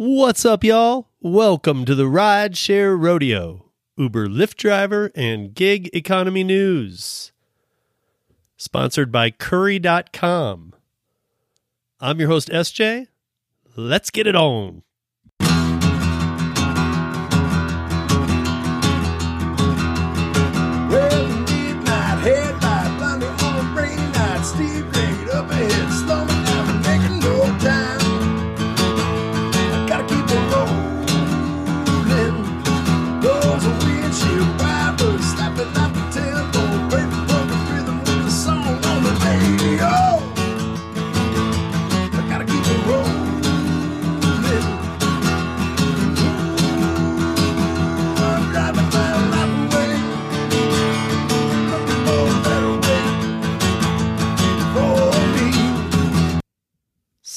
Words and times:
What's 0.00 0.44
up, 0.44 0.62
y'all? 0.62 1.08
Welcome 1.20 1.84
to 1.86 1.92
the 1.92 2.04
Rideshare 2.04 2.96
Rodeo, 2.96 3.72
Uber 3.96 4.28
Lyft 4.28 4.54
driver 4.54 5.10
and 5.16 5.52
gig 5.52 5.90
economy 5.92 6.44
news. 6.44 7.32
Sponsored 8.56 9.10
by 9.10 9.32
Curry.com. 9.32 10.74
I'm 11.98 12.20
your 12.20 12.28
host, 12.28 12.48
SJ. 12.48 13.08
Let's 13.74 14.12
get 14.12 14.28
it 14.28 14.36
on. 14.36 14.84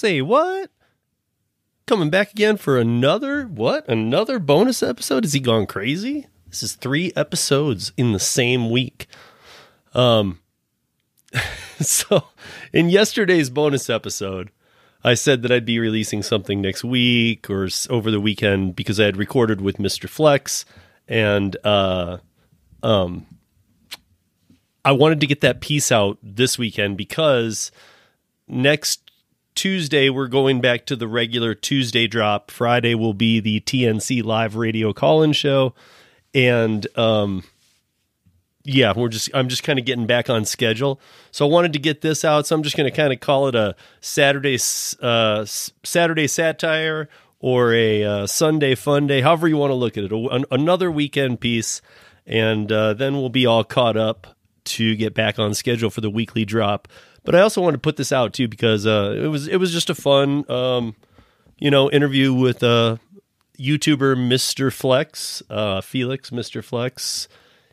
Say 0.02 0.20
what? 0.20 0.72
Coming 1.86 2.10
back 2.10 2.32
again 2.32 2.58
for 2.58 2.80
another 2.80 3.44
what? 3.44 3.88
Another 3.88 4.40
bonus 4.40 4.82
episode? 4.82 5.26
Is 5.26 5.34
he 5.34 5.40
gone 5.40 5.68
crazy? 5.68 6.26
This 6.48 6.63
is 6.63 6.74
three 6.74 7.13
episodes 7.16 7.94
in 7.98 8.12
the 8.12 8.20
same 8.20 8.72
week. 8.72 9.05
Um 9.94 10.40
so 11.79 12.24
in 12.74 12.90
yesterday's 12.90 13.52
bonus 13.52 13.91
episode, 13.91 14.49
I 15.04 15.13
said 15.13 15.44
that 15.44 15.52
I'd 15.52 15.66
be 15.66 15.77
releasing 15.77 16.24
something 16.24 16.62
next 16.62 16.84
week 16.84 17.48
or 17.48 17.70
over 17.91 18.10
the 18.10 18.20
weekend 18.20 18.76
because 18.76 18.99
I 18.99 19.05
had 19.05 19.18
recorded 19.18 19.62
with 19.62 19.77
Mr. 19.77 20.10
Flex 20.10 20.66
and 21.07 21.55
uh 21.63 22.18
um 22.82 23.27
I 24.84 24.94
wanted 24.94 25.20
to 25.20 25.27
get 25.27 25.41
that 25.41 25.62
piece 25.62 25.91
out 25.91 26.18
this 26.24 26.57
weekend 26.57 26.98
because 26.98 27.72
next 28.48 29.01
Tuesday 29.62 30.09
we're 30.09 30.27
going 30.27 30.59
back 30.59 30.87
to 30.87 30.95
the 30.95 31.07
regular 31.07 31.54
Tuesday 31.54 32.07
drop. 32.07 32.49
Friday 32.49 32.95
will 32.95 33.13
be 33.13 33.40
the 33.40 33.59
TNC 33.59 34.23
live 34.23 34.55
radio 34.55 34.91
call-in 34.91 35.34
show 35.34 35.76
and 36.34 36.87
um 36.98 37.43
yeah, 38.63 38.91
we're 38.95 39.09
just 39.09 39.29
I'm 39.35 39.49
just 39.49 39.62
kind 39.62 39.77
of 39.77 39.85
getting 39.85 40.07
back 40.07 40.32
on 40.32 40.45
schedule. 40.45 40.99
So 41.29 41.45
I 41.45 41.51
wanted 41.51 41.73
to 41.73 41.79
get 41.79 42.01
this 42.01 42.26
out, 42.26 42.48
so 42.48 42.55
I'm 42.55 42.63
just 42.63 42.76
going 42.76 42.89
to 42.89 42.95
kind 42.95 43.13
of 43.13 43.20
call 43.20 43.49
it 43.49 43.54
a 43.54 43.76
Saturday 43.99 44.57
uh 44.99 45.45
Saturday 45.45 46.26
satire 46.26 47.07
or 47.39 47.71
a 47.71 48.04
uh, 48.04 48.26
Sunday 48.26 48.73
fun 48.73 49.05
day, 49.05 49.21
however 49.21 49.48
you 49.48 49.57
want 49.57 49.70
to 49.70 49.76
look 49.76 49.95
at 49.95 50.05
it. 50.05 50.12
An- 50.12 50.45
another 50.49 50.89
weekend 50.89 51.39
piece 51.39 51.84
and 52.26 52.71
uh, 52.71 52.95
then 52.95 53.13
we'll 53.13 53.29
be 53.29 53.45
all 53.45 53.63
caught 53.63 53.95
up 53.95 54.35
to 54.63 54.95
get 54.95 55.13
back 55.13 55.37
on 55.37 55.54
schedule 55.54 55.91
for 55.91 56.01
the 56.01 56.09
weekly 56.09 56.45
drop. 56.45 56.87
But 57.24 57.36
I 57.36 57.41
also 57.41 57.62
want 57.62 57.76
to 57.76 57.80
put 57.80 57.98
this 57.98 58.12
out 58.12 58.34
too 58.34 58.48
because 58.48 58.86
uh, 58.86 59.16
it 59.16 59.27
was 59.27 59.48
it 59.48 59.58
was 59.58 59.72
just 59.72 59.90
a 59.90 59.96
fun 59.96 60.50
um, 60.50 60.96
you 61.60 61.70
know 61.70 61.90
interview 61.91 62.34
with 62.34 62.63
uh, 62.63 62.98
YouTuber 63.60 64.16
Mr. 64.18 64.74
Flex, 64.74 65.44
uh, 65.50 65.81
Felix 65.81 66.31
Mr. 66.31 66.63
Flex. 66.63 67.28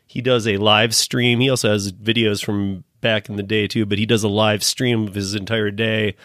He 0.05 0.21
does 0.21 0.47
a 0.47 0.57
live 0.57 0.95
stream. 0.95 1.39
He 1.39 1.49
also 1.49 1.69
has 1.69 1.91
videos 1.91 2.43
from 2.43 2.83
back 3.01 3.29
in 3.29 3.35
the 3.35 3.43
day 3.43 3.67
too, 3.67 3.85
but 3.85 3.97
he 3.97 4.05
does 4.05 4.23
a 4.23 4.29
live 4.29 4.63
stream 4.63 5.07
of 5.07 5.15
his 5.15 5.35
entire 5.35 5.71
day 5.71 6.15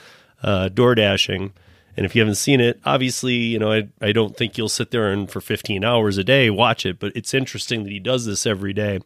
uh, 0.43 0.69
door 0.69 0.95
dashing. 0.95 1.53
And 1.97 2.05
if 2.05 2.15
you 2.15 2.21
haven't 2.21 2.37
seen 2.37 2.61
it, 2.61 2.81
obviously, 2.85 3.35
you 3.35 3.59
know, 3.59 3.73
I, 3.73 3.89
I 4.01 4.13
don't 4.13 4.37
think 4.37 4.59
you'll 4.59 4.69
sit 4.69 4.91
there 4.91 5.13
and 5.13 5.31
for 5.31 5.41
15 5.41 5.85
hours 5.85 6.19
a 6.19 6.25
day 6.25 6.51
watch 6.51 6.85
it, 6.85 6.99
but 6.99 7.13
it's 7.15 7.33
interesting 7.33 7.85
that 7.85 7.93
he 7.93 8.01
does 8.01 8.27
this 8.27 8.47
every 8.47 8.73
day. 8.73 9.01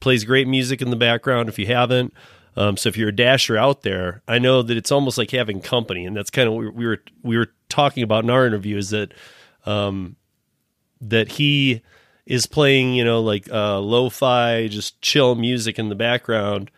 Plays 0.00 0.24
great 0.24 0.46
music 0.46 0.82
in 0.82 0.90
the 0.90 0.96
background 0.96 1.48
if 1.48 1.58
you 1.58 1.66
haven't. 1.66 2.12
Um, 2.56 2.76
so 2.76 2.88
if 2.88 2.96
you're 2.96 3.10
a 3.10 3.16
dasher 3.16 3.56
out 3.56 3.82
there, 3.82 4.22
I 4.26 4.38
know 4.38 4.62
that 4.62 4.76
it's 4.76 4.90
almost 4.90 5.18
like 5.18 5.30
having 5.30 5.60
company, 5.60 6.06
and 6.06 6.16
that's 6.16 6.30
kind 6.30 6.48
of 6.48 6.54
what 6.54 6.74
we 6.74 6.86
were 6.86 7.02
we 7.22 7.36
were 7.36 7.52
talking 7.68 8.02
about 8.02 8.24
in 8.24 8.30
our 8.30 8.46
interview 8.46 8.78
is 8.78 8.90
that 8.90 9.12
um, 9.66 10.16
that 11.00 11.32
he 11.32 11.82
is 12.24 12.46
playing, 12.46 12.94
you 12.94 13.04
know, 13.04 13.20
like 13.20 13.50
uh, 13.50 13.78
lo-fi, 13.78 14.68
just 14.68 15.00
chill 15.00 15.34
music 15.34 15.78
in 15.78 15.88
the 15.88 15.94
background 15.94 16.70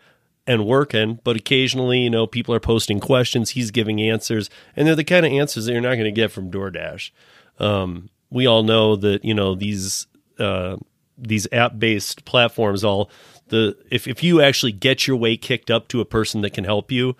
and 0.45 0.65
working. 0.65 1.19
But 1.23 1.35
occasionally, 1.35 1.99
you 1.99 2.09
know, 2.09 2.27
people 2.27 2.53
are 2.53 2.59
posting 2.59 2.99
questions. 2.99 3.51
He's 3.51 3.71
giving 3.71 4.01
answers, 4.01 4.49
and 4.75 4.87
they're 4.87 4.95
the 4.95 5.03
kind 5.03 5.25
of 5.25 5.31
answers 5.31 5.65
that 5.65 5.71
you're 5.71 5.81
not 5.81 5.95
going 5.95 6.03
to 6.03 6.11
get 6.11 6.31
from 6.31 6.51
DoorDash. 6.51 7.11
Um, 7.59 8.09
we 8.29 8.45
all 8.45 8.63
know 8.63 8.95
that 8.95 9.23
you 9.23 9.33
know 9.33 9.55
these 9.55 10.07
uh, 10.37 10.77
these 11.17 11.47
app-based 11.51 12.25
platforms. 12.25 12.83
All 12.83 13.09
the 13.49 13.77
if 13.89 14.07
if 14.07 14.23
you 14.23 14.41
actually 14.41 14.71
get 14.71 15.07
your 15.07 15.17
way 15.17 15.37
kicked 15.37 15.69
up 15.69 15.87
to 15.89 16.01
a 16.01 16.05
person 16.05 16.41
that 16.41 16.51
can 16.51 16.63
help 16.63 16.91
you, 16.91 17.15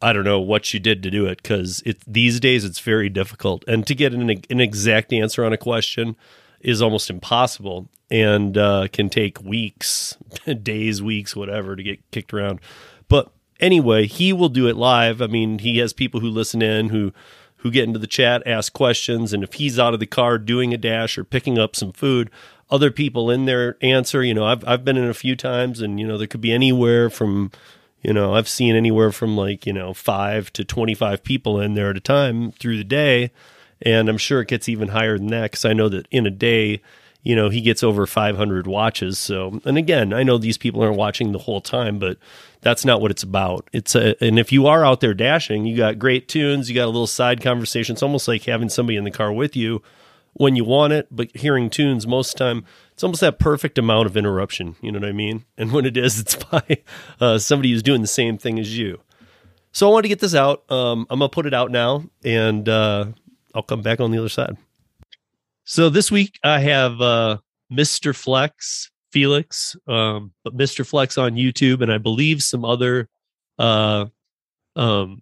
I 0.00 0.12
don't 0.12 0.24
know 0.24 0.40
what 0.40 0.72
you 0.72 0.80
did 0.80 1.02
to 1.02 1.10
do 1.10 1.26
it 1.26 1.42
because 1.42 1.82
it 1.84 1.98
these 2.06 2.40
days 2.40 2.64
it's 2.64 2.80
very 2.80 3.08
difficult, 3.08 3.64
and 3.66 3.86
to 3.86 3.94
get 3.94 4.12
an, 4.12 4.28
an 4.28 4.60
exact 4.60 5.12
answer 5.12 5.44
on 5.44 5.52
a 5.52 5.58
question 5.58 6.16
is 6.60 6.82
almost 6.82 7.10
impossible, 7.10 7.88
and 8.10 8.58
uh, 8.58 8.88
can 8.92 9.08
take 9.08 9.42
weeks, 9.42 10.16
days, 10.62 11.02
weeks, 11.02 11.36
whatever 11.36 11.76
to 11.76 11.82
get 11.82 12.10
kicked 12.10 12.32
around. 12.32 12.60
But 13.08 13.30
anyway, 13.60 14.06
he 14.06 14.32
will 14.32 14.48
do 14.48 14.66
it 14.66 14.76
live. 14.76 15.22
I 15.22 15.26
mean, 15.26 15.60
he 15.60 15.78
has 15.78 15.92
people 15.92 16.20
who 16.20 16.28
listen 16.28 16.62
in 16.62 16.88
who 16.88 17.12
who 17.58 17.70
get 17.70 17.84
into 17.84 17.98
the 17.98 18.06
chat, 18.06 18.42
ask 18.46 18.72
questions, 18.72 19.32
and 19.32 19.42
if 19.42 19.54
he's 19.54 19.78
out 19.78 19.94
of 19.94 20.00
the 20.00 20.06
car 20.06 20.38
doing 20.38 20.72
a 20.72 20.78
dash 20.78 21.18
or 21.18 21.24
picking 21.24 21.58
up 21.58 21.74
some 21.74 21.92
food, 21.92 22.30
other 22.70 22.90
people 22.90 23.30
in 23.30 23.46
there 23.46 23.76
answer. 23.80 24.22
You 24.22 24.34
know, 24.34 24.44
I've 24.44 24.66
I've 24.66 24.84
been 24.84 24.96
in 24.96 25.08
a 25.08 25.14
few 25.14 25.36
times, 25.36 25.80
and 25.80 25.98
you 25.98 26.06
know, 26.06 26.18
there 26.18 26.26
could 26.26 26.40
be 26.40 26.52
anywhere 26.52 27.08
from 27.10 27.50
you 28.02 28.12
know, 28.12 28.34
I've 28.34 28.48
seen 28.48 28.76
anywhere 28.76 29.10
from 29.10 29.36
like, 29.36 29.66
you 29.66 29.72
know, 29.72 29.92
five 29.92 30.52
to 30.52 30.64
25 30.64 31.24
people 31.24 31.60
in 31.60 31.74
there 31.74 31.90
at 31.90 31.96
a 31.96 32.00
time 32.00 32.52
through 32.52 32.76
the 32.76 32.84
day. 32.84 33.32
And 33.82 34.08
I'm 34.08 34.18
sure 34.18 34.40
it 34.40 34.48
gets 34.48 34.68
even 34.68 34.88
higher 34.88 35.18
than 35.18 35.28
that 35.28 35.50
because 35.50 35.64
I 35.64 35.72
know 35.72 35.88
that 35.88 36.06
in 36.10 36.26
a 36.26 36.30
day, 36.30 36.80
you 37.22 37.34
know, 37.34 37.48
he 37.48 37.60
gets 37.60 37.82
over 37.82 38.06
500 38.06 38.66
watches. 38.66 39.18
So, 39.18 39.60
and 39.64 39.76
again, 39.76 40.12
I 40.12 40.22
know 40.22 40.38
these 40.38 40.58
people 40.58 40.82
aren't 40.82 40.96
watching 40.96 41.32
the 41.32 41.38
whole 41.38 41.60
time, 41.60 41.98
but 41.98 42.18
that's 42.60 42.84
not 42.84 43.00
what 43.00 43.10
it's 43.10 43.22
about. 43.22 43.68
It's 43.72 43.94
a, 43.94 44.22
and 44.24 44.38
if 44.38 44.52
you 44.52 44.66
are 44.66 44.84
out 44.84 45.00
there 45.00 45.14
dashing, 45.14 45.66
you 45.66 45.76
got 45.76 45.98
great 45.98 46.28
tunes, 46.28 46.68
you 46.68 46.74
got 46.74 46.84
a 46.84 46.86
little 46.86 47.06
side 47.06 47.42
conversation. 47.42 47.94
It's 47.94 48.02
almost 48.02 48.28
like 48.28 48.44
having 48.44 48.68
somebody 48.68 48.96
in 48.96 49.04
the 49.04 49.10
car 49.10 49.32
with 49.32 49.56
you 49.56 49.82
when 50.34 50.54
you 50.56 50.64
want 50.64 50.92
it, 50.92 51.08
but 51.10 51.34
hearing 51.36 51.68
tunes 51.68 52.06
most 52.06 52.36
time, 52.36 52.64
it's 52.92 53.02
almost 53.02 53.20
that 53.20 53.38
perfect 53.38 53.76
amount 53.78 54.06
of 54.06 54.16
interruption. 54.16 54.76
You 54.80 54.92
know 54.92 55.00
what 55.00 55.08
I 55.08 55.12
mean? 55.12 55.44
And 55.56 55.72
when 55.72 55.84
it 55.84 55.96
is, 55.96 56.18
it's 56.20 56.36
by 56.50 56.78
uh, 57.20 57.38
somebody 57.38 57.72
who's 57.72 57.82
doing 57.82 58.00
the 58.00 58.06
same 58.06 58.38
thing 58.38 58.58
as 58.58 58.76
you. 58.76 59.00
So 59.72 59.88
I 59.88 59.92
wanted 59.92 60.02
to 60.02 60.08
get 60.08 60.20
this 60.20 60.34
out. 60.34 60.70
Um, 60.70 61.06
I'm 61.10 61.18
gonna 61.18 61.28
put 61.28 61.46
it 61.46 61.54
out 61.54 61.70
now, 61.70 62.04
and 62.24 62.68
uh, 62.68 63.06
I'll 63.54 63.62
come 63.62 63.82
back 63.82 64.00
on 64.00 64.10
the 64.10 64.18
other 64.18 64.28
side. 64.28 64.56
So 65.70 65.90
this 65.90 66.10
week 66.10 66.38
I 66.42 66.60
have 66.60 66.98
uh, 67.02 67.36
Mr. 67.70 68.16
Flex, 68.16 68.90
Felix, 69.12 69.76
um, 69.86 70.32
but 70.42 70.56
Mr. 70.56 70.84
Flex 70.84 71.18
on 71.18 71.32
YouTube, 71.32 71.82
and 71.82 71.92
I 71.92 71.98
believe 71.98 72.42
some 72.42 72.64
other 72.64 73.06
uh, 73.58 74.06
um, 74.76 75.20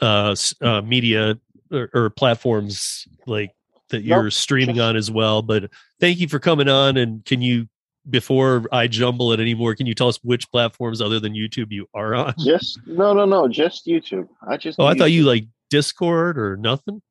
uh, 0.00 0.36
uh, 0.60 0.82
media 0.82 1.36
or, 1.72 1.90
or 1.92 2.10
platforms 2.10 3.08
like 3.26 3.50
that 3.88 4.02
you're 4.02 4.22
Nope. 4.22 4.32
streaming 4.32 4.78
on 4.78 4.94
as 4.94 5.10
well. 5.10 5.42
But 5.42 5.68
thank 5.98 6.20
you 6.20 6.28
for 6.28 6.38
coming 6.38 6.68
on. 6.68 6.96
And 6.96 7.24
can 7.24 7.42
you, 7.42 7.68
before 8.08 8.66
I 8.70 8.86
jumble 8.86 9.32
it 9.32 9.40
anymore, 9.40 9.74
can 9.74 9.86
you 9.86 9.96
tell 9.96 10.06
us 10.06 10.20
which 10.22 10.48
platforms 10.52 11.00
other 11.00 11.18
than 11.18 11.32
YouTube 11.34 11.72
you 11.72 11.88
are 11.92 12.14
on? 12.14 12.34
Just 12.38 12.78
no, 12.86 13.14
no, 13.14 13.24
no. 13.24 13.48
Just 13.48 13.88
YouTube. 13.88 14.28
I 14.48 14.56
just. 14.58 14.78
Oh, 14.78 14.86
I 14.86 14.92
do 14.92 15.00
thought 15.00 15.10
you 15.10 15.24
like 15.24 15.46
Discord 15.70 16.38
or 16.38 16.56
nothing. 16.56 17.02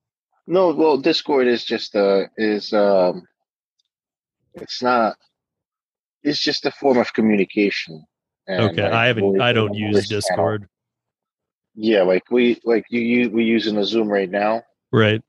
No, 0.50 0.74
well, 0.74 0.98
Discord 0.98 1.46
is 1.48 1.63
just 1.63 1.96
uh 1.96 2.24
is 2.36 2.74
um. 2.74 3.28
It's 4.56 4.81
not. 4.81 5.16
It's 6.24 6.42
just 6.42 6.66
a 6.66 6.72
form 6.72 6.98
of 6.98 7.13
communication. 7.13 8.04
and, 8.48 8.63
Okay, 8.72 8.81
like, 8.81 8.92
I 8.92 9.06
haven't. 9.06 9.40
I 9.40 9.54
don't 9.54 9.75
use 9.75 10.07
channel. 10.07 10.19
Discord. 10.22 10.68
Yeah, 11.75 12.01
like 12.01 12.24
we 12.31 12.60
like 12.66 12.86
you, 12.90 13.00
you 13.00 13.30
we 13.30 13.44
using 13.44 13.78
a 13.78 13.86
Zoom 13.86 14.07
right 14.10 14.30
now, 14.30 14.63
Right. 14.92 15.22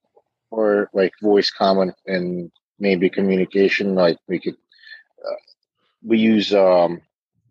or 0.51 0.89
like 0.95 1.13
voice 1.23 1.51
comment 1.51 1.95
and 2.07 2.51
maybe 2.79 3.11
communication. 3.11 3.95
Like 3.95 4.17
we 4.27 4.41
could. 4.41 4.55
Uh, 4.55 5.37
we 6.03 6.17
use 6.19 6.55
um 6.55 7.03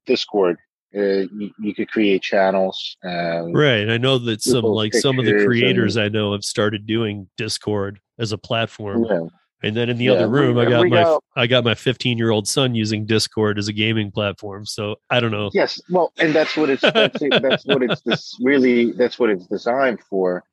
Discord 0.08 0.58
Uh, 0.96 1.28
you, 1.38 1.52
you 1.60 1.76
could 1.76 1.88
create 1.88 2.24
channels 2.24 2.98
and 3.04 3.56
Right. 3.56 3.88
I 3.90 3.98
know 3.98 4.18
that 4.18 4.42
some 4.42 4.64
like 4.64 4.94
some 4.94 5.20
of 5.20 5.26
the 5.26 5.46
creators 5.46 5.98
I 5.98 6.10
know 6.10 6.32
have 6.32 6.44
started 6.44 6.88
doing 6.88 7.30
Discord 7.38 8.00
as 8.18 8.32
a 8.32 8.38
platform. 8.40 9.06
yeah. 9.08 9.28
And 9.62 9.76
then 9.76 9.90
in 9.90 9.98
the 9.98 10.06
Yeah, 10.06 10.14
other 10.14 10.30
we- 10.30 10.40
room, 10.40 10.58
I 10.58 10.66
got 10.66 10.88
my 10.88 11.04
got- 11.04 11.24
I 11.36 11.46
got 11.46 11.64
my 11.64 11.76
15 11.76 12.18
year 12.18 12.32
old 12.32 12.48
son 12.48 12.74
using 12.74 13.06
Discord 13.06 13.60
as 13.60 13.68
a 13.68 13.74
gaming 13.74 14.10
platform. 14.10 14.66
So 14.66 14.96
I 15.12 15.20
don't 15.20 15.32
know. 15.32 15.52
Yes, 15.54 15.80
well, 15.92 16.12
and 16.18 16.34
that's 16.34 16.58
what 16.58 16.70
it's 16.72 16.82
that's 16.82 17.22
it, 17.22 17.40
that's 17.42 17.66
what 17.66 17.84
it's 17.84 18.02
this 18.02 18.36
really 18.42 18.92
that's 18.94 19.20
what 19.20 19.30
it's 19.30 19.46
designed 19.46 20.00
for, 20.10 20.44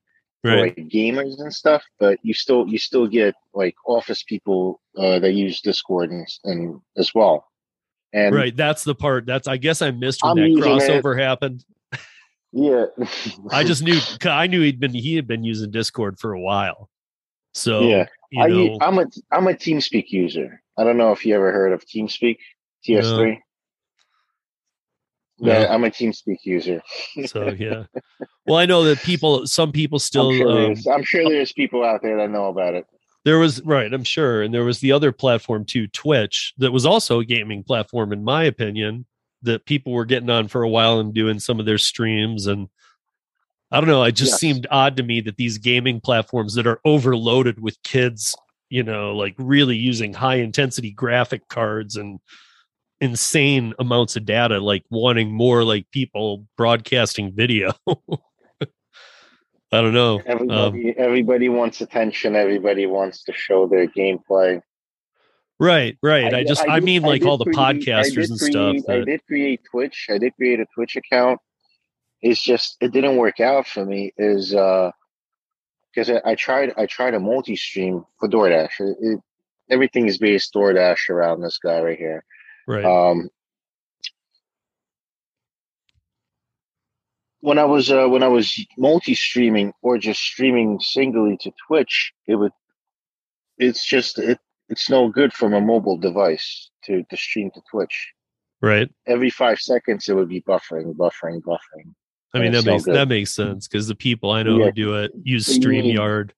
for 0.43 0.51
Right. 0.51 0.77
like 0.77 0.89
gamers 0.89 1.39
and 1.41 1.55
stuff. 1.55 1.83
But 1.99 2.19
you 2.23 2.35
still 2.35 2.67
you 2.69 2.77
still 2.79 3.07
get 3.07 3.35
like 3.55 3.75
office 3.87 4.23
people 4.23 4.81
uh, 4.99 5.19
that 5.21 5.33
use 5.33 5.61
Discord 5.63 6.11
and, 6.11 6.27
and 6.45 6.81
as 6.99 7.15
well. 7.15 7.47
And 8.17 8.35
Right. 8.35 8.57
That's 8.57 8.83
the 8.83 8.95
part. 8.95 9.27
That's 9.27 9.47
I 9.47 9.59
guess 9.59 9.83
I 9.83 9.91
missed 9.91 10.23
when 10.23 10.31
I'm 10.31 10.37
that 10.39 10.49
using 10.49 10.63
it. 10.63 11.05
crossover 11.05 11.21
happened. 11.21 11.65
yeah, 12.51 12.87
I 13.51 13.63
just 13.63 13.83
knew 13.83 14.01
I 14.25 14.47
knew 14.47 14.63
he'd 14.63 14.81
been 14.81 14.95
he 14.95 15.17
had 15.17 15.27
been 15.27 15.45
using 15.45 15.71
Discord 15.71 16.19
for 16.19 16.33
a 16.33 16.41
while. 16.41 16.89
So 17.53 17.83
yeah. 17.83 18.07
you 18.31 18.43
I, 18.43 18.47
know, 18.49 18.57
u- 18.57 18.79
I'm 18.81 18.99
a 18.99 19.07
I'm 19.31 19.47
a 19.49 19.53
TeamSpeak 19.53 20.07
user. 20.09 20.63
I 20.79 20.85
don't 20.85 20.97
know 20.97 21.13
if 21.13 21.27
you 21.27 21.35
ever 21.35 21.53
heard 21.53 21.75
of 21.75 21.85
TeamSpeak 21.85 22.39
TS3. 22.89 23.39
No. 25.39 25.53
Yeah, 25.53 25.67
I'm 25.69 25.85
a 25.85 25.91
TeamSpeak 25.91 26.39
user. 26.45 26.81
so 27.27 27.49
yeah. 27.51 27.85
Well, 28.47 28.57
I 28.57 28.65
know 28.65 28.85
that 28.85 29.03
people 29.03 29.47
some 29.47 29.73
people 29.73 29.99
still 29.99 30.31
I'm, 30.31 30.39
sure 30.39 30.67
um, 30.67 30.75
I'm 30.91 31.03
sure 31.03 31.29
there's 31.29 31.53
people 31.53 31.85
out 31.85 32.01
there 32.03 32.17
that 32.17 32.31
know 32.31 32.47
about 32.47 32.75
it. 32.75 32.87
There 33.27 33.41
was 33.41 33.61
right, 33.63 33.93
I'm 33.93 34.05
sure, 34.05 34.41
and 34.43 34.55
there 34.55 34.65
was 34.65 34.79
the 34.79 34.93
other 34.93 35.11
platform 35.13 35.65
too, 35.67 35.89
Twitch, 35.89 36.55
that 36.59 36.73
was 36.73 36.87
also 36.87 37.19
a 37.21 37.25
gaming 37.25 37.65
platform, 37.65 38.13
in 38.13 38.23
my 38.25 38.45
opinion, 38.45 39.05
that 39.43 39.67
people 39.67 39.93
were 39.93 40.05
getting 40.07 40.31
on 40.31 40.47
for 40.49 40.63
a 40.63 40.69
while 40.69 41.01
and 41.01 41.13
doing 41.13 41.41
some 41.41 41.59
of 41.61 41.67
their 41.67 41.77
streams. 41.77 42.47
And 42.47 42.69
I 43.73 43.81
don't 43.81 43.89
know, 43.89 44.05
it 44.05 44.13
just 44.13 44.35
Yes. 44.35 44.41
seemed 44.41 44.67
odd 44.71 44.97
to 44.97 45.03
me 45.03 45.21
that 45.23 45.37
these 45.39 45.59
gaming 45.59 46.01
platforms 46.01 46.55
that 46.55 46.69
are 46.69 46.81
overloaded 46.85 47.61
with 47.61 47.83
kids, 47.83 48.35
you 48.71 48.85
know, 48.85 49.17
like 49.17 49.35
really 49.39 49.77
using 49.77 50.15
high 50.15 50.37
intensity 50.37 50.93
graphic 50.93 51.49
cards 51.49 51.97
and 51.97 52.21
insane 53.01 53.75
amounts 53.81 54.17
of 54.17 54.25
data, 54.25 54.61
like 54.61 54.85
wanting 54.91 55.33
more 55.33 55.65
like 55.65 55.91
people 55.91 56.47
broadcasting 56.57 57.33
video. 57.35 57.73
I 59.73 59.81
don't 59.83 59.95
know. 59.95 60.19
Um, 60.19 60.25
Everybody, 60.27 60.95
everybody 60.97 61.49
wants 61.49 61.81
attention. 61.81 62.37
Everybody 62.37 62.87
wants 62.87 63.25
to 63.25 63.33
show 63.33 63.67
their 63.67 63.87
gameplay. 63.89 64.61
Right, 65.59 65.97
right. 66.03 66.27
I, 66.33 66.39
did- 66.41 66.49
just 66.49 66.69
I, 66.69 66.77
did- 66.77 66.85
mean 66.85 67.03
like 67.03 67.23
did 67.23 67.29
all 67.29 67.39
the 67.39 67.45
create- 67.45 67.59
I 67.59 67.73
podcasters 67.75 68.31
and 68.31 68.39
create- 68.39 68.83
stuff. 68.83 68.95
I 68.95 69.01
did 69.05 69.27
create 69.27 69.61
Twitch. 69.71 70.07
I 70.11 70.19
did 70.19 70.35
create 70.37 70.61
a 70.61 70.67
Twitch 70.75 70.97
account. 70.97 71.41
It's 72.23 72.41
just 72.43 72.77
it 72.81 72.93
didn't 72.93 73.17
work 73.17 73.41
out 73.41 73.67
for 73.67 73.85
me. 73.85 74.13
Is 74.17 74.55
uh 74.55 74.91
because 75.95 76.11
I, 76.11 76.21
I 76.33 76.35
tried 76.35 76.73
I 76.77 76.87
tried 76.87 77.15
a 77.15 77.21
multi 77.21 77.57
stream 77.57 78.05
for 78.21 78.29
DoorDash. 78.29 78.81
It, 78.81 78.97
it, 79.01 79.21
everything 79.71 80.07
is 80.07 80.19
based 80.19 80.53
DoorDash 80.55 81.11
around 81.11 81.41
this 81.41 81.59
guy 81.59 81.81
right 81.81 81.99
here. 81.99 82.25
right. 82.67 82.85
Um, 82.85 83.29
when 87.47 87.59
I 87.59 87.65
was 87.65 87.93
uh, 87.93 88.09
when 88.09 88.25
I 88.25 88.29
was 88.29 88.47
multi-streaming 88.77 89.73
or 89.81 89.99
just 89.99 90.21
streaming 90.21 90.81
singly 90.81 91.37
to 91.43 91.53
Twitch, 91.69 92.13
it 92.27 92.35
would. 92.35 92.51
It's 93.57 93.87
just 93.87 94.19
it. 94.19 94.39
It's 94.69 94.91
no 94.91 95.09
good 95.09 95.33
from 95.33 95.55
a 95.55 95.61
mobile 95.61 95.97
device 95.97 96.71
to 96.87 97.05
to 97.09 97.17
stream 97.17 97.51
to 97.55 97.61
Twitch. 97.71 97.97
right. 98.61 98.89
Every 99.07 99.31
five 99.31 99.59
seconds, 99.61 100.09
it 100.09 100.15
would 100.17 100.29
be 100.29 100.41
buffering, 100.43 100.97
buffering, 100.97 101.41
buffering. 101.43 101.95
I 102.35 102.41
mean 102.41 102.51
that 102.53 102.67
makes 102.67 102.85
that 102.85 103.07
makes 103.09 103.33
sense 103.33 103.69
because 103.69 103.87
the 103.87 103.95
people 103.95 104.33
I 104.33 104.43
know 104.43 104.59
Yeah. 104.59 104.65
who 104.67 104.73
do 104.73 104.95
it 104.97 105.13
use 105.23 105.47
StreamYard. 105.47 106.31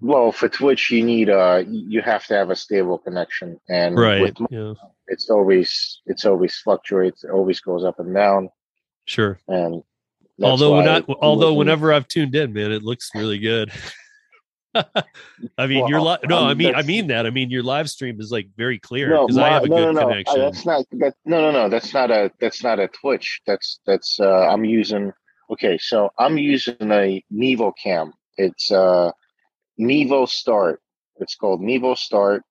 Well, 0.00 0.32
for 0.32 0.48
Twitch, 0.48 0.90
you 0.90 1.04
need 1.04 1.30
uh, 1.30 1.62
you 1.68 2.00
have 2.02 2.26
to 2.26 2.34
have 2.34 2.50
a 2.50 2.56
stable 2.56 2.98
connection, 2.98 3.60
and 3.68 3.96
Right. 3.96 4.20
with 4.20 4.36
Yeah. 4.50 4.74
it's 5.06 5.30
always 5.30 6.00
it's 6.06 6.24
always 6.24 6.56
fluctuates. 6.56 7.22
It 7.22 7.30
always 7.30 7.60
goes 7.60 7.84
up 7.84 8.00
and 8.00 8.12
down, 8.14 8.50
Sure. 9.06 9.38
and 9.48 9.82
although 10.42 10.80
not 10.82 11.04
although 11.20 11.54
whenever 11.54 11.92
I've 11.92 12.08
tuned 12.08 12.34
in, 12.34 12.52
man, 12.52 12.72
it 12.72 12.82
looks 12.82 13.10
really 13.14 13.38
good. 13.38 13.70
I 14.74 15.66
mean, 15.68 15.86
your 15.86 16.02
Well, 16.02 16.18
li- 16.22 16.28
no, 16.28 16.44
I 16.44 16.54
mean, 16.54 16.74
I 16.74 16.82
mean 16.82 17.06
that. 17.08 17.26
I 17.26 17.30
mean, 17.30 17.48
your 17.50 17.62
live 17.62 17.88
stream 17.88 18.20
is 18.20 18.32
like 18.32 18.48
very 18.56 18.78
clear 18.78 19.10
No, 19.10 19.26
because 19.26 19.38
I 19.38 19.48
have 19.50 19.62
a 19.62 19.68
no, 19.68 19.76
good 19.76 19.94
no, 19.94 20.00
no. 20.00 20.08
connection. 20.08 20.40
Uh, 20.40 20.44
that's 20.46 20.66
not 20.66 20.84
that. 20.92 21.14
No, 21.24 21.40
no, 21.40 21.52
no. 21.52 21.68
That's 21.68 21.94
not 21.94 22.10
a. 22.10 22.32
That's 22.40 22.64
not 22.64 22.80
a 22.80 22.88
Twitch. 22.88 23.40
That's 23.46 23.80
that's. 23.86 24.18
Uh, 24.18 24.48
I'm 24.48 24.64
using. 24.64 25.12
Okay, 25.50 25.78
so 25.78 26.10
I'm 26.18 26.38
using 26.38 26.76
a 26.80 27.22
Mevo 27.32 27.72
Cam. 27.80 28.12
It's 28.36 28.70
uh, 28.72 29.12
Mevo 29.78 30.28
Start. 30.28 30.80
It's 31.16 31.36
called 31.36 31.60
Mevo 31.60 31.96
Start. 31.96 32.42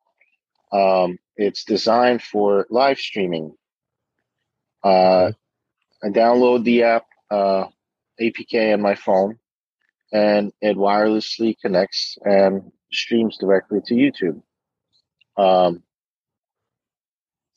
Um, 0.71 1.17
it's 1.35 1.65
designed 1.65 2.21
for 2.21 2.67
live 2.69 3.00
streaming. 3.00 3.53
Uh, 4.83 5.31
I 6.03 6.09
download 6.09 6.63
the 6.63 6.83
app 6.83 7.05
uh, 7.31 7.65
APK 8.21 8.73
on 8.73 8.81
my 8.81 8.95
phone, 8.95 9.39
and 10.11 10.51
it 10.61 10.75
wirelessly 10.75 11.55
connects 11.61 12.17
and 12.23 12.71
streams 12.91 13.38
directly 13.38 13.79
to 13.85 13.94
YouTube. 13.94 14.41
Um, 15.41 15.83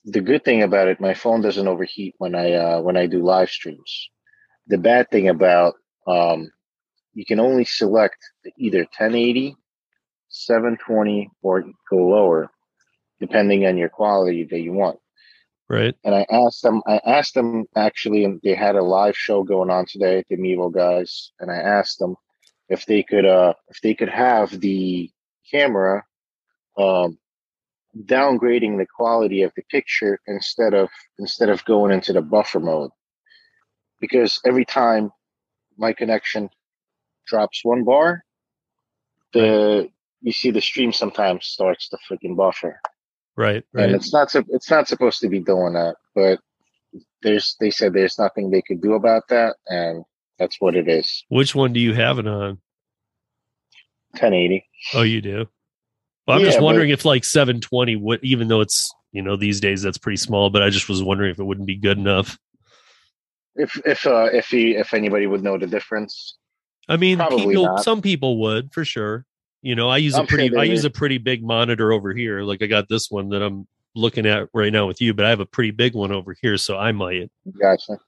the 0.05 0.21
good 0.21 0.45
thing 0.45 0.63
about 0.63 0.89
it, 0.89 1.01
my 1.01 1.15
phone 1.15 1.43
doesn't 1.43 1.67
overheat 1.67 2.15
when 2.19 2.35
I 2.35 2.53
uh, 2.53 2.81
when 2.81 2.97
I 2.97 3.07
do 3.07 3.23
live 3.25 3.51
streams. 3.51 4.11
The 4.69 4.79
bad 4.79 5.11
thing 5.11 5.29
about 5.29 5.75
um, 6.07 6.51
you 7.15 7.25
can 7.25 7.41
only 7.41 7.65
select 7.65 8.19
either 8.59 8.81
1080, 8.81 9.57
720, 10.29 11.31
or 11.43 11.65
go 11.91 11.97
lower, 11.97 12.51
depending 13.19 13.67
on 13.67 13.77
your 13.77 13.89
quality 13.89 14.45
that 14.45 14.61
you 14.61 14.73
want. 14.73 14.99
Right. 15.69 15.95
And 16.05 16.15
I 16.15 16.27
asked 16.31 16.63
them, 16.63 16.83
I 16.87 17.01
asked 17.05 17.35
them 17.35 17.67
actually, 17.75 18.25
and 18.25 18.41
they 18.43 18.55
had 18.55 18.77
a 18.77 18.83
live 18.83 19.17
show 19.17 19.43
going 19.43 19.71
on 19.71 19.87
today, 19.87 20.25
the 20.29 20.37
Mevo 20.37 20.73
guys, 20.73 21.33
and 21.41 21.51
I 21.51 21.57
asked 21.57 21.99
them 21.99 22.17
if 22.69 22.87
they 22.87 23.03
could, 23.03 23.25
uh, 23.27 23.55
if 23.69 23.81
they 23.81 23.95
could 23.95 24.09
have 24.09 24.61
the 24.61 25.11
camera, 25.51 26.05
um, 26.79 27.19
downgrading 28.05 28.79
the 28.79 28.87
quality 28.87 29.43
of 29.43 29.53
the 29.57 29.63
picture 29.71 30.19
instead 30.27 30.75
of 30.75 30.89
instead 31.19 31.49
of 31.49 31.65
going 31.65 31.93
into 31.93 32.13
the 32.13 32.21
buffer 32.23 32.61
mode, 32.61 32.91
because 34.01 34.41
every 34.45 34.65
time 34.65 35.11
my 35.79 35.93
connection 35.93 36.51
drops 37.27 37.65
one 37.65 37.85
bar, 37.85 38.23
the 39.33 39.89
you 40.21 40.33
see 40.33 40.51
the 40.51 40.61
stream 40.61 40.93
sometimes 40.93 41.47
starts 41.47 41.89
to 41.89 41.99
freaking 42.09 42.37
buffer 42.37 42.81
Right. 43.37 43.63
and 43.75 43.95
it's 43.95 44.13
not 44.13 44.35
it's 44.35 44.71
not 44.71 44.89
supposed 44.89 45.21
to 45.21 45.29
be 45.29 45.41
doing 45.41 45.75
that 45.75 45.97
but 46.15 46.39
there's 47.23 47.55
they 47.61 47.71
said 47.71 47.93
there's 47.93 48.19
nothing 48.19 48.51
they 48.51 48.63
could 48.63 48.81
do 48.81 48.95
about 48.95 49.29
that 49.29 49.57
and 49.67 50.05
that's 50.39 50.57
what 50.61 50.75
it 50.77 50.89
is 50.89 51.25
Which 51.29 51.55
one 51.55 51.73
do 51.73 51.81
you 51.81 51.93
have 51.95 52.19
it 52.19 52.27
on? 52.27 52.59
1080 54.13 54.65
Oh, 54.95 55.03
you 55.03 55.21
do. 55.21 55.47
Well, 56.27 56.37
I'm 56.37 56.41
Yeah, 56.41 56.47
just 56.49 56.59
but- 56.59 56.65
wondering 56.65 56.91
if 56.91 57.05
like 57.05 57.25
720 57.25 57.97
would, 57.97 58.21
even 58.25 58.49
though 58.49 58.61
it's 58.61 58.91
you 59.13 59.23
know 59.23 59.37
these 59.37 59.61
days 59.61 59.83
that's 59.83 59.99
pretty 59.99 60.17
small, 60.17 60.51
but 60.51 60.63
I 60.63 60.71
just 60.71 60.89
was 60.89 61.03
wondering 61.03 61.31
if 61.31 61.39
it 61.39 61.45
wouldn't 61.45 61.67
be 61.67 61.77
good 61.77 61.99
enough. 61.99 62.39
if 63.55 63.81
if 63.87 64.07
uh 64.07 64.29
if 64.33 64.49
he 64.49 64.77
if 64.77 64.93
anybody 64.95 65.27
would 65.27 65.43
know 65.43 65.57
the 65.59 65.67
difference 65.67 66.37
I 66.89 66.97
mean, 66.97 67.19
people, 67.19 67.79
some 67.79 68.01
people 68.01 68.39
would 68.43 68.73
for 68.73 68.85
sure. 68.85 69.25
You 69.67 69.75
know, 69.75 69.89
I 69.89 69.97
use 69.97 70.15
I'm 70.15 70.25
a 70.25 70.27
pretty, 70.29 70.49
they 70.49 70.61
I 70.61 70.65
use 70.65 70.85
a 70.85 70.91
pretty 70.91 71.19
big 71.19 71.43
monitor 71.43 71.93
over 71.93 72.15
here. 72.15 72.43
Like 72.43 72.63
I 72.63 72.67
got 72.67 72.89
this 72.89 73.11
one 73.11 73.31
that 73.31 73.43
I'm 73.43 73.67
looking 73.97 74.25
at 74.25 74.49
right 74.55 74.73
now 74.73 74.87
with 74.87 75.01
you, 75.01 75.13
but 75.13 75.25
I 75.25 75.31
have 75.31 75.41
a 75.41 75.47
pretty 75.47 75.73
big 75.73 75.93
one 75.93 76.13
over 76.13 76.37
here, 76.41 76.57
so 76.57 76.79
I 76.79 76.93
might, 76.93 77.33
gotcha. 77.61 77.99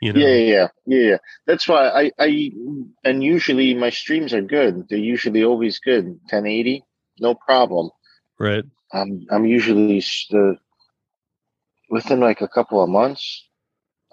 you 0.00 0.12
know, 0.12 0.20
yeah, 0.20 0.34
yeah 0.36 0.68
yeah 0.86 1.10
yeah. 1.10 1.16
That's 1.44 1.66
why 1.66 1.88
i 1.88 2.12
i 2.20 2.52
and 3.02 3.24
usually 3.24 3.74
my 3.74 3.90
streams 3.90 4.32
are 4.32 4.42
good. 4.42 4.88
They're 4.88 4.96
usually 4.96 5.42
always 5.42 5.80
good. 5.80 6.04
1080 6.04 6.84
no 7.18 7.34
problem. 7.34 7.90
Right? 8.38 8.64
i'm 8.92 9.26
i'm 9.30 9.44
usually 9.44 10.04
the 10.30 10.56
within 11.90 12.20
like 12.20 12.42
a 12.42 12.48
couple 12.48 12.82
of 12.82 12.88
months 12.88 13.48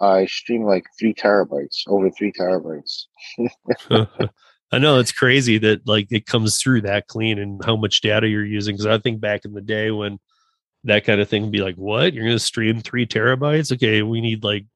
i 0.00 0.26
stream 0.26 0.64
like 0.64 0.86
three 0.98 1.14
terabytes 1.14 1.82
over 1.86 2.10
three 2.10 2.32
terabytes 2.32 3.04
I 4.72 4.78
know 4.78 4.98
it's 4.98 5.12
crazy 5.12 5.58
that 5.58 5.86
like 5.86 6.08
it 6.10 6.26
comes 6.26 6.60
through 6.60 6.82
that 6.82 7.08
clean 7.08 7.38
and 7.38 7.64
how 7.64 7.76
much 7.76 8.00
data 8.00 8.28
you're 8.28 8.44
using. 8.44 8.74
Because 8.74 8.86
I 8.86 8.98
think 8.98 9.20
back 9.20 9.44
in 9.44 9.52
the 9.52 9.60
day 9.60 9.90
when 9.90 10.18
that 10.84 11.04
kind 11.04 11.20
of 11.20 11.28
thing 11.28 11.42
would 11.42 11.52
be 11.52 11.62
like, 11.62 11.76
"What? 11.76 12.14
You're 12.14 12.24
going 12.24 12.36
to 12.36 12.40
stream 12.40 12.80
three 12.80 13.06
terabytes? 13.06 13.72
Okay, 13.72 14.02
we 14.02 14.20
need 14.20 14.44
like 14.44 14.66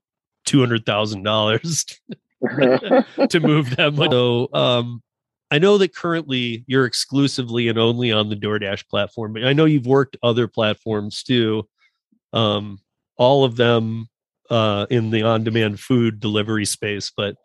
two 0.45 0.61
hundred 0.61 0.85
thousand 0.85 1.23
dollars 1.23 1.85
to 2.43 3.41
move 3.41 3.77
that 3.77 3.95
much." 3.95 4.11
So, 4.11 4.49
um, 4.53 5.03
I 5.51 5.59
know 5.59 5.79
that 5.79 5.95
currently 5.95 6.65
you're 6.67 6.87
exclusively 6.87 7.69
and 7.69 7.79
only 7.79 8.11
on 8.11 8.29
the 8.29 8.37
DoorDash 8.37 8.89
platform, 8.89 9.35
but 9.35 9.45
I 9.45 9.53
know 9.53 9.67
you've 9.67 9.87
worked 9.87 10.17
other 10.23 10.49
platforms 10.49 11.23
too. 11.23 11.69
Um, 12.33 12.81
all 13.17 13.45
of 13.45 13.55
them 13.55 14.09
uh, 14.51 14.87
in 14.91 15.11
the 15.11 15.23
on-demand 15.23 15.79
food 15.79 16.19
delivery 16.19 16.65
space, 16.65 17.13
but 17.17 17.37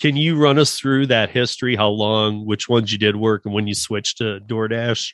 can 0.00 0.16
you 0.16 0.36
run 0.36 0.58
us 0.58 0.78
through 0.78 1.06
that 1.06 1.30
history? 1.30 1.76
How 1.76 1.88
long, 1.88 2.44
which 2.46 2.68
ones 2.68 2.92
you 2.92 2.98
did 2.98 3.16
work, 3.16 3.44
and 3.44 3.54
when 3.54 3.66
you 3.66 3.74
switched 3.74 4.18
to 4.18 4.40
DoorDash? 4.40 5.12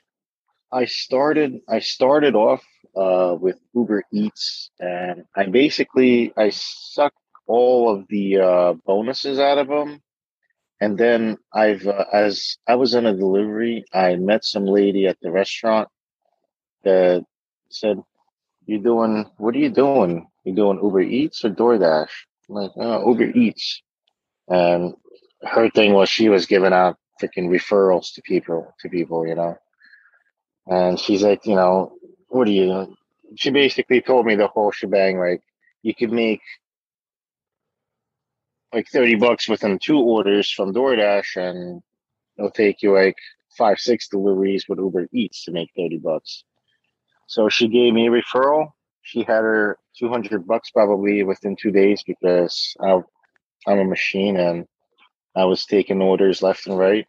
I 0.72 0.86
started 0.86 1.60
I 1.68 1.80
started 1.80 2.34
off 2.34 2.64
uh, 2.96 3.36
with 3.38 3.58
Uber 3.74 4.04
Eats, 4.12 4.70
and 4.80 5.24
I 5.36 5.46
basically 5.46 6.32
I 6.36 6.50
sucked 6.50 7.16
all 7.46 7.94
of 7.94 8.06
the 8.08 8.38
uh, 8.38 8.72
bonuses 8.86 9.38
out 9.38 9.58
of 9.58 9.68
them, 9.68 10.00
and 10.80 10.98
then 10.98 11.38
I've 11.52 11.86
uh, 11.86 12.06
as 12.12 12.56
I 12.66 12.76
was 12.76 12.94
in 12.94 13.06
a 13.06 13.16
delivery, 13.16 13.84
I 13.92 14.16
met 14.16 14.44
some 14.44 14.64
lady 14.66 15.06
at 15.06 15.18
the 15.20 15.30
restaurant 15.30 15.88
that 16.84 17.24
said, 17.70 18.02
"You 18.66 18.78
doing? 18.78 19.30
What 19.36 19.54
are 19.54 19.58
you 19.58 19.70
doing? 19.70 20.26
You 20.44 20.54
doing 20.54 20.80
Uber 20.82 21.02
Eats 21.02 21.44
or 21.44 21.50
DoorDash?" 21.50 22.10
I'm 22.48 22.54
like, 22.54 22.72
oh, 22.76 23.08
Uber 23.08 23.30
Eats, 23.38 23.82
and 24.52 24.94
her 25.42 25.70
thing 25.70 25.94
was 25.94 26.10
she 26.10 26.28
was 26.28 26.44
giving 26.46 26.74
out 26.74 26.98
freaking 27.20 27.48
referrals 27.48 28.14
to 28.14 28.22
people 28.22 28.74
to 28.80 28.88
people, 28.90 29.26
you 29.26 29.34
know. 29.34 29.56
And 30.66 31.00
she's 31.00 31.22
like, 31.22 31.46
you 31.46 31.54
know, 31.54 31.94
what 32.28 32.44
do 32.44 32.52
you? 32.52 32.94
She 33.36 33.50
basically 33.50 34.02
told 34.02 34.26
me 34.26 34.36
the 34.36 34.48
whole 34.48 34.70
shebang. 34.70 35.18
Like, 35.18 35.42
you 35.82 35.94
could 35.94 36.12
make 36.12 36.42
like 38.74 38.88
30 38.88 39.16
bucks 39.16 39.48
within 39.48 39.78
two 39.78 39.98
orders 39.98 40.50
from 40.50 40.74
DoorDash, 40.74 41.36
and 41.36 41.82
it'll 42.38 42.50
take 42.50 42.82
you 42.82 42.92
like 42.92 43.16
five, 43.56 43.78
six 43.78 44.08
deliveries 44.08 44.66
with 44.68 44.78
Uber 44.78 45.08
Eats 45.14 45.44
to 45.44 45.52
make 45.52 45.70
30 45.76 45.98
bucks. 45.98 46.44
So 47.26 47.48
she 47.48 47.68
gave 47.68 47.94
me 47.94 48.06
a 48.06 48.10
referral. 48.10 48.72
She 49.00 49.20
had 49.20 49.42
her 49.42 49.78
200 49.98 50.46
bucks 50.46 50.70
probably 50.70 51.22
within 51.22 51.56
two 51.56 51.70
days 51.70 52.02
because 52.06 52.74
I, 52.80 53.00
I'm 53.66 53.78
a 53.78 53.84
machine 53.84 54.36
and 54.36 54.66
I 55.36 55.44
was 55.44 55.64
taking 55.64 56.02
orders 56.02 56.42
left 56.42 56.66
and 56.66 56.78
right. 56.78 57.06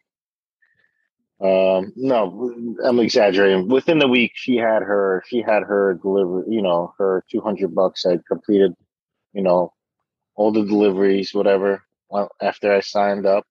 Um, 1.40 1.92
no, 1.96 2.76
I'm 2.84 3.00
exaggerating. 3.00 3.68
Within 3.68 3.98
the 3.98 4.08
week, 4.08 4.32
she 4.34 4.56
had 4.56 4.82
her 4.82 5.22
she 5.28 5.42
had 5.42 5.62
her 5.64 5.98
delivery. 6.00 6.44
You 6.48 6.62
know, 6.62 6.94
her 6.98 7.24
200 7.30 7.74
bucks. 7.74 8.06
I 8.06 8.18
completed, 8.28 8.72
you 9.32 9.42
know, 9.42 9.72
all 10.36 10.52
the 10.52 10.64
deliveries, 10.64 11.34
whatever. 11.34 11.82
After 12.40 12.72
I 12.72 12.80
signed 12.80 13.26
up, 13.26 13.44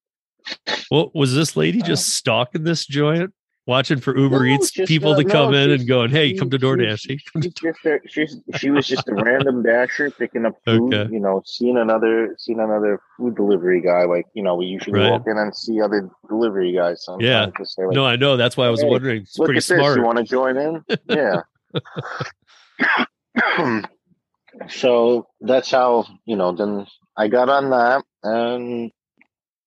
Well, 0.90 1.12
was 1.14 1.36
this 1.36 1.58
lady 1.58 1.82
just 1.84 2.10
stalking 2.12 2.64
this 2.64 2.86
joint, 2.86 3.34
watching 3.66 4.00
for 4.00 4.18
Uber 4.18 4.40
No, 4.40 4.54
Eats 4.56 4.72
people 4.72 5.16
to 5.16 5.24
come 5.24 5.52
no, 5.52 5.58
in 5.58 5.72
and 5.72 5.88
going, 5.88 6.10
"Hey, 6.10 6.30
she- 6.32 6.38
come 6.38 6.50
to 6.50 6.58
DoorDash." 6.60 7.02
To 7.02 8.00
she's 8.08 8.36
just 8.36 8.60
she 8.60 8.70
was 8.70 8.88
just 8.88 9.08
a 9.08 9.14
random 9.16 9.64
dasher 9.64 10.12
picking 10.12 10.46
up 10.46 10.56
food. 10.66 10.94
Okay. 10.94 11.14
You 11.14 11.20
know, 11.20 11.42
seeing 11.46 11.78
another 11.78 12.36
seeing 12.38 12.60
another 12.60 13.00
food 13.18 13.36
delivery 13.36 13.82
guy. 13.82 14.04
Like 14.04 14.26
you 14.34 14.44
know, 14.44 14.56
we 14.56 14.66
usually 14.66 15.00
Right. 15.00 15.12
walk 15.12 15.24
in 15.28 15.38
and 15.38 15.56
see 15.56 15.82
other 15.82 16.10
delivery 16.28 16.74
guys. 16.74 17.04
Sometimes 17.06 17.24
Yeah. 17.58 17.64
say, 17.66 17.86
like, 17.86 17.96
No, 17.96 18.06
I 18.06 18.16
know. 18.16 18.38
That's 18.38 18.58
why 18.58 18.66
I 18.68 18.70
was 18.70 18.82
Hey, 18.82 18.90
wondering. 18.90 19.22
It's 19.22 19.38
look 19.38 19.48
pretty 19.48 19.58
at 19.60 19.64
this. 19.66 19.96
You 19.96 20.04
want 20.04 20.18
to 20.18 20.24
join 20.24 20.58
in? 20.58 20.84
Yeah. 21.10 21.42
so 24.70 25.28
that's 25.42 25.72
how 25.72 26.06
you 26.26 26.36
know. 26.36 26.52
Then 26.52 26.86
I 27.18 27.28
got 27.28 27.50
on 27.50 27.70
that, 27.72 28.04
and 28.24 28.92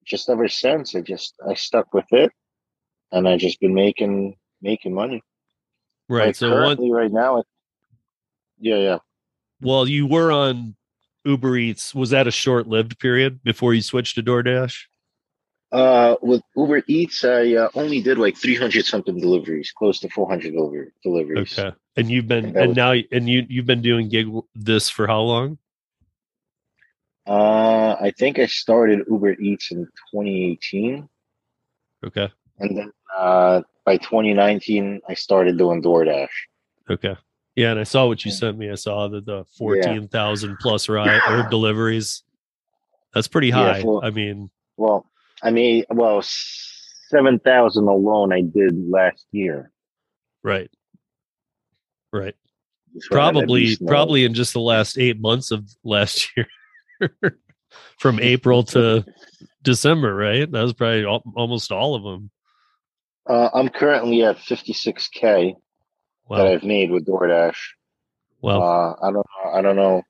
just 0.04 0.28
ever 0.30 0.48
since, 0.48 0.94
I 0.94 1.00
just 1.00 1.34
I 1.48 1.54
stuck 1.54 1.92
with 1.92 2.06
it, 2.12 2.30
and 3.12 3.28
I 3.28 3.36
just 3.36 3.60
been 3.60 3.74
making 3.74 4.36
making 4.62 4.94
money. 4.94 5.22
right. 6.08 6.26
Like, 6.28 6.36
so 6.36 6.50
one, 6.50 6.58
currently, 6.62 6.90
right 6.90 7.12
now, 7.12 7.38
it, 7.38 7.46
yeah, 8.58 8.76
yeah. 8.76 8.98
well, 9.60 9.86
you 9.86 10.06
were 10.06 10.32
on 10.32 10.76
Uber 11.24 11.56
Eats. 11.56 11.94
Was 11.94 12.10
that 12.10 12.26
a 12.26 12.30
short-lived 12.30 12.98
period 12.98 13.42
before 13.42 13.74
you 13.74 13.82
switched 13.82 14.14
to 14.16 14.22
DoorDash? 14.22 14.76
Uh, 15.72 16.14
with 16.22 16.42
Uber 16.56 16.82
Eats, 16.86 17.24
I 17.24 17.54
uh, 17.54 17.68
only 17.74 18.00
did 18.00 18.18
like 18.18 18.36
three 18.36 18.54
hundred 18.54 18.84
something 18.86 19.18
deliveries, 19.18 19.72
close 19.76 19.98
to 20.00 20.08
four 20.08 20.28
hundred 20.28 20.54
over 20.54 20.92
deliveries. 21.02 21.58
Okay. 21.58 21.74
And 21.96 22.10
you've 22.10 22.28
been 22.28 22.46
And 22.46 22.56
and 22.56 22.68
was- 22.68 22.76
now 22.76 22.92
and 22.92 23.28
you 23.28 23.44
you've 23.48 23.66
been 23.66 23.82
doing 23.82 24.08
gig 24.08 24.28
this 24.54 24.88
for 24.88 25.06
how 25.06 25.20
long? 25.20 25.58
Uh, 27.26 27.96
I 28.00 28.12
think 28.16 28.38
I 28.38 28.46
started 28.46 29.00
Uber 29.10 29.32
Eats 29.32 29.72
in 29.72 29.84
2018. 30.12 31.08
Okay. 32.06 32.30
And 32.58 32.76
then 32.76 32.92
uh, 33.16 33.62
by 33.84 33.96
2019, 33.98 35.00
I 35.08 35.14
started 35.14 35.58
doing 35.58 35.82
DoorDash. 35.82 36.28
Okay. 36.90 37.16
Yeah, 37.54 37.70
and 37.70 37.80
I 37.80 37.84
saw 37.84 38.06
what 38.06 38.24
you 38.24 38.30
Yeah. 38.30 38.36
sent 38.36 38.58
me. 38.58 38.70
I 38.70 38.74
saw 38.74 39.08
the 39.08 39.20
the 39.22 39.44
fourteen 39.56 40.08
thousand 40.08 40.58
plus 40.58 40.88
ride 40.90 41.20
or 41.30 41.42
deliveries. 41.50 42.22
That's 43.14 43.28
pretty 43.28 43.48
Yeah, 43.48 43.80
high. 43.80 43.84
I 44.02 44.10
mean, 44.10 44.50
Well, 44.76 45.06
I 45.42 45.50
mean, 45.50 45.84
well, 45.90 46.20
7,000 46.22 47.84
alone 47.88 48.32
I 48.32 48.42
did 48.42 48.74
last 48.90 49.26
year. 49.32 49.70
right. 50.42 50.70
Right. 52.12 52.34
Just 52.94 53.10
what 53.10 53.18
I 53.20 53.28
at 53.28 53.32
Probably 53.32 53.76
probably 53.86 54.24
in 54.24 54.34
just 54.34 54.52
the 54.52 54.60
last 54.60 54.98
eight 54.98 55.18
months 55.20 55.50
of 55.50 55.68
last 55.84 56.30
year. 56.36 56.48
From 57.98 58.20
April 58.20 58.62
to 58.64 59.04
December, 59.62 60.14
right? 60.14 60.50
That 60.50 60.62
was 60.62 60.72
probably 60.74 61.04
al- 61.04 61.24
almost 61.36 61.72
all 61.72 61.94
of 61.94 62.02
them. 62.02 62.30
Uh, 63.28 63.50
I'm 63.52 63.68
currently 63.68 64.22
at 64.22 64.36
56K 64.36 65.54
that 66.30 66.46
I've 66.46 66.62
made 66.64 66.90
with 66.90 67.06
DoorDash. 67.06 67.56
Well, 68.40 68.62
Uh, 68.62 68.94
I 69.02 69.10
don't 69.10 69.26
know. 69.26 69.50
I 69.52 69.62
don't 69.62 69.76
know 69.76 70.02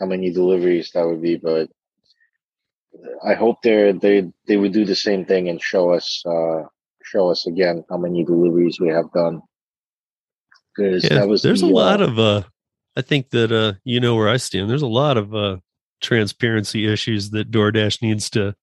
how 0.00 0.06
many 0.06 0.32
deliveries 0.32 0.90
that 0.92 1.06
would 1.06 1.22
be, 1.22 1.36
but 1.36 1.70
I 3.24 3.34
hope 3.34 3.62
they 3.62 3.92
they 3.92 4.30
they 4.46 4.56
would 4.56 4.72
do 4.72 4.84
the 4.84 4.94
same 4.96 5.24
thing 5.24 5.48
and 5.48 5.60
show 5.60 5.92
us 5.92 6.22
uh, 6.26 6.64
show 7.04 7.30
us 7.30 7.46
again 7.46 7.84
how 7.88 7.96
many 7.96 8.24
deliveries 8.24 8.80
we 8.80 8.88
have 8.88 9.10
done. 9.12 9.42
Because 10.74 11.04
yeah, 11.04 11.14
that 11.14 11.28
was 11.28 11.42
there's 11.42 11.60
the, 11.60 11.68
a 11.68 11.72
lot 11.72 12.00
uh, 12.00 12.06
of 12.06 12.18
uh 12.18 12.42
I 12.96 13.02
think 13.02 13.30
that 13.30 13.52
uh 13.52 13.74
you 13.84 14.00
know 14.00 14.16
where 14.16 14.28
I 14.28 14.36
stand. 14.36 14.68
There's 14.68 14.82
a 14.82 14.86
lot 14.86 15.16
of 15.16 15.34
uh 15.34 15.58
transparency 16.00 16.90
issues 16.90 17.30
that 17.30 17.50
DoorDash 17.50 18.02
needs 18.02 18.28
to 18.30 18.54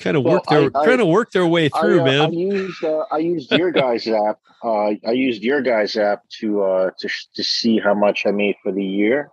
kind 0.00 0.16
of 0.16 0.22
Well, 0.24 0.34
work 0.34 0.44
their 0.46 0.62
I- 0.74 0.80
I- 0.82 0.86
kind 0.86 1.00
of 1.00 1.08
work 1.08 1.30
their 1.32 1.46
way 1.46 1.70
I, 1.72 1.80
through, 1.80 2.00
uh, 2.00 2.02
I 2.02 2.04
man. 2.04 2.32
used 2.32 2.84
uh, 2.84 3.04
I 3.10 3.18
used 3.18 3.50
your 3.52 3.70
guys 3.70 4.06
app. 4.06 4.38
Uh, 4.64 4.92
I 5.06 5.12
used 5.12 5.42
your 5.42 5.60
guys 5.62 5.96
app 5.96 6.22
to 6.40 6.62
uh, 6.62 6.90
to 7.00 7.08
to 7.34 7.44
see 7.44 7.78
how 7.78 7.94
much 7.94 8.26
I 8.26 8.30
made 8.30 8.56
for 8.62 8.72
the 8.72 8.84
year. 8.84 9.30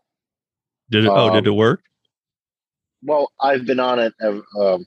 Did 0.90 1.06
it? 1.06 1.12
oh, 1.14 1.30
did 1.34 1.46
it 1.46 1.50
um, 1.52 1.56
work? 1.56 1.82
Well, 3.04 3.32
I've 3.40 3.66
been 3.66 3.80
on 3.80 4.00
it 4.00 4.14
ev- 4.22 4.42
um, 4.60 4.86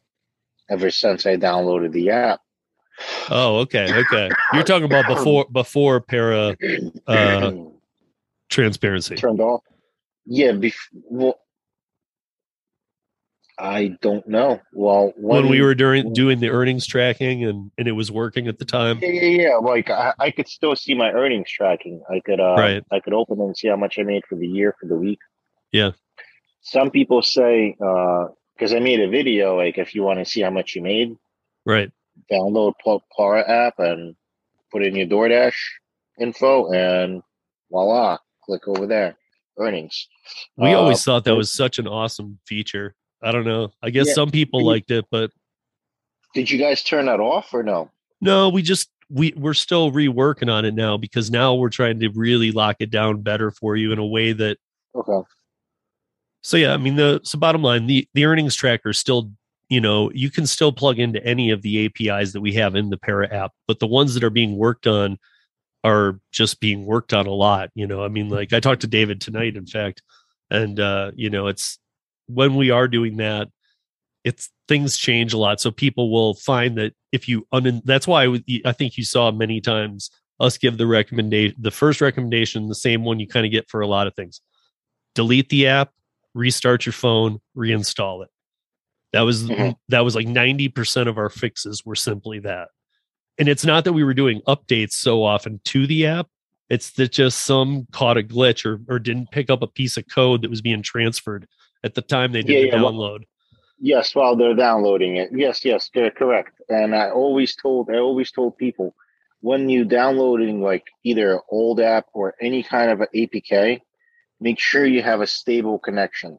ever 0.68 0.90
since 0.90 1.24
I 1.26 1.36
downloaded 1.36 1.92
the 1.92 2.10
app. 2.10 2.40
Oh, 3.30 3.58
okay, 3.60 3.88
okay. 3.92 4.30
You're 4.52 4.64
talking 4.64 4.84
about 4.84 5.06
before 5.06 5.46
before 5.50 6.00
para 6.00 6.56
uh, 7.06 7.52
transparency. 8.50 9.14
turned 9.16 9.40
off. 9.40 9.62
Yeah, 10.26 10.52
bef- 10.52 10.74
well, 10.92 11.38
I 13.62 13.97
don't 14.02 14.26
know. 14.26 14.61
Well, 14.73 15.12
When 15.16 15.49
we 15.49 15.62
were 15.62 15.76
during 15.76 16.12
doing 16.12 16.40
the 16.40 16.49
earnings 16.50 16.85
tracking 16.85 17.45
and 17.45 17.71
and 17.78 17.87
it 17.87 17.92
was 17.92 18.11
working 18.11 18.49
at 18.49 18.59
the 18.59 18.64
time. 18.64 18.99
yeah, 19.00 19.09
yeah, 19.11 19.42
yeah. 19.50 19.57
Like 19.57 19.88
I, 19.88 20.12
I 20.19 20.31
could 20.33 20.49
still 20.49 20.75
see 20.75 20.95
my 20.95 21.12
earnings 21.12 21.49
tracking. 21.49 22.02
I 22.11 22.19
could, 22.26 22.40
uh, 22.40 22.57
Right. 22.59 22.83
I 22.90 22.99
could 22.99 23.12
open 23.14 23.40
and 23.40 23.57
see 23.57 23.69
how 23.69 23.76
much 23.76 24.00
I 24.00 24.02
made 24.02 24.25
for 24.28 24.35
the 24.35 24.49
year, 24.49 24.75
for 24.81 24.87
the 24.88 24.97
week. 24.97 25.21
Yeah. 25.71 25.92
Some 26.62 26.90
people 26.90 27.23
say, 27.23 27.76
because 27.78 28.73
I 28.75 28.81
made 28.81 28.99
a 29.00 29.09
video, 29.09 29.57
like 29.57 29.78
if 29.78 29.95
you 29.95 30.02
want 30.02 30.19
to 30.19 30.25
see 30.25 30.40
how 30.40 30.50
much 30.50 30.75
you 30.75 30.83
made, 30.83 31.16
Right. 31.64 31.92
download 32.33 32.73
Para 33.16 33.49
app 33.49 33.78
and 33.78 34.16
put 34.73 34.83
in 34.83 34.97
your 34.97 35.07
DoorDash 35.07 35.54
info, 36.21 36.73
and 36.73 37.23
voila, 37.71 38.19
click 38.45 38.66
over 38.66 38.87
there, 38.88 39.16
earnings. 39.57 40.09
We 40.57 40.75
Uh, 40.75 40.78
always 40.78 41.04
thought 41.04 41.23
that 41.25 41.37
was 41.37 41.52
such 41.52 41.78
an 41.78 41.87
awesome 41.87 42.40
feature. 42.45 42.97
I 43.22 43.32
don't 43.32 43.44
know. 43.44 43.72
I 43.82 43.90
guess 43.90 44.08
Yeah, 44.08 44.14
some 44.14 44.30
people 44.30 44.64
liked 44.64 44.90
it, 44.90 45.04
but 45.10 45.30
Did 46.34 46.50
you 46.50 46.58
guys 46.58 46.82
turn 46.82 47.06
that 47.06 47.20
off 47.20 47.52
or 47.54 47.62
no? 47.62 47.90
No, 48.20 48.48
we 48.48 48.62
just 48.62 48.90
we 49.10 49.32
we're 49.36 49.54
still 49.54 49.92
reworking 49.92 50.50
on 50.50 50.64
it 50.64 50.74
now 50.74 50.96
because 50.96 51.30
now 51.30 51.54
we're 51.54 51.68
trying 51.68 52.00
to 52.00 52.08
really 52.10 52.50
lock 52.50 52.76
it 52.80 52.90
down 52.90 53.20
better 53.20 53.50
for 53.50 53.76
you 53.76 53.92
in 53.92 53.98
a 53.98 54.06
way 54.06 54.32
that 54.32 54.58
Okay. 54.94 55.26
so 56.42 56.56
yeah, 56.56 56.72
I 56.74 56.76
mean 56.76 56.96
the 56.96 57.20
so 57.22 57.38
bottom 57.38 57.62
line, 57.62 57.86
the 57.86 58.08
the 58.14 58.24
earnings 58.24 58.54
tracker 58.54 58.90
is 58.90 58.98
still, 58.98 59.30
you 59.68 59.80
know, 59.80 60.10
you 60.12 60.30
can 60.30 60.46
still 60.46 60.72
plug 60.72 60.98
into 60.98 61.24
any 61.24 61.50
of 61.50 61.62
the 61.62 61.86
APIs 61.86 62.32
that 62.32 62.40
we 62.40 62.52
have 62.54 62.74
in 62.74 62.90
the 62.90 62.96
Para 62.98 63.32
app, 63.32 63.52
but 63.66 63.78
the 63.78 63.86
ones 63.86 64.14
that 64.14 64.24
are 64.24 64.30
being 64.30 64.56
worked 64.56 64.86
on 64.86 65.18
are 65.84 66.20
just 66.30 66.60
being 66.60 66.86
worked 66.86 67.12
on 67.12 67.26
a 67.26 67.32
lot, 67.32 67.70
you 67.74 67.86
know. 67.86 68.02
I 68.04 68.08
mean 68.08 68.28
like 68.28 68.52
I 68.52 68.60
talked 68.60 68.82
to 68.82 68.86
David 68.86 69.20
tonight 69.20 69.56
in 69.56 69.66
fact, 69.66 70.02
and 70.50 70.78
uh, 70.80 71.12
you 71.14 71.28
know, 71.30 71.48
it's 71.48 71.78
when 72.26 72.56
we 72.56 72.70
are 72.70 72.88
doing 72.88 73.16
that 73.16 73.48
it's 74.24 74.50
things 74.68 74.96
change 74.96 75.32
a 75.32 75.38
lot 75.38 75.60
so 75.60 75.70
people 75.70 76.10
will 76.10 76.34
find 76.34 76.76
that 76.78 76.92
if 77.10 77.28
you 77.28 77.46
un- 77.52 77.82
that's 77.84 78.06
why 78.06 78.24
i 78.64 78.72
think 78.72 78.96
you 78.96 79.04
saw 79.04 79.30
many 79.30 79.60
times 79.60 80.10
us 80.40 80.56
give 80.58 80.78
the 80.78 80.86
recommendation 80.86 81.56
the 81.60 81.70
first 81.70 82.00
recommendation 82.00 82.68
the 82.68 82.74
same 82.74 83.04
one 83.04 83.18
you 83.20 83.26
kind 83.26 83.44
of 83.46 83.52
get 83.52 83.68
for 83.68 83.80
a 83.80 83.86
lot 83.86 84.06
of 84.06 84.14
things 84.14 84.40
delete 85.14 85.48
the 85.50 85.66
app, 85.66 85.90
restart 86.34 86.86
your 86.86 86.92
phone, 86.94 87.38
reinstall 87.54 88.24
it. 88.24 88.30
That 89.12 89.20
was 89.22 89.42
Mhm. 89.44 89.76
that 89.90 90.00
was 90.04 90.14
like 90.14 90.26
90% 90.26 91.06
of 91.06 91.18
our 91.18 91.28
fixes 91.28 91.84
were 91.84 91.94
simply 91.94 92.38
that. 92.40 92.68
And 93.38 93.46
it's 93.48 93.64
not 93.64 93.84
that 93.84 93.92
we 93.92 94.04
were 94.04 94.14
doing 94.14 94.40
updates 94.48 94.92
so 94.92 95.22
often 95.22 95.60
to 95.66 95.86
the 95.86 96.06
app. 96.06 96.28
It's 96.70 96.92
that 96.92 97.12
just 97.12 97.44
some 97.44 97.86
caught 97.92 98.16
a 98.16 98.22
glitch 98.22 98.64
or 98.64 98.80
or 98.88 98.98
didn't 98.98 99.30
pick 99.32 99.50
up 99.50 99.60
a 99.62 99.66
piece 99.66 99.98
of 99.98 100.08
code 100.08 100.40
that 100.42 100.50
was 100.50 100.62
being 100.62 100.80
transferred 100.82 101.46
at 101.84 101.94
the 101.94 102.02
time 102.02 102.32
they 102.32 102.42
did 102.42 102.52
Yeah, 102.52 102.60
the 102.60 102.66
yeah, 102.76 102.82
well- 102.82 102.92
download. 102.92 103.24
Yes, 103.84 104.14
while 104.14 104.36
they're 104.36 104.54
downloading 104.54 105.16
it. 105.16 105.30
Yes, 105.34 105.64
yes, 105.64 105.90
they're 105.92 106.12
correct. 106.12 106.52
And 106.68 106.94
I 106.94 107.10
always 107.10 107.56
told 107.56 107.90
I 107.90 107.96
always 107.98 108.30
told 108.30 108.56
people 108.56 108.94
when 109.40 109.68
you 109.68 109.84
downloading 109.84 110.62
like 110.62 110.84
either 111.02 111.32
an 111.34 111.40
old 111.50 111.80
app 111.80 112.06
or 112.12 112.34
any 112.40 112.62
kind 112.62 112.92
of 112.92 113.00
an 113.00 113.08
APK, 113.12 113.80
make 114.40 114.60
sure 114.60 114.86
you 114.86 115.02
have 115.02 115.20
a 115.20 115.26
stable 115.26 115.80
connection. 115.80 116.38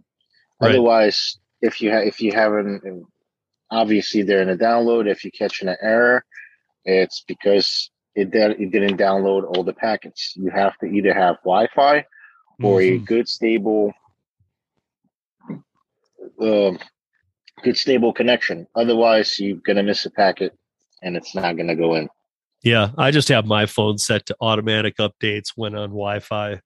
Right. 0.61 0.69
Otherwise, 0.69 1.37
if 1.61 1.81
you 1.81 1.91
have 1.91 2.03
if 2.07 2.21
you 2.21 2.31
haven't 2.31 3.05
obviously 3.69 4.21
they're 4.21 4.41
in 4.41 4.49
a 4.49 4.55
download, 4.55 5.09
if 5.11 5.25
you 5.25 5.31
catch 5.31 5.61
an 5.61 5.75
error, 5.81 6.23
it's 6.85 7.25
because 7.27 7.89
it, 8.15 8.31
did, 8.31 8.51
it 8.61 8.71
didn't 8.71 8.97
download 8.97 9.43
all 9.43 9.63
the 9.65 9.73
packets. 9.73 10.33
You 10.37 10.49
have 10.49 10.77
to 10.77 10.85
either 10.85 11.13
have 11.13 11.37
Wi-Fi 11.43 12.05
or 12.61 12.79
a 12.81 12.99
Mhm. 12.99 13.05
good 13.05 13.27
stable 13.27 13.91
um 16.43 16.79
good 17.63 17.77
stable 17.77 18.13
connection 18.13 18.67
otherwise 18.75 19.39
you're 19.39 19.57
gonna 19.65 19.83
miss 19.83 20.05
a 20.05 20.11
packet 20.11 20.51
and 21.01 21.15
it's 21.15 21.33
not 21.35 21.55
gonna 21.57 21.75
go 21.75 21.95
in 21.95 22.07
Yeah, 22.63 22.91
I 22.97 23.11
just 23.11 23.27
have 23.29 23.45
my 23.45 23.65
phone 23.65 23.97
set 23.97 24.25
to 24.27 24.35
automatic 24.39 24.95
updates 24.97 25.49
when 25.55 25.75
on 25.75 25.89
Wi-Fi. 25.89 26.61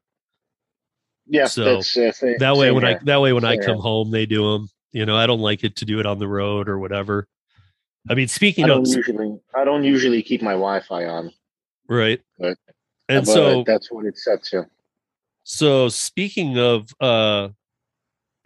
yeah 1.28 1.48
So, 1.48 1.64
that's 1.64 1.98
uh, 1.98 2.12
same, 2.12 2.36
That 2.40 2.56
way, 2.56 2.68
same 2.68 2.76
when 2.76 2.86
I 2.86 3.00
that 3.06 3.20
way 3.22 3.34
when 3.34 3.44
I 3.46 3.58
come 3.58 3.76
here. 3.76 3.82
home, 3.82 4.12
they 4.12 4.26
do 4.26 4.52
them. 4.54 4.68
You 4.92 5.06
know, 5.06 5.18
I 5.18 5.26
don't 5.28 5.42
like 5.42 5.64
it 5.64 5.76
to 5.78 5.86
do 5.86 6.00
it 6.00 6.06
on 6.06 6.20
the 6.20 6.28
road 6.28 6.70
or 6.70 6.78
whatever. 6.80 7.28
I 8.10 8.14
mean, 8.16 8.28
speaking 8.28 8.66
of 8.70 8.70
don't 8.70 8.88
usually 8.88 9.40
I 9.56 9.66
don't 9.66 9.84
usually 9.84 10.22
keep 10.24 10.42
my 10.42 10.54
Wi-Fi 10.54 11.06
on 11.06 11.32
right, 11.90 12.22
But- 12.40 12.58
and 13.10 13.26
but 13.26 13.34
so 13.34 13.64
that's 13.66 13.92
what 13.92 14.06
it's 14.06 14.24
set 14.24 14.44
to 14.52 14.68
so 15.44 15.88
speaking 15.90 16.58
of 16.60 16.90
uh 17.00 17.50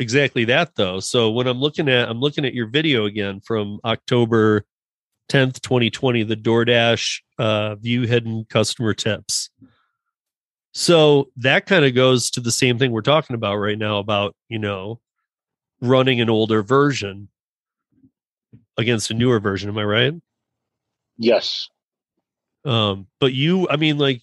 exactly 0.01 0.45
that 0.45 0.75
though. 0.75 0.99
So 0.99 1.31
when 1.31 1.47
I'm 1.47 1.59
looking 1.59 1.87
at 1.87 2.09
I'm 2.09 2.19
looking 2.19 2.45
at 2.45 2.53
your 2.53 2.67
video 2.67 3.05
again 3.05 3.39
from 3.39 3.79
October 3.85 4.65
10th, 5.29 5.61
2020, 5.61 6.23
the 6.23 6.35
DoorDash 6.35 7.21
uh 7.37 7.75
view 7.75 8.03
hidden 8.03 8.45
customer 8.49 8.93
tips. 8.93 9.49
So 10.73 11.29
that 11.37 11.65
kind 11.65 11.85
of 11.85 11.93
goes 11.95 12.31
to 12.31 12.41
the 12.41 12.51
same 12.51 12.77
thing 12.77 12.91
we're 12.91 13.01
talking 13.01 13.35
about 13.35 13.55
right 13.55 13.77
now 13.77 13.99
about, 13.99 14.35
you 14.49 14.59
know, 14.59 14.99
running 15.81 16.21
an 16.21 16.29
older 16.29 16.63
version 16.63 17.27
against 18.77 19.11
a 19.11 19.13
newer 19.13 19.39
version. 19.39 19.69
Am 19.69 19.77
I 19.77 19.83
right? 19.83 20.13
yes 21.17 21.69
Um, 22.65 23.07
but 23.19 23.33
you, 23.33 23.67
I 23.69 23.77
mean, 23.77 23.97
like, 23.97 24.21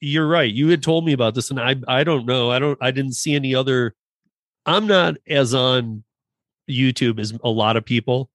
you're 0.00 0.28
right. 0.28 0.52
You 0.52 0.68
had 0.68 0.82
told 0.82 1.04
me 1.04 1.12
about 1.12 1.34
this, 1.34 1.50
and 1.50 1.58
I, 1.58 1.76
I 1.88 2.04
don't 2.04 2.26
know. 2.26 2.50
I 2.50 2.58
don't, 2.58 2.78
I 2.80 2.90
didn't 2.90 3.14
see 3.14 3.34
any 3.34 3.54
other. 3.54 3.94
I'm 4.68 4.86
not 4.86 5.16
as 5.26 5.54
on 5.54 6.04
YouTube 6.68 7.18
as 7.18 7.32
a 7.42 7.48
lot 7.48 7.78
of 7.78 7.86
people, 7.86 8.28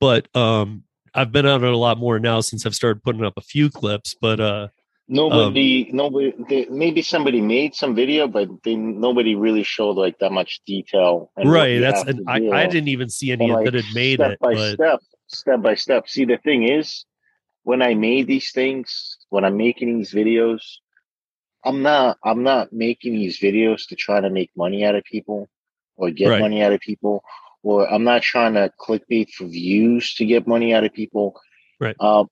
but 0.00 0.34
um, 0.34 0.84
I've 1.14 1.30
been 1.30 1.44
on 1.44 1.62
it 1.62 1.70
a 1.70 1.76
lot 1.76 1.98
more 1.98 2.18
now 2.18 2.40
since 2.40 2.64
I've 2.64 2.74
started 2.74 3.02
putting 3.02 3.22
up 3.22 3.34
a 3.36 3.42
few 3.42 3.68
clips. 3.68 4.16
But 4.18 4.40
uh, 4.40 4.68
nobody 5.08 5.90
nobody 5.92 6.32
they, 6.48 6.64
maybe 6.70 7.02
somebody 7.02 7.42
made 7.42 7.74
some 7.74 7.94
video 7.94 8.26
but 8.26 8.48
they 8.62 8.76
nobody 8.76 9.34
really 9.34 9.62
showed 9.62 9.96
like 9.96 10.18
that 10.18 10.32
much 10.32 10.60
detail 10.66 11.30
and 11.36 11.50
right, 11.50 11.78
that's 11.80 12.02
to 12.04 12.24
I. 12.26 12.36
I 12.50 12.66
didn't 12.66 12.88
even 12.88 13.10
see 13.10 13.32
any 13.32 13.52
like, 13.52 13.66
that 13.66 13.74
had 13.74 13.84
made 13.94 14.20
step 14.20 14.32
it. 14.32 14.40
by 14.40 14.54
But 14.54 14.72
step, 14.72 15.00
step 15.26 15.62
by 15.62 15.74
step. 15.74 16.08
See, 16.08 16.24
the 16.24 16.38
thing 16.38 16.66
is, 16.66 17.04
when 17.64 17.82
I 17.82 17.92
made 17.92 18.26
these 18.26 18.52
things, 18.52 19.18
when 19.28 19.44
I'm 19.44 19.58
making 19.58 19.98
these 19.98 20.12
videos, 20.14 20.62
I'm 21.62 21.82
not, 21.82 22.16
I'm 22.24 22.42
not 22.42 22.72
making 22.72 23.12
these 23.12 23.38
videos 23.38 23.86
to 23.88 23.96
try 23.96 24.20
to 24.20 24.30
make 24.30 24.50
money 24.56 24.82
out 24.86 24.94
of 24.94 25.04
people 25.04 25.46
or 25.98 26.10
get 26.10 26.28
Right. 26.30 26.40
money 26.40 26.62
out 26.62 26.72
of 26.72 26.80
people, 26.80 27.22
or 27.62 27.86
I'm 27.92 28.04
not 28.04 28.22
trying 28.22 28.54
to 28.54 28.72
clickbait 28.80 29.30
for 29.30 29.44
views 29.46 30.14
to 30.14 30.24
get 30.24 30.46
money 30.46 30.72
out 30.72 30.84
of 30.84 30.94
people. 30.94 31.38
Right. 31.78 31.96
Uh, 32.00 32.24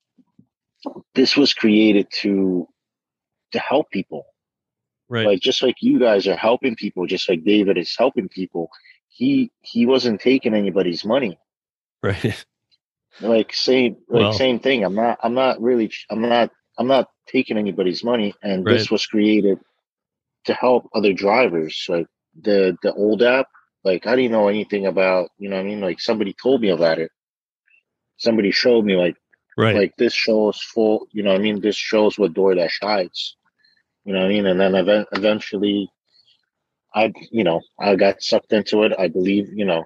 this 1.14 1.36
was 1.36 1.52
created 1.52 2.06
to 2.22 2.68
to 3.52 3.58
help 3.58 3.90
people 3.90 4.26
right, 5.08 5.26
like 5.26 5.40
just 5.40 5.62
like 5.62 5.76
you 5.80 5.98
guys 5.98 6.26
are 6.26 6.36
helping 6.36 6.76
people 6.76 7.06
just 7.06 7.28
like 7.28 7.42
david 7.44 7.76
is 7.78 7.94
helping 7.96 8.28
people 8.28 8.68
he 9.08 9.50
he 9.62 9.86
wasn't 9.86 10.20
taking 10.20 10.54
anybody's 10.54 11.04
money 11.04 11.38
right, 12.02 12.44
like 13.20 13.52
same 13.52 13.96
like 14.08 14.20
Well- 14.22 14.32
same 14.32 14.58
thing 14.60 14.84
i'm 14.84 14.94
not 14.94 15.18
i'm 15.22 15.34
not 15.34 15.60
really 15.60 15.90
i'm 16.10 16.20
not 16.20 16.50
i'm 16.78 16.86
not 16.86 17.08
taking 17.26 17.56
anybody's 17.56 18.04
money 18.04 18.34
and 18.42 18.64
this 18.64 18.90
was 18.90 19.06
created 19.06 19.58
to 20.44 20.54
help 20.54 20.88
other 20.94 21.12
drivers 21.12 21.86
like 21.88 22.06
the 22.40 22.76
the 22.82 22.92
old 22.94 23.22
app 23.22 23.48
like 23.86 24.06
i 24.06 24.16
didn't 24.16 24.32
know 24.32 24.48
anything 24.48 24.84
about 24.86 25.30
you 25.38 25.48
know 25.48 25.56
what 25.56 25.62
i 25.66 25.68
mean? 25.70 25.80
Like 25.80 26.00
somebody 26.00 26.34
told 26.42 26.60
me 26.60 26.70
about 26.70 26.98
it. 26.98 27.10
Somebody 28.18 28.50
showed 28.50 28.84
me 28.84 28.96
like 28.96 29.16
right, 29.56 29.76
like 29.76 29.94
this 29.96 30.12
shows 30.12 30.60
full 30.74 31.06
you 31.12 31.22
know 31.22 31.32
what 31.32 31.40
i 31.40 31.42
mean? 31.46 31.60
This 31.60 31.76
shows 31.76 32.18
what 32.18 32.34
DoorDash 32.34 32.76
hides 32.82 33.36
you 34.04 34.12
know 34.12 34.20
what 34.20 34.26
i 34.26 34.34
mean? 34.34 34.46
And 34.46 34.60
then 34.60 34.74
event- 34.74 35.08
eventually 35.12 35.88
i 36.94 37.12
you 37.30 37.44
know 37.44 37.60
i 37.80 37.94
got 37.96 38.22
sucked 38.22 38.52
into 38.52 38.82
it. 38.84 38.92
I 38.98 39.08
believe 39.08 39.46
you 39.60 39.64
know 39.70 39.82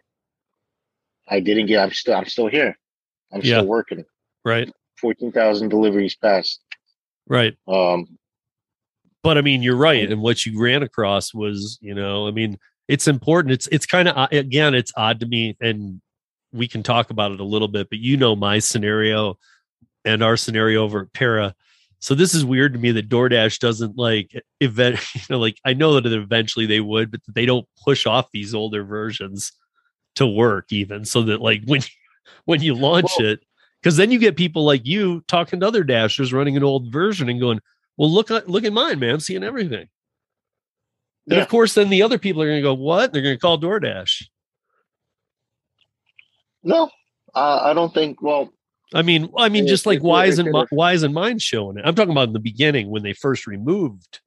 i 1.29 1.39
didn't 1.41 1.67
get 1.67 1.81
i'm 1.83 1.93
still 1.93 2.15
i'm 2.15 2.27
still 2.35 2.49
here. 2.49 2.73
I'm 3.33 3.41
Yeah. 3.43 3.59
still 3.59 3.67
working. 3.77 4.05
Right, 4.45 4.73
14,000 5.01 5.69
deliveries 5.69 6.17
passed. 6.17 6.61
Right. 7.29 7.55
um 7.69 8.07
but 9.23 9.37
I 9.37 9.43
mean, 9.43 9.63
you're 9.63 9.77
right. 9.77 10.11
And 10.11 10.23
what 10.23 10.47
you 10.47 10.59
ran 10.59 10.83
across 10.83 11.35
was, 11.35 11.79
you 11.83 11.95
know, 11.95 12.27
I 12.27 12.31
mean, 12.31 12.59
it's 12.91 13.07
important. 13.07 13.53
It's 13.53 13.69
it's 13.69 13.87
kind 13.87 14.09
of 14.09 14.17
uh, 14.17 14.27
again, 14.33 14.75
it's 14.75 14.93
odd 14.97 15.21
to 15.21 15.27
me, 15.27 15.57
and 15.61 16.01
we 16.53 16.67
can 16.67 16.83
talk 16.83 17.11
about 17.11 17.31
it 17.31 17.39
a 17.39 17.45
little 17.45 17.69
bit. 17.69 17.89
But 17.89 18.01
you 18.01 18.17
know, 18.17 18.35
my 18.35 18.59
scenario 18.59 19.39
and 20.05 20.25
our 20.25 20.37
scenario 20.37 20.83
over 20.83 21.03
at 21.03 21.13
Para. 21.13 21.55
So 22.01 22.17
this 22.17 22.35
is 22.35 22.45
weird 22.45 22.73
to 22.73 22.81
me 22.81 22.91
that 22.93 23.09
DoorDash 23.09 23.61
doesn't 23.61 23.97
like 23.97 24.33
event. 24.61 24.99
You 25.15 25.21
know, 25.31 25.39
like 25.39 25.57
I 25.65 25.73
know 25.73 26.01
that 26.01 26.13
eventually 26.13 26.67
they 26.67 26.81
would, 26.81 27.13
but 27.13 27.21
they 27.33 27.47
don't 27.47 27.67
push 27.85 28.07
off 28.07 28.27
these 28.33 28.55
older 28.55 28.83
versions 28.83 29.53
to 30.17 30.27
work 30.27 30.73
even, 30.73 31.05
so 31.05 31.23
that 31.23 31.41
like 31.41 31.63
when 31.67 31.83
when 32.45 32.61
you 32.61 32.75
launch 32.75 33.13
Well- 33.21 33.29
it, 33.29 33.41
because 33.81 33.97
then 33.97 34.11
you 34.11 34.19
get 34.19 34.37
people 34.37 34.65
like 34.65 34.85
you 34.85 35.23
talking 35.29 35.61
to 35.61 35.67
other 35.69 35.85
dashers 35.85 36.33
running 36.33 36.57
an 36.57 36.65
old 36.65 36.93
version 36.93 37.29
and 37.29 37.39
going, 37.39 37.61
well, 37.97 38.11
look 38.13 38.33
at 38.33 38.49
look 38.49 38.65
at 38.65 38.73
mine, 38.73 38.99
man. 38.99 39.15
I'm 39.15 39.21
seeing 39.21 39.45
everything. 39.45 39.87
And 41.31 41.37
Yeah. 41.37 41.43
of 41.43 41.49
course, 41.49 41.75
then 41.75 41.91
the 41.91 42.03
other 42.03 42.19
people 42.19 42.43
are 42.43 42.47
going 42.47 42.59
to 42.59 42.63
go, 42.63 42.75
"What?" 42.75 43.13
They're 43.13 43.23
going 43.23 43.37
to 43.37 43.41
call 43.41 43.59
DoorDash. 43.59 44.25
no 46.63 46.91
uh, 47.35 47.61
i 47.63 47.73
don't 47.73 47.95
think 47.95 48.21
well 48.21 48.53
I 48.93 49.01
mean, 49.03 49.31
I 49.39 49.49
mean, 49.49 49.69
just 49.69 49.87
like 49.87 50.01
why 50.03 50.27
isn't 50.27 50.47
could've- 50.51 50.67
why 50.73 50.93
isn't 50.95 51.13
mine 51.15 51.39
showing 51.39 51.79
it? 51.79 51.85
I'm 51.87 51.95
talking 51.95 52.11
about 52.11 52.27
in 52.27 52.33
the 52.35 52.41
beginning 52.41 52.91
when 52.91 53.05
they 53.05 53.13
first 53.13 53.47
removed. 53.47 54.19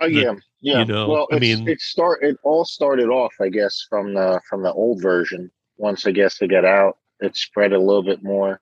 oh 0.00 0.08
The- 0.08 0.12
yeah 0.14 0.34
yeah 0.60 0.78
you 0.80 0.84
know, 0.86 1.08
well 1.08 1.28
I 1.30 1.38
mean- 1.38 1.68
it 1.68 1.80
start 1.80 2.22
it 2.24 2.36
all 2.42 2.64
started 2.64 3.08
off 3.10 3.34
i 3.40 3.48
guess 3.48 3.84
from 3.88 4.14
the 4.14 4.40
from 4.48 4.62
the 4.62 4.72
old 4.72 5.00
version 5.02 5.50
once 5.76 6.06
i 6.06 6.10
guess 6.10 6.38
they 6.38 6.48
got 6.48 6.64
out 6.64 6.96
it 7.20 7.36
spread 7.36 7.72
a 7.72 7.78
little 7.78 8.02
bit 8.02 8.22
more 8.22 8.58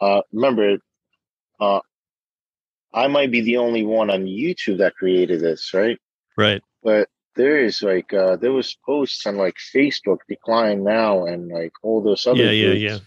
uh 0.00 0.20
remember 0.32 0.76
uh 1.60 1.80
i 2.94 3.06
might 3.06 3.30
be 3.30 3.40
the 3.40 3.56
only 3.56 3.84
one 3.84 4.10
on 4.10 4.24
youtube 4.24 4.78
that 4.78 4.94
created 4.94 5.40
this 5.40 5.72
right 5.74 5.98
Right. 6.36 6.62
but 6.82 7.08
there 7.36 7.58
is 7.64 7.82
like 7.82 8.12
uh 8.12 8.36
there 8.36 8.52
was 8.52 8.76
posts 8.84 9.26
on 9.26 9.36
like 9.36 9.56
facebook 9.74 10.18
decline 10.28 10.84
now 10.84 11.24
and 11.26 11.48
like 11.48 11.72
all 11.82 12.02
those 12.02 12.26
other 12.26 12.42
Yeah, 12.44 12.50
yeah, 12.50 12.72
yeah. 12.90 12.98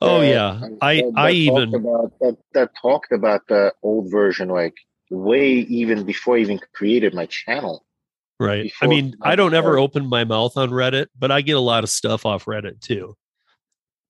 Oh 0.00 0.20
that- 0.20 0.26
yeah. 0.28 0.60
I 0.80 0.96
that- 0.96 1.12
I 1.16 1.26
that 1.28 1.34
even 1.34 1.70
talked 1.70 1.74
about 1.76 2.18
that 2.20 2.36
that 2.54 2.70
talked 2.80 3.12
about 3.12 3.42
the 3.48 3.72
old 3.82 4.10
version 4.10 4.48
like 4.48 4.74
way 5.10 5.48
even 5.50 6.04
before 6.04 6.36
I 6.36 6.40
even 6.40 6.58
created 6.74 7.14
my 7.14 7.26
channel. 7.26 7.84
right. 8.40 8.72
I 8.82 8.86
mean, 8.86 9.14
I 9.22 9.36
don't 9.36 9.54
ever 9.54 9.78
open 9.78 10.06
my 10.06 10.24
mouth 10.24 10.56
on 10.56 10.70
Reddit, 10.70 11.06
but 11.18 11.30
I 11.30 11.42
get 11.42 11.56
a 11.56 11.60
lot 11.60 11.84
of 11.84 11.90
stuff 11.90 12.24
off 12.26 12.46
Reddit 12.46 12.80
too. 12.80 13.14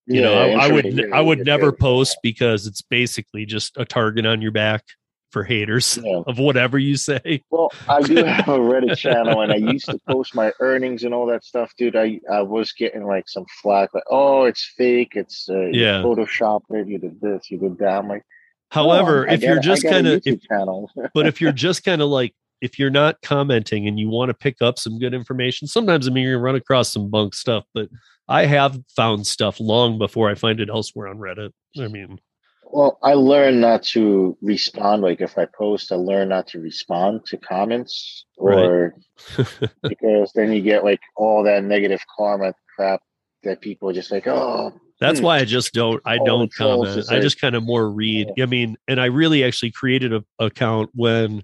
You 0.06 0.20
know, 0.20 0.34
I, 0.34 0.66
I 0.66 0.72
would 0.72 1.12
I 1.12 1.20
would 1.20 1.44
never 1.44 1.66
yeah. 1.66 1.78
post 1.78 2.18
because 2.22 2.66
it's 2.66 2.82
basically 2.82 3.46
just 3.46 3.76
a 3.76 3.84
target 3.84 4.26
on 4.26 4.42
your 4.42 4.50
back 4.52 4.84
for 5.30 5.44
haters 5.44 5.98
Yeah. 6.02 6.22
of 6.26 6.38
whatever 6.38 6.78
you 6.78 6.96
say. 6.96 7.42
Well, 7.50 7.70
I 7.88 8.02
do 8.02 8.16
have 8.24 8.48
a 8.48 8.58
Reddit 8.58 8.96
channel, 8.98 9.40
and 9.40 9.52
I 9.52 9.56
used 9.56 9.86
to 9.86 9.98
post 10.08 10.34
my 10.34 10.52
earnings 10.60 11.04
and 11.04 11.14
all 11.14 11.26
that 11.26 11.44
stuff, 11.44 11.72
dude. 11.78 11.96
I 11.96 12.20
I 12.30 12.42
was 12.42 12.72
getting 12.72 13.04
like 13.04 13.28
some 13.28 13.46
flack, 13.62 13.94
like, 13.94 14.04
"Oh, 14.10 14.44
it's 14.44 14.64
fake. 14.76 15.12
It's 15.14 15.48
uh, 15.48 15.66
Yeah. 15.72 16.02
Photoshop 16.02 16.62
it. 16.70 16.88
You 16.88 16.98
did 16.98 17.20
this. 17.20 17.50
You 17.50 17.58
did 17.58 17.78
that." 17.78 17.98
I'm 17.98 18.08
like, 18.08 18.22
However, 18.70 19.26
Oh, 19.28 19.32
if 19.32 19.40
got 19.40 19.46
you're 19.46 19.60
just 19.60 19.82
kind 19.84 20.06
of 20.06 20.24
channel. 20.48 20.90
but 21.14 21.26
if 21.26 21.40
you're 21.40 21.52
just 21.66 21.84
kind 21.84 22.00
of 22.02 22.08
like 22.08 22.34
if 22.62 22.78
you're 22.78 22.88
not 22.90 23.20
commenting 23.22 23.86
and 23.86 23.98
you 24.00 24.08
want 24.08 24.30
to 24.30 24.34
pick 24.34 24.62
up 24.62 24.78
some 24.78 24.98
good 24.98 25.12
information 25.12 25.66
sometimes 25.68 26.08
i 26.08 26.10
mean 26.10 26.24
you're 26.24 26.34
gonna 26.36 26.44
run 26.44 26.54
across 26.54 26.90
some 26.92 27.10
bunk 27.10 27.34
stuff 27.34 27.64
but 27.74 27.88
i 28.28 28.46
have 28.46 28.78
found 28.96 29.26
stuff 29.26 29.60
long 29.60 29.98
before 29.98 30.30
i 30.30 30.34
find 30.34 30.60
it 30.60 30.70
elsewhere 30.70 31.08
on 31.08 31.18
reddit 31.18 31.50
i 31.78 31.88
mean 31.88 32.18
Well, 32.64 32.98
I 33.02 33.12
learned 33.12 33.60
not 33.60 33.82
to 33.92 34.34
respond. 34.40 35.02
Like 35.02 35.20
if 35.20 35.36
I 35.36 35.44
post, 35.44 35.92
I 35.92 35.96
learn 35.96 36.30
not 36.30 36.46
to 36.48 36.58
respond 36.58 37.26
to 37.26 37.36
comments 37.36 38.24
or 38.38 38.94
because 39.82 40.32
then 40.34 40.52
you 40.54 40.62
get 40.62 40.82
like 40.82 41.00
all 41.16 41.42
that 41.44 41.64
negative 41.64 42.00
karma 42.16 42.54
crap 42.74 43.02
that 43.42 43.60
people 43.60 43.90
are 43.90 43.92
just 43.92 44.10
like, 44.10 44.26
oh, 44.26 44.72
that's 45.00 45.18
Hmm. 45.18 45.26
why 45.26 45.38
i 45.38 45.44
just 45.44 45.74
don't 45.74 46.00
i 46.06 46.16
All 46.16 46.24
don't 46.24 46.54
comment 46.54 47.10
i 47.10 47.18
just 47.18 47.40
kind 47.40 47.56
of 47.56 47.64
more 47.64 47.90
read 47.90 48.30
i 48.40 48.46
mean 48.46 48.76
and 48.86 49.00
i 49.00 49.06
really 49.06 49.42
actually 49.42 49.72
created 49.72 50.12
a 50.14 50.22
account 50.38 50.90
when 50.94 51.42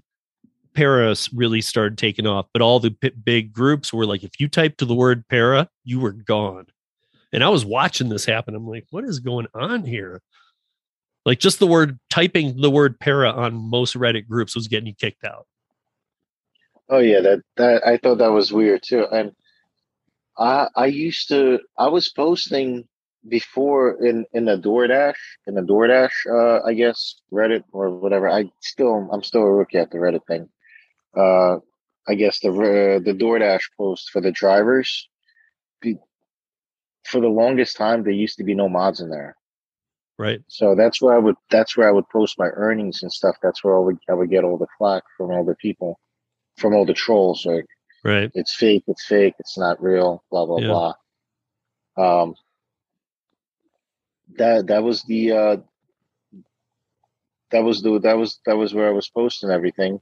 paris 0.73 1.31
really 1.33 1.61
started 1.61 1.97
taking 1.97 2.27
off 2.27 2.45
but 2.53 2.61
all 2.61 2.79
the 2.79 2.91
p- 2.91 3.11
big 3.23 3.51
groups 3.51 3.91
were 3.93 4.05
like 4.05 4.23
if 4.23 4.39
you 4.39 4.47
typed 4.47 4.85
the 4.85 4.95
word 4.95 5.27
para 5.27 5.69
you 5.83 5.99
were 5.99 6.11
gone 6.11 6.65
and 7.33 7.43
i 7.43 7.49
was 7.49 7.65
watching 7.65 8.09
this 8.09 8.25
happen 8.25 8.55
i'm 8.55 8.67
like 8.67 8.85
what 8.91 9.03
is 9.03 9.19
going 9.19 9.47
on 9.53 9.83
here 9.83 10.21
like 11.25 11.39
just 11.39 11.59
the 11.59 11.67
word 11.67 11.99
typing 12.09 12.59
the 12.61 12.69
word 12.69 12.99
para 12.99 13.31
on 13.31 13.53
most 13.53 13.95
reddit 13.95 14.27
groups 14.27 14.55
was 14.55 14.67
getting 14.67 14.87
you 14.87 14.95
kicked 14.95 15.23
out 15.23 15.45
oh 16.89 16.99
yeah, 16.99 17.21
that 17.21 17.41
that 17.57 17.87
I 17.87 17.97
thought 17.97 18.17
that 18.17 18.31
was 18.31 18.51
weird 18.51 18.81
too. 18.83 19.05
And 19.11 19.31
I 20.37 20.67
I 20.75 20.85
used 20.87 21.29
to 21.29 21.59
I 21.77 21.87
was 21.87 22.09
posting 22.09 22.87
before 23.27 24.03
in 24.05 24.25
in 24.33 24.45
the 24.45 24.57
DoorDash 24.57 25.15
in 25.47 25.55
the 25.55 25.61
DoorDash 25.61 26.11
uh 26.31 26.65
I 26.65 26.73
guess 26.73 27.15
Reddit 27.31 27.63
or 27.71 27.89
whatever. 27.91 28.29
I 28.29 28.45
still 28.61 29.09
I'm 29.11 29.23
still 29.23 29.43
a 29.43 29.51
rookie 29.51 29.77
at 29.77 29.91
the 29.91 29.97
Reddit 29.97 30.25
thing. 30.27 30.49
Uh, 31.15 31.57
I 32.07 32.15
guess 32.15 32.39
the 32.39 32.49
uh, 32.49 32.99
the 33.03 33.13
DoorDash 33.13 33.61
post 33.77 34.09
for 34.11 34.21
the 34.21 34.31
drivers. 34.31 35.07
For 37.05 37.21
the 37.21 37.27
longest 37.27 37.75
time, 37.77 38.03
there 38.03 38.11
used 38.13 38.37
to 38.37 38.43
be 38.43 38.53
no 38.53 38.69
mods 38.69 38.99
in 39.01 39.09
there. 39.09 39.35
right 40.17 40.41
So 40.47 40.75
that's 40.75 41.01
where 41.01 41.15
I 41.15 41.17
would 41.19 41.35
that's 41.49 41.75
where 41.75 41.87
I 41.87 41.91
would 41.91 42.07
post 42.09 42.37
my 42.37 42.47
earnings 42.47 43.01
and 43.01 43.11
stuff. 43.11 43.37
That's 43.41 43.63
where 43.63 43.75
I 43.75 43.79
would 43.79 43.97
I 44.09 44.13
would 44.13 44.29
get 44.29 44.43
all 44.43 44.57
the 44.57 44.67
flack 44.77 45.03
from 45.17 45.31
all 45.31 45.43
the 45.43 45.55
people, 45.55 45.99
from 46.57 46.73
all 46.75 46.85
the 46.85 46.93
trolls. 46.93 47.45
Like 47.45 47.65
right 48.03 48.31
it's 48.35 48.53
fake, 48.55 48.83
it's 48.87 49.05
fake, 49.05 49.33
it's 49.39 49.57
not 49.57 49.81
real, 49.81 50.23
blah 50.29 50.45
blah 50.45 50.59
Yeah. 50.59 50.91
blah. 51.95 52.23
Um, 52.23 52.35
that 54.37 54.67
that 54.67 54.83
was 54.83 55.03
the 55.03 55.31
uh, 55.31 55.57
that 57.51 57.63
was 57.63 57.81
the 57.81 57.99
that 57.99 58.17
was 58.17 58.39
that 58.45 58.57
was 58.57 58.73
where 58.73 58.87
I 58.87 58.91
was 58.91 59.09
posting 59.09 59.49
everything. 59.49 60.01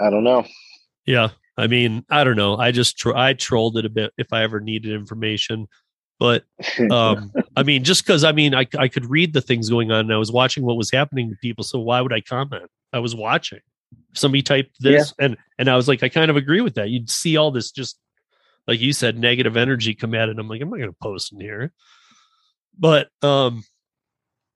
I 0.00 0.10
don't 0.10 0.24
know. 0.24 0.44
yeah 1.06 1.28
i 1.56 1.66
mean 1.66 2.04
i 2.10 2.24
don't 2.24 2.36
know. 2.36 2.56
I 2.56 2.70
just 2.72 2.98
tr- 2.98 3.16
i 3.16 3.34
trolled 3.34 3.76
it 3.76 3.84
a 3.84 3.90
bit 3.90 4.12
if 4.16 4.32
i 4.32 4.42
ever 4.42 4.60
needed 4.60 4.92
information 4.92 5.66
but 6.18 6.44
um 6.90 7.32
i 7.56 7.62
mean 7.62 7.82
just 7.84 8.04
because 8.06 8.24
i 8.24 8.32
mean 8.32 8.54
I, 8.54 8.66
I 8.78 8.88
could 8.88 9.06
read 9.06 9.32
the 9.32 9.40
things 9.40 9.68
going 9.68 9.90
on 9.90 10.00
and 10.00 10.12
i 10.12 10.18
was 10.18 10.30
watching 10.32 10.64
what 10.64 10.76
was 10.76 10.90
happening 10.90 11.30
to 11.30 11.36
people 11.36 11.64
so 11.64 11.78
why 11.78 12.00
would 12.00 12.12
i 12.12 12.20
comment? 12.20 12.70
I 12.92 12.98
was 12.98 13.14
watching. 13.14 13.60
Somebody 14.14 14.42
typed 14.42 14.76
this 14.80 15.14
and 15.18 15.36
and 15.58 15.68
i 15.68 15.76
was 15.76 15.88
like 15.88 16.02
i 16.02 16.08
kind 16.08 16.30
of 16.30 16.36
agree 16.36 16.60
with 16.60 16.74
that. 16.74 16.90
You'd 16.90 17.10
see 17.10 17.36
all 17.36 17.50
this 17.50 17.70
just 17.70 17.98
like 18.66 18.80
you 18.80 18.92
said 18.92 19.18
negative 19.18 19.56
energy 19.56 19.94
come 19.94 20.14
at 20.14 20.28
it 20.28 20.38
i'm 20.38 20.48
like 20.48 20.60
i'm 20.60 20.70
not 20.70 20.78
going 20.78 20.90
to 20.90 20.96
post 21.02 21.32
in 21.32 21.40
here. 21.40 21.72
But 22.78 23.08
um 23.22 23.64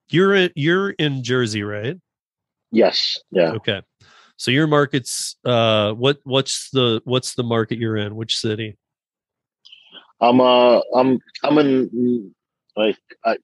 you're 0.08 0.34
in, 0.34 0.50
you're 0.54 0.90
in 0.90 1.22
jersey 1.24 1.62
right? 1.62 1.96
Yes, 2.70 3.18
yeah. 3.30 3.52
okay 3.52 3.82
so 4.36 4.50
your 4.50 4.66
market's 4.66 5.36
uh 5.44 5.92
what 5.92 6.18
what's 6.24 6.70
the 6.70 7.00
what's 7.04 7.34
the 7.34 7.42
market 7.42 7.78
you're 7.78 7.96
in 7.96 8.14
which 8.16 8.36
city 8.38 8.76
I'm 10.20 10.40
uh 10.40 10.80
I'm 10.94 11.18
I'm 11.42 11.58
in 11.58 12.34
like 12.76 12.98
I, 13.24 13.36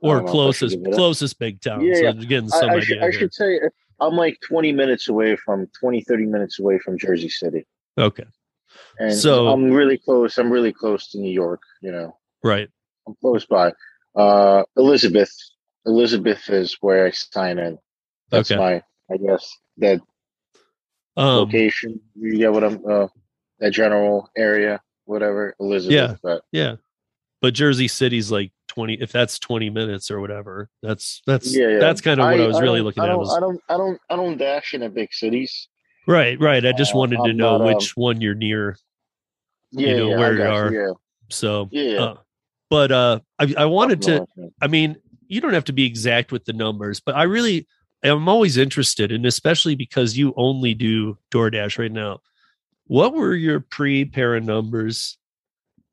or 0.00 0.16
don't 0.16 0.24
know 0.24 0.24
if 0.24 0.28
I 0.28 0.30
closest 0.30 0.78
closest 0.94 1.38
big 1.38 1.60
town 1.60 1.82
Yeah, 1.82 1.94
so 1.94 2.00
yeah. 2.02 2.12
getting 2.12 2.52
I, 2.52 2.58
some 2.60 2.70
I 2.70 2.74
idea 2.74 2.84
should, 2.86 3.02
I 3.02 3.10
should 3.10 3.34
say 3.34 3.60
I'm 4.00 4.14
like 4.14 4.38
20 4.46 4.72
minutes 4.72 5.08
away 5.08 5.36
from 5.36 5.66
20 5.80 6.02
30 6.02 6.26
minutes 6.26 6.58
away 6.60 6.78
from 6.78 6.98
Jersey 6.98 7.28
City. 7.30 7.66
okay 7.98 8.24
And 8.98 9.12
So- 9.14 9.48
I'm 9.48 9.70
really 9.70 9.98
close. 9.98 10.36
I'm 10.38 10.50
really 10.52 10.72
close 10.72 11.08
to 11.10 11.18
New 11.18 11.32
York, 11.32 11.60
you 11.82 11.92
know. 11.92 12.16
right 12.42 12.68
I'm 13.06 13.14
close 13.20 13.44
by. 13.46 13.72
Uh 14.14 14.64
Elizabeth. 14.76 15.32
Elizabeth 15.86 16.48
is 16.50 16.76
where 16.80 17.06
I 17.06 17.10
sign 17.10 17.58
in. 17.58 17.78
That's 18.30 18.50
Okay. 18.50 18.58
my 18.58 18.82
I 19.10 19.16
guess 19.16 19.50
that 19.78 20.00
um 21.16 21.26
location. 21.38 22.00
You 22.14 22.38
get 22.38 22.52
what 22.52 22.64
I'm 22.64 22.80
uh 22.88 23.08
that 23.60 23.70
general 23.72 24.30
area, 24.36 24.80
whatever. 25.04 25.54
Elizabeth. 25.60 25.94
Yeah. 25.94 26.16
But 26.22 26.42
yeah 26.52 26.76
but 27.42 27.52
jersey 27.54 27.86
city's 27.86 28.30
like 28.30 28.50
20 28.68 28.94
if 28.94 29.12
that's 29.12 29.38
20 29.38 29.68
minutes 29.68 30.10
or 30.10 30.20
whatever 30.20 30.70
that's 30.82 31.20
that's 31.26 31.54
yeah, 31.54 31.68
yeah. 31.68 31.78
that's 31.78 32.00
kind 32.00 32.18
of 32.18 32.24
what 32.24 32.40
i, 32.40 32.46
was 32.46 32.60
really 32.60 32.80
looking 32.80 33.02
I 33.02 33.10
at 33.10 33.18
was 33.18 33.32
I 33.36 33.40
don't 33.40 33.60
I 33.68 33.76
don't 33.76 34.00
I 34.10 34.16
don't 34.16 34.38
dash 34.38 34.72
in 34.72 34.80
the 34.80 34.88
big 34.88 35.12
cities. 35.12 35.68
right 36.06 36.40
right 36.40 36.64
i 36.64 36.72
just 36.72 36.94
Uh, 36.94 36.98
wanted 36.98 37.16
to 37.16 37.30
I'm 37.30 37.36
know 37.36 37.58
not, 37.58 37.68
um, 37.68 37.74
which 37.74 37.96
one 37.96 38.20
you're 38.22 38.34
near 38.34 38.76
Yeah, 39.70 39.96
know, 39.98 40.08
yeah, 40.10 40.16
I 40.16 40.18
where 40.18 40.34
you 40.34 40.42
are. 40.44 40.72
Yeah. 40.72 40.92
so 41.28 41.68
Yeah. 41.70 42.02
uh, 42.02 42.16
but 42.70 42.90
uh 42.90 43.20
i, 43.38 43.54
I 43.58 43.64
wanted 43.66 44.00
to 44.02 44.26
I 44.62 44.66
mean, 44.66 44.96
you 45.28 45.40
don't 45.40 45.52
have 45.54 45.64
to 45.64 45.72
be 45.72 45.84
exact 45.84 46.32
with 46.32 46.46
the 46.46 46.52
numbers, 46.54 47.00
but 47.00 47.14
I 47.16 47.24
really 47.24 47.66
am 48.02 48.28
always 48.28 48.56
interested, 48.56 49.10
and 49.12 49.26
especially 49.26 49.74
because 49.74 50.16
you 50.16 50.32
only 50.36 50.74
do 50.74 51.18
DoorDash 51.30 51.78
right 51.78 51.92
now. 51.92 52.20
What 52.86 53.14
were 53.14 53.34
your 53.34 53.60
pre-para 53.60 54.40
numbers? 54.40 55.18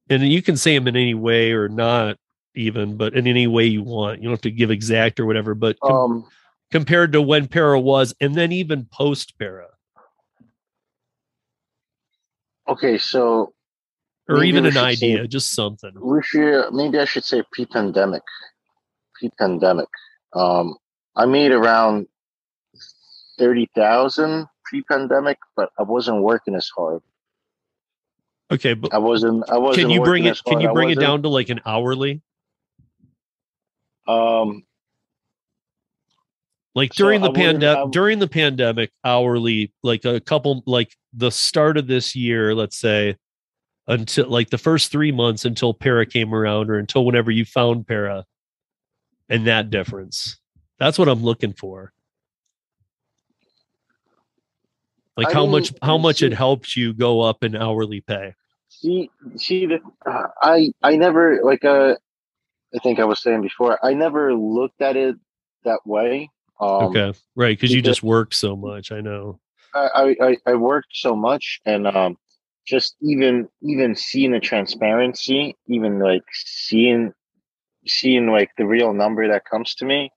And 0.09 0.21
you 0.23 0.41
can 0.41 0.57
say 0.57 0.77
them 0.77 0.87
in 0.87 0.95
any 0.95 1.13
way 1.15 1.53
or 1.53 1.69
not, 1.69 2.17
even, 2.55 2.97
but 2.97 3.15
in 3.15 3.25
any 3.25 3.47
way 3.47 3.65
you 3.65 3.81
want. 3.83 4.19
You 4.19 4.25
don't 4.25 4.33
have 4.33 4.41
to 4.41 4.51
give 4.51 4.69
exact 4.69 5.19
or 5.19 5.25
whatever, 5.25 5.55
but 5.55 5.79
com- 5.79 5.91
Um, 5.95 6.25
compared 6.71 7.13
to 7.13 7.21
when 7.21 7.47
para 7.47 7.79
was, 7.79 8.13
and 8.21 8.35
then 8.35 8.51
even 8.51 8.85
post 8.85 9.37
para, 9.39 9.67
okay, 12.67 12.97
so 12.97 13.53
or 14.29 14.43
even 14.43 14.65
an 14.65 14.71
should 14.73 14.79
say- 14.79 14.85
idea, 15.13 15.27
just 15.27 15.53
something. 15.53 15.91
we 16.01 16.21
should 16.23 16.71
maybe 16.73 16.99
I 16.99 17.05
should 17.05 17.23
say 17.25 17.43
pre-pandemic. 17.51 18.23
Pre-pandemic. 19.19 19.87
Um, 20.33 20.75
I 21.15 21.25
made 21.25 21.51
around 21.51 22.07
thirty 23.37 23.69
thousand 23.75 24.47
pre-pandemic, 24.65 25.37
but 25.55 25.71
I 25.77 25.83
wasn't 25.83 26.21
working 26.21 26.55
as 26.55 26.69
hard. 26.75 27.01
Okay, 28.51 28.73
but 28.73 28.93
I 28.93 28.97
wasn't. 28.97 29.49
I 29.49 29.57
wasn't. 29.57 29.87
can 29.87 29.89
you 29.89 30.03
bring 30.03 30.25
it? 30.25 30.39
Can 30.45 30.61
you 30.61 30.71
bring 30.71 30.89
it 30.89 30.99
down 30.99 31.21
to 31.23 31.29
like 31.29 31.49
an 31.49 31.61
hourly? 31.65 32.21
Um, 34.07 34.63
like 36.75 36.93
So 36.93 37.03
during 37.03 37.21
the 37.21 37.31
pandemic 37.31 37.91
during 37.91 38.19
the 38.19 38.27
pandemic 38.27 38.91
hourly 39.03 39.73
like 39.83 40.05
a 40.05 40.19
couple 40.19 40.63
like 40.65 40.95
the 41.13 41.31
start 41.31 41.77
of 41.77 41.87
this 41.87 42.15
year 42.15 42.55
let's 42.55 42.77
say 42.77 43.15
until 43.87 44.27
like 44.29 44.49
the 44.49 44.57
first 44.57 44.91
three 44.91 45.11
months 45.11 45.45
until 45.45 45.73
para 45.73 46.05
came 46.05 46.33
around 46.33 46.69
or 46.69 46.77
until 46.77 47.05
whenever 47.05 47.31
you 47.31 47.45
found 47.45 47.87
para 47.87 48.25
and 49.29 49.47
that 49.47 49.69
difference 49.69 50.37
that's 50.83 50.97
what 50.97 51.07
i'm 51.07 51.23
looking 51.23 51.53
for 51.53 51.91
like 55.15 55.27
I 55.27 55.33
how 55.33 55.43
mean, 55.43 55.51
much 55.51 55.73
how 55.81 55.97
much 55.97 56.23
it 56.23 56.33
helped 56.33 56.75
you 56.75 56.93
go 56.93 57.21
up 57.21 57.43
in 57.43 57.55
hourly 57.55 58.01
pay 58.01 58.33
see, 58.69 59.09
see 59.37 59.65
that 59.67 59.81
uh, 60.05 60.27
I 60.41 60.71
I 60.81 60.95
never 60.95 61.41
like 61.43 61.63
uh, 61.63 61.95
I 62.75 62.79
think 62.79 62.99
I 62.99 63.05
was 63.05 63.21
saying 63.21 63.43
before. 63.43 63.77
I 63.85 63.93
never 63.93 64.33
looked 64.33 64.81
at 64.81 64.97
it 64.97 65.15
that 65.63 65.85
way. 65.85 66.31
Um, 66.59 66.85
okay 66.85 67.13
right 67.35 67.57
because 67.57 67.73
you 67.73 67.81
just 67.81 68.03
work 68.03 68.33
so 68.33 68.55
much 68.55 68.91
i 68.91 69.01
know 69.01 69.39
I, 69.75 70.15
I 70.21 70.37
I 70.45 70.53
worked 70.53 70.91
so 70.93 71.15
much 71.15 71.59
and 71.65 71.87
um 71.87 72.17
just 72.65 72.95
even 73.01 73.49
even 73.61 73.95
seeing 73.95 74.31
the 74.31 74.39
transparency, 74.39 75.55
even 75.67 75.99
like 75.99 76.23
seeing 76.31 77.11
seeing 77.85 78.27
like 78.27 78.51
the 78.57 78.65
real 78.65 78.93
number 78.93 79.27
that 79.27 79.45
comes 79.45 79.75
to 79.75 79.85
me 79.85 80.11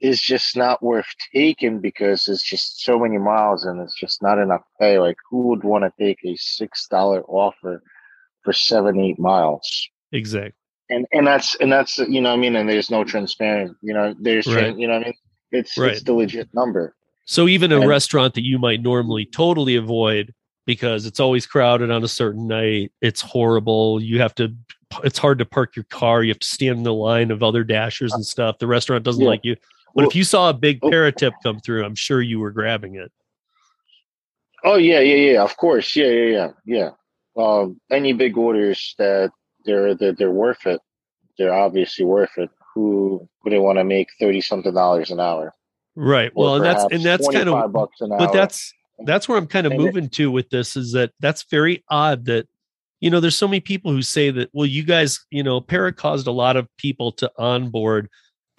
is 0.00 0.20
just 0.20 0.56
not 0.56 0.82
worth 0.82 1.06
taking 1.34 1.80
because 1.80 2.26
it's 2.28 2.42
just 2.42 2.82
so 2.82 2.98
many 2.98 3.18
miles 3.18 3.64
and 3.64 3.80
it's 3.80 3.94
just 3.94 4.22
not 4.22 4.38
enough 4.38 4.62
pay. 4.80 4.98
Like 4.98 5.16
who 5.28 5.48
would 5.48 5.62
want 5.64 5.84
to 5.84 5.92
take 6.02 6.18
a 6.24 6.34
six 6.36 6.86
dollar 6.88 7.22
offer 7.24 7.82
for 8.42 8.52
seven, 8.52 8.98
eight 9.00 9.18
miles? 9.18 9.88
exactly 10.12 10.54
And 10.88 11.06
and 11.12 11.26
that's 11.26 11.54
and 11.56 11.70
that's 11.72 11.98
you 11.98 12.20
know 12.20 12.30
what 12.30 12.38
I 12.38 12.40
mean, 12.40 12.56
and 12.56 12.68
there's 12.68 12.90
no 12.90 13.04
transparent, 13.04 13.76
you 13.82 13.94
know, 13.94 14.14
there's 14.20 14.46
Right. 14.46 14.76
you 14.76 14.86
know 14.88 14.94
what 14.94 15.02
I 15.02 15.06
mean? 15.06 15.14
It's 15.52 15.76
Right. 15.78 15.92
it's 15.92 16.02
the 16.02 16.14
legit 16.14 16.48
number. 16.54 16.94
So 17.26 17.46
even 17.46 17.70
a 17.72 17.80
And- 17.80 17.88
restaurant 17.88 18.34
that 18.34 18.44
you 18.44 18.58
might 18.58 18.82
normally 18.82 19.26
totally 19.26 19.76
avoid 19.76 20.32
because 20.66 21.06
it's 21.06 21.20
always 21.20 21.46
crowded 21.46 21.90
on 21.90 22.02
a 22.04 22.08
certain 22.08 22.46
night, 22.46 22.92
it's 23.00 23.20
horrible. 23.20 24.00
You 24.02 24.20
have 24.20 24.34
to 24.36 24.54
it's 25.04 25.18
hard 25.18 25.38
to 25.38 25.44
park 25.44 25.76
your 25.76 25.84
car. 25.90 26.24
You 26.24 26.30
have 26.30 26.40
to 26.40 26.46
stand 26.48 26.78
in 26.78 26.82
the 26.82 26.92
line 26.92 27.30
of 27.30 27.44
other 27.44 27.62
dashers 27.62 28.12
and 28.12 28.26
stuff. 28.26 28.58
The 28.58 28.66
restaurant 28.66 29.04
doesn't 29.04 29.22
Yeah. 29.22 29.28
like 29.28 29.44
you. 29.44 29.54
But 29.94 30.02
Well- 30.02 30.08
if 30.08 30.14
you 30.16 30.24
saw 30.24 30.50
a 30.50 30.54
big 30.54 30.78
Oh. 30.82 30.90
paratip 30.90 31.32
come 31.42 31.58
through, 31.60 31.84
I'm 31.84 31.94
sure 31.94 32.20
you 32.22 32.38
were 32.40 32.50
grabbing 32.50 32.94
it. 32.96 33.10
Oh 34.64 34.76
yeah, 34.76 35.00
yeah, 35.00 35.32
yeah. 35.32 35.42
Of 35.42 35.56
course, 35.56 35.96
yeah, 35.96 36.06
yeah, 36.06 36.28
yeah, 36.30 36.50
yeah. 36.64 36.90
Um, 37.42 37.80
any 37.90 38.12
big 38.12 38.36
orders 38.36 38.94
that 38.98 39.30
they're 39.64 39.94
they're, 39.94 40.12
they're 40.12 40.30
worth 40.30 40.66
it. 40.66 40.80
They're 41.38 41.54
obviously 41.54 42.04
worth 42.04 42.36
it. 42.36 42.50
Who 42.74 43.26
wouldn't 43.42 43.62
want 43.62 43.78
to 43.78 43.84
make 43.84 44.08
thirty 44.20 44.40
something 44.40 44.74
dollars 44.74 45.10
an 45.10 45.18
hour? 45.20 45.54
Right. 45.96 46.30
Well, 46.34 46.56
and 46.56 46.64
that's 46.64 46.84
and 46.92 47.02
that's 47.02 47.26
kind 47.28 47.48
of 47.48 47.72
bucks 47.72 48.00
an 48.00 48.12
hour. 48.12 48.18
but 48.18 48.32
that's 48.32 48.72
that's 49.06 49.28
where 49.28 49.38
I'm 49.38 49.46
kind 49.46 49.66
of 49.66 49.72
And 49.72 49.80
it- 49.80 49.84
moving 49.84 50.08
to 50.10 50.30
with 50.30 50.50
this 50.50 50.76
is 50.76 50.92
that 50.92 51.12
that's 51.20 51.44
very 51.44 51.82
odd 51.88 52.26
that 52.26 52.46
you 53.00 53.08
know 53.08 53.18
there's 53.20 53.36
so 53.36 53.48
many 53.48 53.60
people 53.60 53.90
who 53.92 54.02
say 54.02 54.30
that 54.30 54.50
well 54.52 54.66
you 54.66 54.82
guys 54.82 55.24
you 55.30 55.42
know 55.42 55.58
Para 55.62 55.90
caused 55.92 56.26
a 56.26 56.32
lot 56.32 56.56
of 56.56 56.68
people 56.76 57.12
to 57.12 57.32
onboard 57.38 58.10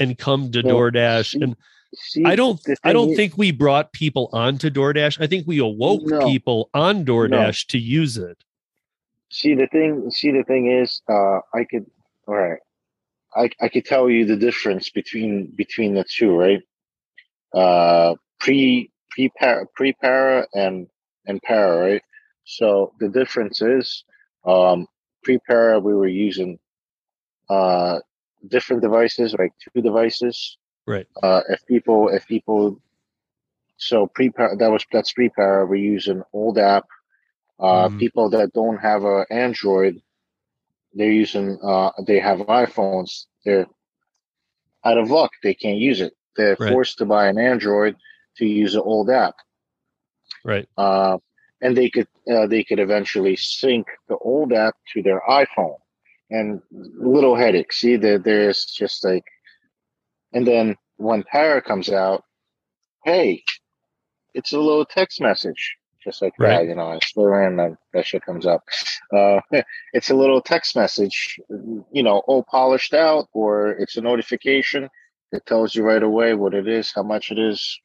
and 0.02 0.18
come 0.18 0.52
to 0.52 0.62
Well, 0.62 0.76
DoorDash 0.76 1.32
see, 1.32 1.42
and 1.42 1.56
See, 1.94 2.24
I 2.26 2.36
don't 2.36 2.60
I 2.84 2.94
don't 2.94 3.10
is- 3.12 3.18
think 3.18 3.38
we 3.38 3.52
brought 3.52 3.92
people 3.94 4.30
onto 4.34 4.70
DoorDash. 4.70 5.22
I 5.22 5.28
think 5.28 5.46
we 5.48 5.60
awoke 5.60 6.04
No. 6.06 6.20
people 6.26 6.70
on 6.74 7.04
DoorDash 7.06 7.68
to 7.68 7.78
use 7.78 8.18
it. 8.18 8.38
See 9.30 9.56
the 9.56 9.68
thing. 9.68 10.10
See 10.12 10.32
the 10.32 10.44
thing 10.44 10.68
is, 10.72 11.02
uh, 11.10 11.40
I 11.54 11.64
could. 11.70 11.86
All 12.28 12.36
right, 12.36 12.60
I 13.36 13.50
I 13.60 13.68
could 13.70 13.86
tell 13.86 14.10
you 14.10 14.26
the 14.26 14.36
difference 14.38 14.90
between 14.90 15.48
between 15.56 15.94
the 15.96 16.06
two, 16.06 16.32
right? 16.36 16.62
Uh, 17.54 18.16
pre 18.40 18.90
pre 19.10 19.30
para 19.38 19.66
pre 19.76 19.92
para 19.94 20.48
and 20.54 20.88
and 21.28 21.42
para, 21.44 21.78
right? 21.82 22.02
So 22.46 22.94
the 23.00 23.10
difference 23.10 23.62
is, 23.62 24.04
um, 24.46 24.88
pre 25.24 25.40
para 25.48 25.80
we 25.80 25.94
were 25.94 26.08
using 26.08 26.58
uh 27.50 28.00
different 28.48 28.82
devices, 28.82 29.36
like 29.38 29.54
two 29.64 29.82
devices. 29.82 30.58
Right. 30.88 31.08
Uh, 31.22 31.42
if 31.50 31.66
people 31.66 32.10
if 32.10 32.26
people 32.28 32.82
so 33.78 34.08
pre 34.08 34.30
that 34.30 34.70
was 34.72 34.86
that's 34.92 35.14
pre 35.14 35.30
para. 35.30 35.66
we're 35.66 35.76
using 35.76 36.24
old 36.34 36.58
app 36.58 36.86
uh, 37.60 37.90
Mhm. 37.90 38.00
People 38.00 38.30
that 38.32 38.54
don't 38.54 38.78
have 38.78 39.04
a 39.04 39.26
Android, 39.30 40.02
they're 40.94 41.12
using. 41.12 41.60
Uh, 41.62 41.92
they 42.08 42.20
have 42.20 42.40
iPhones. 42.40 43.28
They're 43.46 43.68
out 44.84 44.98
of 44.98 45.12
luck. 45.12 45.32
They 45.44 45.54
can't 45.54 45.78
use 45.78 46.02
it. 46.02 46.14
They're 46.36 46.58
Right. 46.60 46.72
forced 46.74 46.98
to 46.98 47.06
buy 47.06 47.28
an 47.28 47.38
Android 47.38 47.96
to 48.38 48.46
use 48.48 48.74
an 48.74 48.82
old 48.82 49.12
app. 49.12 49.36
Right. 50.44 50.68
Uh, 50.76 51.20
and 51.62 51.78
they 51.78 51.90
could 51.92 52.08
uh, 52.28 52.48
they 52.48 52.64
could 52.64 52.80
eventually 52.80 53.36
sync 53.36 53.86
the 54.08 54.18
old 54.18 54.54
app 54.54 54.76
to 54.94 55.04
their 55.04 55.22
iPhone. 55.30 55.78
And 56.32 56.62
little 56.72 57.36
headache. 57.36 57.74
See, 57.74 57.98
there 57.98 58.18
there's 58.18 58.66
just 58.66 59.04
like, 59.04 59.26
and 60.34 60.48
then 60.48 60.78
when 60.98 61.24
Para 61.24 61.62
comes 61.62 61.90
out, 61.90 62.24
hey, 63.06 63.44
it's 64.34 64.54
a 64.54 64.60
little 64.60 64.86
text 64.86 65.20
message, 65.20 65.76
just 66.04 66.22
like 66.22 66.34
Right. 66.40 66.60
that. 66.64 66.68
You 66.70 66.76
know, 66.76 66.88
I 66.88 67.00
swear 67.04 67.48
in 67.50 67.58
that 67.58 67.74
that 67.94 68.06
shit 68.06 68.24
comes 68.26 68.46
up. 68.46 68.64
Uh, 69.14 69.42
it's 69.94 70.10
a 70.10 70.16
little 70.16 70.42
text 70.42 70.74
message, 70.76 71.38
you 71.92 72.02
know, 72.04 72.20
all 72.28 72.46
polished 72.50 72.94
out, 72.94 73.28
or 73.34 73.72
it's 73.72 73.98
a 73.98 74.02
notification 74.02 74.88
that 75.34 75.46
tells 75.46 75.76
you 75.76 75.84
right 75.84 76.04
away 76.04 76.34
what 76.34 76.54
it 76.54 76.68
is, 76.68 76.94
how 76.96 77.04
much 77.04 77.32
it 77.32 77.40
is, 77.40 77.78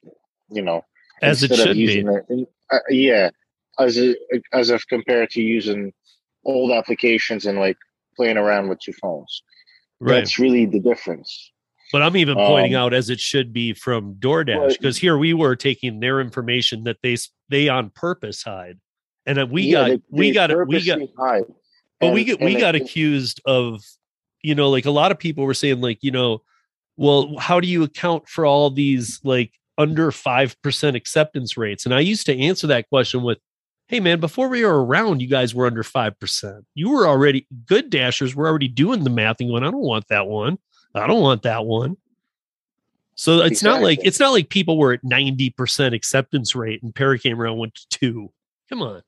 you 0.50 0.62
know, 0.62 0.82
As 1.20 1.42
it 1.42 1.50
should 1.54 1.74
be. 1.76 1.98
it- 2.28 2.48
uh, 2.70 2.78
yeah, 2.90 3.30
as 3.78 3.98
a, 3.98 4.14
as 4.52 4.70
if 4.70 4.87
compared 4.88 5.30
to 5.30 5.40
using 5.42 5.92
old 6.44 6.72
applications 6.72 7.46
and 7.46 7.59
like 7.59 7.76
playing 8.16 8.37
around 8.37 8.68
with 8.68 8.87
your 8.87 8.94
phones. 8.94 9.42
Right. 10.00 10.16
That's 10.16 10.38
really 10.38 10.66
the 10.66 10.81
difference. 10.81 11.52
But 11.92 12.02
I'm 12.02 12.16
even 12.16 12.37
pointing 12.37 12.74
Um, 12.74 12.83
out 12.83 12.94
as 12.94 13.11
it 13.11 13.20
should 13.20 13.52
be 13.52 13.72
from 13.72 14.14
DoorDash 14.16 14.70
because 14.70 14.96
here 14.96 15.16
we 15.16 15.33
were 15.35 15.55
taking 15.55 16.00
their 16.00 16.20
information 16.20 16.85
that 16.85 16.96
they 17.02 17.16
they 17.48 17.68
on 17.68 17.90
purpose 17.90 18.42
hide, 18.42 18.79
and 19.24 19.50
we 19.50 19.62
Yeah, 19.62 19.72
got 19.72 19.88
they- 19.88 20.02
we 20.11 20.26
they 20.31 20.35
got 20.35 20.66
we 20.68 20.85
got 20.85 20.98
hide. 21.16 21.44
but 22.00 22.12
we 22.12 22.20
And- 22.22 22.26
get 22.26 22.40
we 22.40 22.57
got 22.57 22.74
it- 22.74 22.83
accused 22.83 23.40
of 23.46 23.83
you 24.42 24.55
know 24.57 24.68
like 24.68 24.85
a 24.85 24.90
lot 24.90 25.12
of 25.12 25.18
people 25.18 25.44
were 25.44 25.55
saying 25.55 25.81
like 25.81 25.98
you 26.02 26.11
know 26.11 26.42
well 26.96 27.37
how 27.38 27.61
do 27.61 27.68
you 27.68 27.85
account 27.85 28.29
for 28.29 28.44
all 28.44 28.68
these 28.70 29.20
like 29.22 29.52
under 29.79 30.11
5% 30.11 30.96
acceptance 30.96 31.57
rates 31.57 31.85
and 31.85 31.94
i 31.94 32.00
used 32.00 32.26
to 32.26 32.37
answer 32.37 32.66
that 32.66 32.88
question 32.88 33.22
with 33.22 33.38
hey 33.88 34.01
man 34.01 34.20
before 34.20 34.49
we 34.49 34.64
were 34.64 34.85
around 34.85 35.20
you 35.20 35.29
guys 35.29 35.55
were 35.55 35.66
under 35.66 35.83
5% 35.83 36.64
you 36.75 36.90
were 36.90 37.07
already 37.07 37.46
good 37.66 37.90
dashers 37.90 38.35
were 38.35 38.49
already 38.49 38.68
doing 38.68 39.05
the 39.05 39.11
math 39.11 39.40
and 39.40 39.51
going 39.51 39.62
i 39.62 39.70
don't 39.70 39.81
want 39.81 40.09
that 40.09 40.27
one. 40.27 40.59
I 40.96 41.07
don't 41.07 41.20
want 41.20 41.42
that 41.42 41.64
one. 41.64 41.96
So 43.14 43.40
it's 43.40 43.62
not 43.62 43.81
like 43.81 43.99
it's 44.03 44.20
not 44.20 44.33
like 44.33 44.51
people 44.51 44.79
were 44.79 44.92
at 44.92 45.03
90% 45.03 45.94
acceptance 45.94 46.55
rate 46.55 46.83
and 46.83 46.94
Para 46.94 47.18
came 47.18 47.40
around 47.40 47.59
went 47.59 47.75
to 47.75 47.88
two. 47.88 48.33
Come 48.68 48.83
on. 48.83 49.03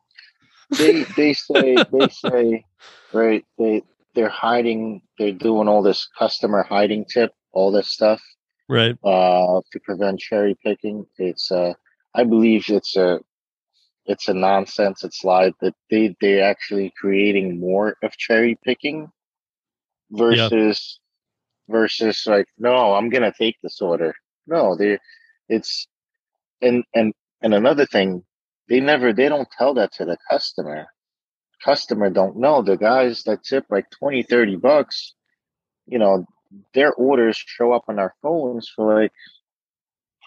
They 0.71 1.03
they 1.17 1.35
say 1.35 1.77
they 1.93 2.09
say 2.09 2.65
right 3.13 3.45
they 3.59 3.83
they're 4.15 4.31
hiding 4.31 5.03
they're 5.19 5.33
doing 5.33 5.69
all 5.69 5.83
this 5.83 6.09
customer 6.19 6.63
hiding 6.63 7.05
tip 7.05 7.33
all 7.53 7.71
this 7.71 7.89
stuff 7.89 8.23
right. 8.69 8.97
uh 9.05 9.61
to 9.73 9.81
prevent 9.81 10.21
cherry 10.21 10.57
picking. 10.65 11.05
It's 11.19 11.51
uh 11.51 11.75
i 12.15 12.25
believe 12.25 12.71
it's 12.71 12.97
a 12.97 13.21
it's 14.09 14.27
a 14.27 14.35
nonsense 14.35 15.05
it's 15.05 15.23
lied 15.23 15.53
that 15.61 15.75
they 15.91 16.17
they're 16.21 16.43
actually 16.45 16.93
creating 16.99 17.61
more 17.61 17.95
of 18.03 18.17
cherry 18.17 18.59
picking 18.65 19.07
versus 20.11 20.99
versus 21.69 22.25
like 22.27 22.47
no 22.59 22.95
i'm 22.95 23.11
gonna 23.11 23.33
take 23.39 23.57
this 23.63 23.81
order. 23.81 24.15
No 24.47 24.77
they 24.77 24.99
it's 25.49 25.87
and 26.63 26.85
and 26.95 27.13
and 27.43 27.55
another 27.55 27.85
thing 27.85 28.25
they 28.69 28.81
never 28.81 29.13
they 29.13 29.29
don't 29.29 29.49
tell 29.57 29.75
that 29.75 29.93
to 29.93 30.05
the 30.05 30.17
customer. 30.31 30.87
Customer 31.63 32.09
don't 32.09 32.39
know 32.39 32.63
the 32.63 32.77
guys 32.77 33.25
that 33.25 33.45
tip 33.45 33.67
like 33.69 33.91
20 33.99 34.23
30 34.23 34.57
bucks 34.57 35.15
you 35.87 35.99
know 35.99 36.25
their 36.73 36.95
orders 36.95 37.37
show 37.37 37.73
up 37.73 37.85
on 37.89 37.99
our 37.99 38.15
phones 38.23 38.71
for 38.75 39.03
like 39.03 39.13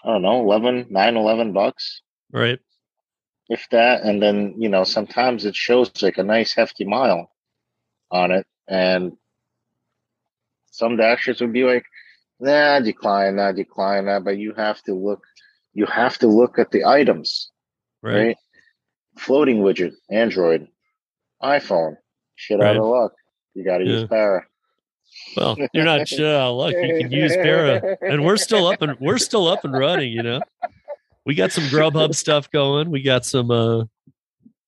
i 0.04 0.12
don't 0.12 0.22
know 0.22 0.40
11 0.40 0.86
9 0.90 1.16
11 1.16 1.52
bucks. 1.52 2.02
Right 2.30 2.60
if 3.52 3.66
that 3.70 4.02
and 4.02 4.22
then 4.22 4.54
you 4.56 4.68
know 4.68 4.82
sometimes 4.82 5.44
it 5.44 5.54
shows 5.54 5.90
like 6.00 6.16
a 6.16 6.22
nice 6.22 6.54
hefty 6.54 6.84
mile 6.84 7.30
on 8.10 8.30
it 8.30 8.46
and 8.66 9.12
some 10.70 10.96
dashers 10.96 11.40
would 11.40 11.52
be 11.52 11.64
like 11.64 11.84
nah 12.40 12.80
decline 12.80 13.36
nah 13.36 13.52
decline 13.52 14.06
nah. 14.06 14.20
but 14.20 14.38
you 14.38 14.54
have 14.54 14.80
to 14.82 14.94
look 14.94 15.22
you 15.74 15.84
have 15.86 16.16
to 16.16 16.26
look 16.26 16.58
at 16.58 16.70
the 16.70 16.84
items 16.84 17.50
right, 18.02 18.18
right? 18.28 18.36
Floating 19.18 19.58
widget, 19.58 19.92
Android, 20.10 20.68
iPhone. 21.42 21.96
Shit 22.34 22.60
out 22.60 22.64
Right. 22.64 22.76
of 22.78 22.84
luck. 22.84 23.12
You 23.54 23.62
got 23.62 23.78
to 23.78 23.84
Yeah. 23.84 23.90
use 24.00 24.08
Para. 24.08 24.46
Well, 25.36 25.58
you're 25.74 25.84
not 25.84 26.00
uh, 26.00 26.04
sure. 26.06 26.48
Look, 26.48 26.74
you 26.82 26.96
can 26.96 27.12
use 27.12 27.36
Para, 27.36 27.98
and 28.00 28.24
we're 28.24 28.38
still 28.38 28.66
up 28.66 28.80
and 28.80 28.98
we're 29.00 29.18
still 29.18 29.46
up 29.48 29.66
and 29.66 29.76
running. 29.76 30.10
You 30.12 30.22
know, 30.22 30.40
we 31.24 31.34
got 31.34 31.52
some 31.52 31.64
Grubhub 31.64 32.14
stuff 32.16 32.50
going. 32.50 32.90
We 32.90 33.02
got 33.02 33.24
some, 33.24 33.50
uh, 33.50 33.84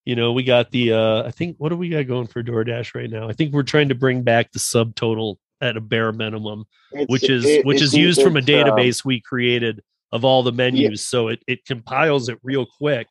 you 0.04 0.16
know, 0.16 0.32
we 0.32 0.42
got 0.44 0.70
the. 0.70 0.92
uh 0.92 1.22
I 1.24 1.30
think 1.30 1.56
what 1.58 1.70
do 1.70 1.76
we 1.76 1.88
got 1.88 2.06
going 2.06 2.26
for 2.26 2.42
DoorDash 2.42 2.94
right 2.94 3.10
now? 3.10 3.28
I 3.28 3.32
think 3.32 3.52
we're 3.52 3.62
trying 3.62 3.88
to 3.88 3.94
bring 3.94 4.22
back 4.22 4.52
the 4.52 4.58
subtotal 4.58 5.36
at 5.60 5.76
a 5.76 5.80
bare 5.80 6.12
minimum, 6.12 6.64
It's- 6.92 7.06
which 7.08 7.28
is 7.30 7.44
it- 7.44 7.64
which 7.64 7.80
is 7.82 7.94
used 7.94 8.22
from 8.22 8.36
a 8.36 8.40
um, 8.40 8.44
database 8.44 9.04
we 9.04 9.20
created 9.20 9.82
of 10.12 10.24
all 10.24 10.42
the 10.42 10.52
menus. 10.52 11.04
So 11.06 11.28
it 11.28 11.42
it 11.46 11.64
compiles 11.64 12.28
it 12.28 12.38
real 12.42 12.66
quick, 12.66 13.08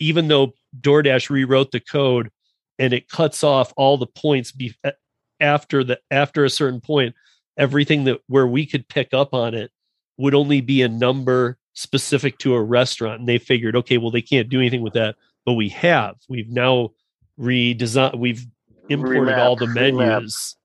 even 0.00 0.28
though 0.28 0.52
DoorDash 0.80 1.30
rewrote 1.30 1.70
the 1.70 1.80
code 1.80 2.30
and 2.78 2.92
it 2.92 3.08
cuts 3.08 3.44
off 3.44 3.72
all 3.76 3.96
the 3.98 4.06
points 4.06 4.52
be, 4.52 4.74
after 5.38 5.84
the 5.84 6.00
after 6.10 6.44
a 6.44 6.50
certain 6.50 6.80
point. 6.80 7.14
Everything 7.58 8.04
that 8.04 8.20
where 8.26 8.46
we 8.46 8.64
could 8.66 8.88
pick 8.88 9.12
up 9.12 9.34
on 9.34 9.54
it 9.54 9.70
would 10.16 10.34
only 10.34 10.60
be 10.60 10.82
a 10.82 10.88
number 10.88 11.58
specific 11.80 12.38
to 12.38 12.54
a 12.54 12.62
restaurant, 12.62 13.20
and 13.20 13.28
they 13.28 13.38
figured, 13.38 13.74
okay, 13.76 13.98
well 13.98 14.10
they 14.10 14.22
can't 14.22 14.48
do 14.48 14.58
anything 14.60 14.82
with 14.82 14.92
that, 14.94 15.16
but 15.44 15.54
we 15.54 15.68
have. 15.70 16.16
We've 16.28 16.48
now 16.50 16.90
redesigned. 17.38 18.18
We've 18.18 18.44
imported 18.88 19.38
all 19.38 19.56
the 19.56 19.66
menus. 19.66 20.56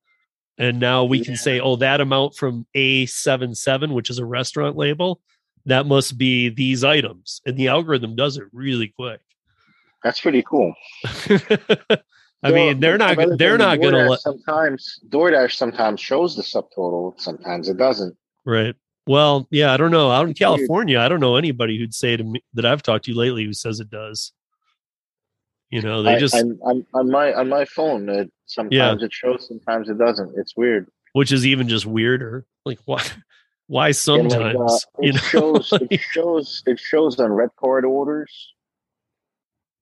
And 0.57 0.79
now 0.79 1.03
we 1.03 1.23
can 1.23 1.35
say, 1.35 1.59
oh, 1.59 1.75
that 1.77 1.99
amount 1.99 2.35
from 2.35 2.65
A77, 2.75 3.93
which 3.93 4.09
is 4.09 4.19
a 4.19 4.25
restaurant 4.25 4.77
label, 4.77 5.19
that 5.65 5.85
must 5.85 6.17
be 6.17 6.47
these 6.49 6.83
items. 6.83 7.41
And 7.45 7.57
the 7.57 7.67
algorithm 7.67 8.15
does 8.15 8.37
it 8.37 8.45
really 8.53 8.87
quick. 8.87 9.19
That's 10.03 10.21
pretty 10.21 10.43
cool. 10.43 10.73
I 11.05 12.49
So, 12.49 12.53
mean, 12.53 12.79
they're 12.79 12.97
not 12.97 13.17
they're 13.37 13.57
not 13.57 13.81
going 13.81 13.93
to 13.93 14.09
let 14.09 14.19
Sometimes 14.19 14.99
DoorDash 15.09 15.53
sometimes 15.55 15.99
shows 15.99 16.35
the 16.35 16.43
subtotal. 16.43 17.19
Sometimes 17.19 17.67
it 17.69 17.77
doesn't. 17.77 18.15
right. 18.45 18.75
Well, 19.07 19.47
yeah, 19.51 19.71
I 19.71 19.77
don't 19.77 19.91
know. 19.91 20.09
Out 20.09 20.27
in 20.27 20.33
California, 20.33 20.99
I 20.99 21.07
don't 21.07 21.19
know 21.19 21.35
anybody 21.35 21.77
who'd 21.77 21.93
say 21.93 22.17
to 22.17 22.23
me 22.23 22.43
that 22.55 22.65
I've 22.65 22.81
talked 22.81 23.05
to 23.05 23.11
you 23.11 23.17
lately 23.17 23.45
who 23.45 23.53
says 23.53 23.79
it 23.79 23.89
does. 23.89 24.31
You 25.69 25.81
know, 25.81 26.01
they 26.03 26.15
I- 26.15 26.19
just 26.19 26.35
I'm, 26.35 26.59
I'm, 26.65 26.85
on 26.93 27.11
my 27.11 27.33
on 27.33 27.49
my 27.49 27.65
phone. 27.65 28.09
It, 28.09 28.31
sometimes 28.45 29.03
it 29.03 29.13
shows, 29.13 29.47
sometimes 29.47 29.89
it 29.89 29.97
doesn't. 29.97 30.33
It's 30.37 30.55
weird. 30.55 30.89
which 31.13 31.31
is 31.31 31.45
even 31.45 31.67
just 31.67 31.85
weirder. 31.85 32.45
Like 32.65 32.79
why 32.85 33.03
why 33.67 33.91
sometimes? 33.91 34.55
like, 34.55 34.55
uh, 34.71 34.77
you 35.01 35.09
it 35.09 35.15
know, 35.15 35.21
shows 35.21 35.73
it 35.73 36.01
shows 36.01 36.63
it 36.65 36.79
shows 36.79 37.19
on 37.19 37.31
red 37.31 37.49
card 37.59 37.85
orders, 37.85 38.53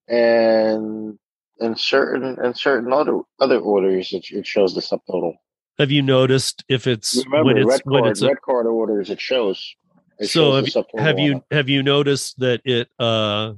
and 0.08 1.18
and 1.60 1.80
certain 1.80 2.38
and 2.40 2.58
certain 2.58 2.92
other 2.92 3.22
other 3.40 3.60
orders 3.60 4.12
it, 4.12 4.26
it 4.32 4.46
shows 4.46 4.74
the 4.76 4.82
subtotal. 4.82 5.36
Have 5.80 5.92
you 5.92 6.02
noticed 6.02 6.64
if 6.70 6.88
it's 6.88 7.24
Remember, 7.26 7.46
when 7.46 7.58
it's 7.58 7.68
red 7.68 7.82
when 7.86 8.02
card 8.04 8.12
it's 8.12 8.22
a, 8.22 8.28
red 8.28 8.42
card 8.42 8.66
orders 8.68 9.10
it 9.10 9.20
shows. 9.22 9.76
It 10.20 10.28
so 10.28 10.62
shows 10.62 10.74
have, 10.76 10.86
have 10.98 11.20
you 11.20 11.44
have 11.52 11.70
you 11.70 11.82
noticed 11.84 12.40
that 12.40 12.62
it 12.66 12.90
uh 13.00 13.54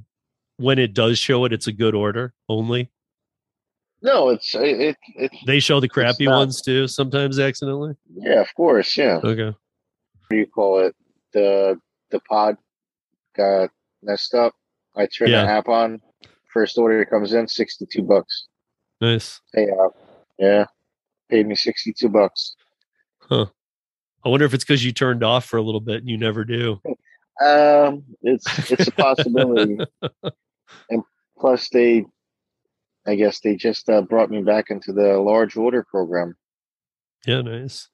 when 0.56 0.78
it 0.78 0.94
does 0.94 1.18
show 1.18 1.44
it 1.44 1.52
it's 1.52 1.66
a 1.66 1.72
good 1.72 1.94
order 1.94 2.32
only 2.48 2.90
No, 4.02 4.30
it's 4.30 4.54
it, 4.54 4.96
it, 5.16 5.30
they 5.46 5.60
show 5.60 5.80
the 5.80 5.88
crappy 5.88 6.24
not- 6.24 6.38
ones 6.38 6.62
too 6.62 6.88
sometimes 6.88 7.38
accidentally 7.38 7.94
yeah, 8.14 8.40
of 8.40 8.54
course, 8.54 8.96
yeah. 8.96 9.20
okay 9.22 9.46
What 9.46 10.30
do 10.30 10.36
you 10.36 10.46
call 10.46 10.80
it? 10.80 10.94
The 11.32 11.78
the 12.10 12.20
pod 12.20 12.56
got 13.36 13.70
messed 14.02 14.34
up. 14.34 14.54
I 14.96 15.06
turn 15.06 15.28
Yeah. 15.28 15.42
the 15.42 15.50
app 15.50 15.68
on. 15.68 16.00
First 16.52 16.78
order 16.78 17.04
comes 17.04 17.34
in, 17.34 17.46
sixty 17.48 17.84
two 17.84 18.02
bucks. 18.02 18.46
nice 19.02 19.40
Pay 19.54 19.68
out. 19.78 19.94
Yeah. 20.38 20.64
Paid 21.30 21.46
me 21.46 21.54
sixty 21.54 21.92
two 21.92 22.08
bucks. 22.08 22.54
Huh. 23.18 23.46
I 24.24 24.28
wonder 24.28 24.44
if 24.46 24.54
it's 24.54 24.64
because 24.64 24.84
you 24.84 24.92
turned 24.92 25.22
off 25.24 25.44
for 25.44 25.56
a 25.56 25.62
little 25.62 25.80
bit 25.80 25.96
and 25.98 26.08
you 26.08 26.16
never 26.18 26.44
do 26.44 26.80
Um 27.44 28.04
it's 28.22 28.70
it's 28.70 28.88
a 28.88 28.92
possibility. 28.92 29.78
and 30.90 31.02
plus 31.38 31.68
they 31.68 32.04
I 33.06 33.14
guess 33.14 33.40
they 33.40 33.54
just 33.56 33.88
uh, 33.88 34.02
brought 34.02 34.30
me 34.30 34.42
back 34.42 34.70
into 34.70 34.92
the 34.92 35.18
large 35.18 35.56
order 35.56 35.84
program. 35.88 36.36
yeah 37.26 37.40
nice 37.42 37.88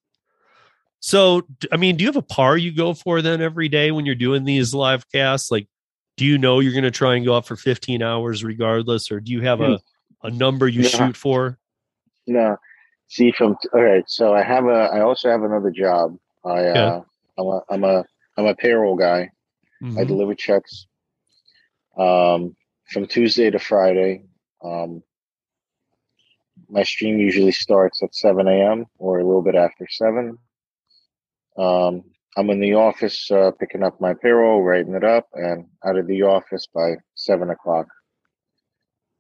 so 1.01 1.43
I 1.73 1.77
mean 1.77 1.97
do 1.97 2.05
you 2.05 2.09
have 2.09 2.17
a 2.17 2.23
par 2.23 2.57
you 2.57 2.75
go 2.75 2.95
for 2.95 3.21
then 3.23 3.41
every 3.43 3.69
day 3.69 3.91
when 3.91 4.07
you're 4.07 4.15
doing 4.15 4.45
these 4.45 4.73
live 4.75 5.05
casts 5.11 5.51
like 5.51 5.67
do 6.17 6.25
you 6.25 6.39
know 6.39 6.61
you're 6.61 6.73
going 6.73 6.85
to 6.85 6.91
try 6.91 7.15
and 7.17 7.25
go 7.25 7.35
out 7.37 7.47
for 7.47 7.57
15 7.57 8.03
hours 8.03 8.45
regardless 8.45 9.11
or 9.11 9.19
do 9.21 9.33
you 9.33 9.41
have 9.43 9.61
a, 9.61 9.79
a 10.23 10.31
number 10.31 10.69
you 10.69 10.83
Yeah. 10.83 10.89
shoot 10.89 11.17
for 11.17 11.59
No. 12.27 12.57
See 13.13 13.31
from 13.31 13.59
all 13.75 13.83
right, 13.83 14.09
so 14.09 14.33
I 14.33 14.43
have 14.43 14.65
a 14.65 14.89
I 14.97 15.03
also 15.03 15.29
have 15.29 15.43
another 15.43 15.71
job. 15.71 16.17
I 16.47 16.65
uh 16.65 17.03
I'm 17.39 17.47
a 17.47 17.61
I'm 17.69 17.85
a 17.85 18.05
I'm 18.39 18.47
a 18.47 18.55
payroll 18.55 18.97
guy. 18.97 19.31
I 19.83 20.05
Mhm. 20.05 20.09
deliver 20.09 20.35
checks 20.35 20.87
um, 21.99 22.57
from 22.91 23.07
Tuesday 23.07 23.51
to 23.51 23.59
Friday. 23.59 24.25
Um, 24.65 25.03
my 26.71 26.85
stream 26.85 27.19
usually 27.19 27.53
starts 27.53 28.03
at 28.03 28.15
7 28.15 28.49
a.m. 28.49 28.87
or 28.97 29.19
a 29.19 29.27
little 29.27 29.43
bit 29.43 29.57
after 29.57 29.87
7. 29.91 30.39
Um, 31.59 32.05
I'm 32.39 32.49
in 32.49 32.61
the 32.61 32.73
office 32.75 33.31
uh, 33.31 33.51
picking 33.61 33.83
up 33.83 34.01
my 34.01 34.15
payroll, 34.15 34.63
writing 34.63 34.95
it 34.95 35.05
up, 35.05 35.29
and 35.35 35.67
out 35.85 35.99
of 35.99 36.07
the 36.07 36.23
office 36.23 36.67
by 36.75 36.95
7 37.15 37.51
o'clock. 37.51 37.89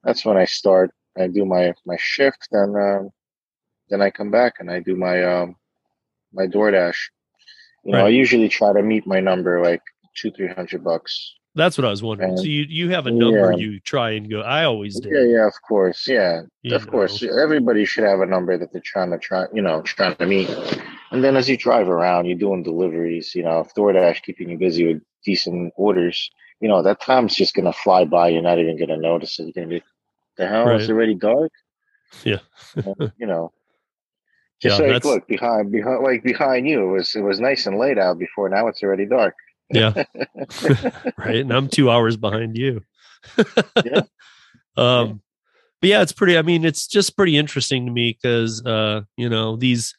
That's 0.03 0.25
when 0.25 0.39
I 0.39 0.47
start. 0.47 0.93
I 1.19 1.27
do 1.27 1.45
my, 1.45 1.75
my 1.85 1.99
shift, 1.99 2.49
and 2.53 2.75
um 2.75 3.11
then 3.91 4.01
I 4.03 4.11
come 4.11 4.31
back 4.31 4.55
and 4.61 4.71
I 4.71 4.81
do 4.81 4.97
my 4.97 5.23
um, 5.25 5.57
my 6.33 6.47
DoorDash. 6.47 6.97
You 7.85 7.93
know, 7.93 8.07
I 8.07 8.11
usually 8.11 8.49
try 8.49 8.73
to 8.73 8.83
meet 8.83 9.07
my 9.07 9.21
number 9.21 9.63
like 9.63 9.83
two, 10.17 10.31
three 10.31 10.49
hundred 10.49 10.85
bucks. 10.85 11.35
That's 11.55 11.77
what 11.77 11.85
I 11.85 11.91
was 11.91 12.03
wondering. 12.03 12.37
So 12.39 12.45
you 12.45 12.65
you 12.69 12.89
have 12.91 13.07
a 13.07 13.11
number 13.11 13.53
Yeah. 13.53 13.59
you 13.59 13.81
try 13.81 14.13
and 14.13 14.31
go. 14.31 14.41
I 14.41 14.65
always 14.65 14.99
did. 15.01 15.13
Yeah, 15.13 15.25
yeah, 15.39 15.47
of 15.47 15.55
course, 15.69 16.07
yeah, 16.09 16.43
you 16.63 16.75
of 16.75 16.87
course. 16.87 17.23
Everybody 17.23 17.85
should 17.85 18.05
have 18.05 18.21
a 18.21 18.27
number 18.27 18.57
that 18.57 18.73
they're 18.73 18.81
trying 18.85 19.11
to 19.11 19.19
try, 19.19 19.47
you 19.53 19.61
know, 19.61 19.83
trying 19.83 20.17
to 20.17 20.27
meet. 20.27 20.49
And 21.11 21.23
then 21.23 21.37
as 21.37 21.51
you 21.51 21.59
drive 21.59 21.89
around, 21.91 22.25
you're 22.25 22.39
doing 22.39 22.63
deliveries. 22.63 23.35
You 23.35 23.43
know, 23.43 23.61
if 23.61 23.75
DoorDash 23.75 24.23
keeping 24.23 24.49
you 24.49 24.57
busy 24.57 24.87
with 24.95 25.03
decent 25.27 25.75
orders, 25.77 26.31
you 26.61 26.69
know 26.69 26.83
that 26.83 27.03
time's 27.03 27.35
just 27.35 27.55
gonna 27.55 27.73
fly 27.75 28.05
by. 28.07 28.29
You're 28.29 28.41
not 28.43 28.59
even 28.59 28.79
gonna 28.79 28.97
notice 28.97 29.39
it. 29.39 29.43
You're 29.43 29.53
gonna 29.53 29.67
be, 29.79 29.83
the 30.39 30.47
hell 30.47 30.67
Right. 30.67 30.81
it's 30.81 30.89
already 30.89 31.17
dark. 31.17 31.53
Yeah. 32.25 32.39
And, 32.77 33.13
you 33.19 33.27
know, 33.27 33.53
just 34.63 34.81
Yeah, 34.81 34.87
like 34.87 35.05
look 35.05 35.27
behind, 35.27 35.73
behind, 35.73 36.03
like 36.03 36.23
behind 36.23 36.69
you, 36.69 36.89
it 36.89 36.93
was 36.93 37.15
it 37.17 37.23
was 37.23 37.41
nice 37.41 37.67
and 37.67 37.79
late 37.79 37.99
out 37.99 38.19
before. 38.19 38.49
Now 38.49 38.69
it's 38.69 38.83
already 38.83 39.07
dark. 39.07 39.35
Yeah. 39.73 40.05
right. 41.19 41.37
And 41.37 41.53
I'm 41.53 41.69
two 41.69 41.91
hours 41.91 42.17
behind 42.17 42.57
you. 42.57 42.83
Yeah. 43.85 44.03
Um, 44.75 45.21
but 45.83 45.91
yeah, 45.91 46.01
it's 46.01 46.13
pretty, 46.13 46.39
I 46.39 46.41
mean, 46.41 46.65
it's 46.65 46.87
just 46.87 47.15
pretty 47.15 47.37
interesting 47.37 47.85
to 47.85 47.93
me 47.93 48.17
because, 48.19 48.65
uh, 48.65 49.03
you 49.19 49.29
know, 49.29 49.57
these, 49.57 49.95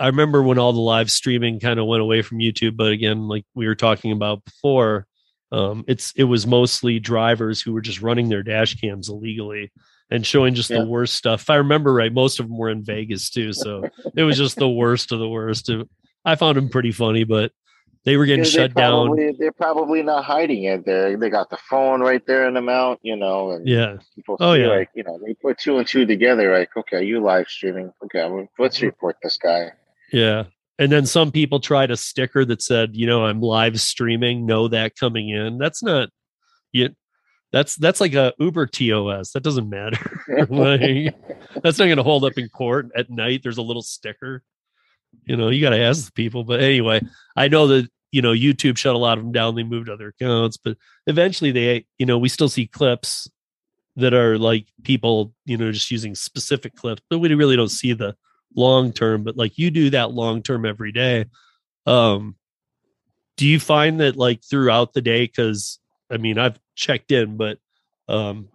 I 0.00 0.06
remember 0.06 0.42
when 0.42 0.58
all 0.58 0.72
the 0.72 0.80
live 0.80 1.10
streaming 1.10 1.60
kind 1.60 1.78
of 1.78 1.84
went 1.84 2.00
away 2.00 2.22
from 2.22 2.38
YouTube, 2.38 2.74
but 2.74 2.90
again, 2.90 3.28
like 3.28 3.44
we 3.54 3.66
were 3.66 3.74
talking 3.74 4.12
about 4.12 4.42
before, 4.46 5.06
um, 5.52 5.84
it's, 5.86 6.14
it 6.16 6.24
was 6.24 6.46
mostly 6.46 6.98
drivers 6.98 7.60
who 7.60 7.74
were 7.74 7.82
just 7.82 8.00
running 8.00 8.30
their 8.30 8.42
dash 8.42 8.76
cams 8.76 9.10
illegally 9.10 9.70
and 10.14 10.24
showing 10.26 10.54
just 10.54 10.70
Yeah. 10.70 10.80
the 10.80 10.86
worst 10.86 11.14
stuff. 11.14 11.42
If 11.42 11.50
I 11.50 11.56
remember 11.56 11.92
right, 11.92 12.12
most 12.12 12.38
of 12.40 12.46
them 12.46 12.56
were 12.56 12.70
in 12.70 12.84
Vegas 12.84 13.30
too. 13.30 13.52
So 13.52 13.88
it 14.16 14.22
was 14.22 14.36
just 14.38 14.56
the 14.56 14.68
worst 14.68 15.12
of 15.12 15.18
the 15.18 15.28
worst. 15.28 15.70
I 16.24 16.36
found 16.36 16.56
them 16.56 16.68
pretty 16.68 16.92
funny, 16.92 17.24
but 17.24 17.52
they 18.04 18.16
were 18.16 18.26
getting 18.26 18.42
They're- 18.42 18.50
shut 18.50 18.74
they're 18.74 18.84
down. 18.84 19.34
They're 19.38 19.52
probably 19.52 20.02
not 20.02 20.24
hiding 20.24 20.64
it. 20.64 20.84
They 20.86 21.16
they 21.16 21.30
got 21.30 21.50
the 21.50 21.56
phone 21.68 22.00
right 22.00 22.24
there 22.26 22.46
in 22.46 22.54
the 22.54 22.60
mount, 22.60 23.00
you 23.02 23.16
know, 23.16 23.50
and 23.52 23.66
Yeah. 23.66 23.96
people 24.14 24.36
Oh, 24.40 24.52
yeah. 24.52 24.68
like 24.68 24.90
you 24.94 25.02
know 25.04 25.18
they 25.24 25.34
put 25.34 25.58
two 25.58 25.78
and 25.78 25.86
two 25.86 26.04
together. 26.06 26.52
Like, 26.56 26.76
okay, 26.76 27.02
you 27.04 27.20
live 27.20 27.48
streaming. 27.48 27.92
Okay, 28.04 28.22
let's 28.58 28.76
Mm-hmm. 28.76 28.86
report 28.86 29.16
this 29.22 29.36
guy. 29.38 29.72
Yeah. 30.12 30.44
And 30.78 30.90
then 30.92 31.06
some 31.06 31.30
people 31.30 31.60
tried 31.60 31.90
a 31.92 31.96
sticker 31.96 32.44
that 32.46 32.60
said, 32.60 32.90
you 32.96 33.06
know, 33.06 33.24
I'm 33.26 33.40
live 33.40 33.80
streaming, 33.80 34.44
know 34.44 34.66
that 34.68 34.96
coming 34.96 35.28
in. 35.30 35.56
That's 35.58 35.82
not 35.82 36.08
you 36.72 36.90
that's 37.54 37.76
that's 37.76 38.00
like 38.00 38.14
a 38.14 38.34
Uber 38.40 38.66
TOS. 38.66 39.30
That 39.30 39.44
doesn't 39.44 39.68
matter. 39.68 40.24
like, 40.48 41.14
that's 41.62 41.78
not 41.78 41.86
gonna 41.86 42.02
hold 42.02 42.24
up 42.24 42.36
in 42.36 42.48
court 42.48 42.90
at 42.96 43.10
night. 43.10 43.44
There's 43.44 43.58
a 43.58 43.62
little 43.62 43.80
sticker. 43.80 44.42
You 45.24 45.36
know, 45.36 45.50
you 45.50 45.60
gotta 45.60 45.78
ask 45.78 46.06
the 46.06 46.12
people. 46.12 46.42
But 46.42 46.60
anyway, 46.60 47.00
I 47.36 47.46
know 47.46 47.68
that, 47.68 47.88
you 48.10 48.22
know, 48.22 48.32
YouTube 48.32 48.76
shut 48.76 48.96
a 48.96 48.98
lot 48.98 49.18
of 49.18 49.22
them 49.22 49.30
down. 49.30 49.54
They 49.54 49.62
moved 49.62 49.88
other 49.88 50.08
accounts, 50.08 50.56
but 50.56 50.76
eventually 51.06 51.52
they, 51.52 51.86
you 51.96 52.06
know, 52.06 52.18
we 52.18 52.28
still 52.28 52.48
see 52.48 52.66
clips 52.66 53.30
that 53.94 54.14
are 54.14 54.36
like 54.36 54.66
people, 54.82 55.32
you 55.44 55.56
know, 55.56 55.70
just 55.70 55.92
using 55.92 56.16
specific 56.16 56.74
clips, 56.74 57.02
but 57.08 57.20
we 57.20 57.32
really 57.32 57.54
don't 57.54 57.68
see 57.68 57.92
the 57.92 58.16
long 58.56 58.92
term 58.92 59.24
but 59.24 59.36
like 59.36 59.58
you 59.58 59.68
do 59.68 59.90
that 59.90 60.12
long 60.12 60.40
term 60.40 60.64
every 60.64 60.92
day 60.92 61.24
um 61.86 62.36
do 63.36 63.48
you 63.48 63.58
find 63.58 63.98
that 63.98 64.16
like 64.16 64.40
throughout 64.44 64.92
the 64.92 65.00
day 65.00 65.24
because 65.24 65.80
i 66.08 66.16
mean 66.16 66.38
i've 66.38 66.56
checked 66.74 67.12
in 67.12 67.36
but 67.36 67.58
um 68.08 68.48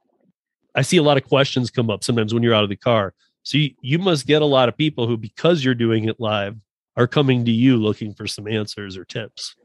i 0.76 0.82
see 0.82 0.98
a 0.98 1.04
lot 1.04 1.18
of 1.18 1.24
questions 1.24 1.70
come 1.70 1.90
up 1.90 2.04
sometimes 2.04 2.34
when 2.34 2.44
you're 2.44 2.54
out 2.54 2.64
of 2.64 2.70
the 2.70 2.76
car 2.76 3.14
so 3.44 3.58
you, 3.58 3.72
you 3.82 3.98
must 3.98 4.28
get 4.28 4.42
a 4.42 4.46
lot 4.46 4.70
of 4.70 4.78
people 4.78 5.08
who 5.08 5.18
because 5.18 5.64
you're 5.64 5.76
doing 5.76 6.06
it 6.06 6.20
live 6.20 6.56
are 6.98 7.08
coming 7.08 7.46
to 7.46 7.52
you 7.52 7.78
looking 7.78 8.14
for 8.14 8.28
some 8.28 8.48
answers 8.48 8.98
or 8.98 9.06
tips 9.06 9.56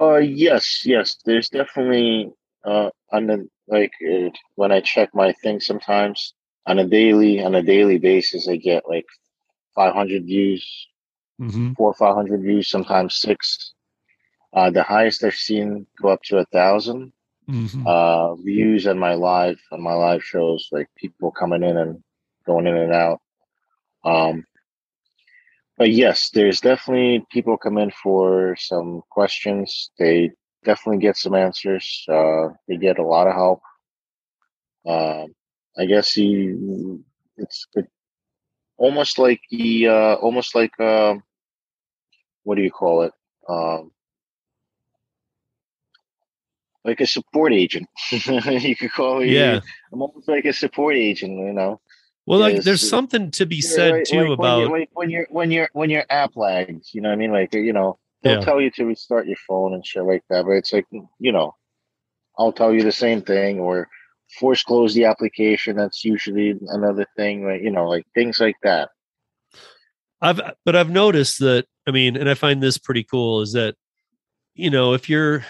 Uh, 0.00 0.16
yes, 0.16 0.82
yes. 0.84 1.16
There's 1.24 1.48
definitely 1.48 2.30
uh 2.64 2.90
on 3.12 3.26
the 3.26 3.48
like 3.68 3.92
uh, 4.02 4.30
when 4.56 4.72
I 4.72 4.80
check 4.80 5.10
my 5.14 5.32
thing 5.42 5.60
sometimes 5.60 6.34
on 6.66 6.78
a 6.78 6.86
daily 6.86 7.42
on 7.42 7.54
a 7.54 7.62
daily 7.62 7.98
basis, 7.98 8.48
I 8.48 8.56
get 8.56 8.88
like 8.88 9.06
500 9.74 10.24
views, 10.24 10.88
mm-hmm. 11.40 11.72
four 11.72 11.90
or 11.90 11.94
500 11.94 12.42
views, 12.42 12.68
sometimes 12.68 13.20
six. 13.20 13.72
Uh, 14.52 14.70
the 14.70 14.82
highest 14.82 15.24
I've 15.24 15.34
seen 15.34 15.86
go 16.00 16.08
up 16.08 16.22
to 16.24 16.38
a 16.38 16.44
thousand. 16.46 17.12
Mm-hmm. 17.48 17.86
uh, 17.86 18.36
views 18.36 18.86
on 18.86 18.98
my 18.98 19.14
live 19.14 19.58
on 19.70 19.82
my 19.82 19.92
live 19.92 20.24
shows, 20.24 20.68
like 20.72 20.88
people 20.96 21.30
coming 21.30 21.62
in 21.62 21.76
and 21.76 22.02
going 22.46 22.66
in 22.66 22.76
and 22.76 22.92
out. 22.92 23.20
Um, 24.04 24.44
but 25.76 25.90
yes, 25.90 26.30
there's 26.30 26.60
definitely 26.60 27.26
people 27.30 27.56
come 27.56 27.78
in 27.78 27.90
for 28.02 28.56
some 28.58 29.02
questions. 29.10 29.90
They 29.98 30.30
definitely 30.64 31.00
get 31.02 31.16
some 31.16 31.34
answers. 31.34 32.04
Uh, 32.08 32.50
they 32.68 32.76
get 32.76 32.98
a 32.98 33.04
lot 33.06 33.26
of 33.26 33.34
help. 33.34 33.60
Um, 34.86 35.34
I 35.76 35.86
guess 35.86 36.12
he, 36.12 36.54
it's 37.36 37.66
it, 37.74 37.88
almost 38.76 39.18
like 39.18 39.40
he, 39.48 39.88
uh, 39.88 40.14
almost 40.14 40.54
like 40.54 40.78
um, 40.80 41.22
what 42.44 42.54
do 42.54 42.62
you 42.62 42.70
call 42.70 43.02
it? 43.02 43.12
Um, 43.48 43.90
like 46.84 47.00
a 47.00 47.06
support 47.06 47.52
agent. 47.52 47.88
you 48.10 48.76
could 48.76 48.92
call 48.92 49.20
it. 49.22 49.28
yeah 49.28 49.60
I'm 49.92 50.02
almost 50.02 50.28
like 50.28 50.44
a 50.44 50.52
support 50.52 50.96
agent, 50.96 51.38
you 51.38 51.52
know. 51.52 51.80
well 52.26 52.38
like 52.40 52.62
there's 52.62 52.86
something 52.88 53.30
to 53.32 53.46
be 53.46 53.60
said 53.60 53.92
Like- 53.92 54.04
too 54.04 54.20
like 54.28 54.38
about 54.38 54.58
when, 54.58 54.64
you, 54.70 54.78
like 54.78 54.90
when 54.92 55.10
your 55.10 55.26
when 55.30 55.50
your 55.50 55.68
when 55.72 55.90
your 55.90 56.04
app 56.10 56.36
lags, 56.36 56.90
you 56.94 57.00
know 57.00 57.08
what 57.08 57.14
I 57.14 57.16
mean? 57.16 57.32
Like 57.32 57.54
you 57.54 57.72
know, 57.72 57.98
they'll 58.22 58.38
Yeah. 58.38 58.44
tell 58.44 58.60
you 58.60 58.70
to 58.72 58.84
restart 58.84 59.26
your 59.26 59.38
phone 59.48 59.74
and 59.74 59.84
shit 59.86 60.04
like 60.04 60.22
that, 60.30 60.44
but 60.44 60.52
it's 60.52 60.72
like 60.72 60.86
you 61.18 61.32
know, 61.32 61.54
I'll 62.38 62.52
tell 62.52 62.72
you 62.74 62.82
the 62.82 62.92
same 62.92 63.22
thing 63.22 63.60
or 63.60 63.88
force 64.38 64.62
close 64.62 64.94
the 64.94 65.04
application. 65.04 65.76
That's 65.76 66.04
usually 66.04 66.54
another 66.68 67.06
thing, 67.16 67.42
right? 67.42 67.62
You 67.62 67.70
know, 67.70 67.88
like 67.88 68.04
things 68.14 68.40
like 68.40 68.56
that. 68.62 68.90
I've 70.20 70.40
but 70.64 70.74
I've 70.76 70.90
noticed 70.90 71.38
that 71.40 71.66
I 71.86 71.90
mean, 71.90 72.16
and 72.16 72.28
I 72.30 72.34
find 72.34 72.62
this 72.62 72.78
pretty 72.78 73.04
cool 73.04 73.40
is 73.42 73.52
that 73.52 73.74
you 74.54 74.70
know, 74.70 74.94
if 74.94 75.08
you're 75.08 75.44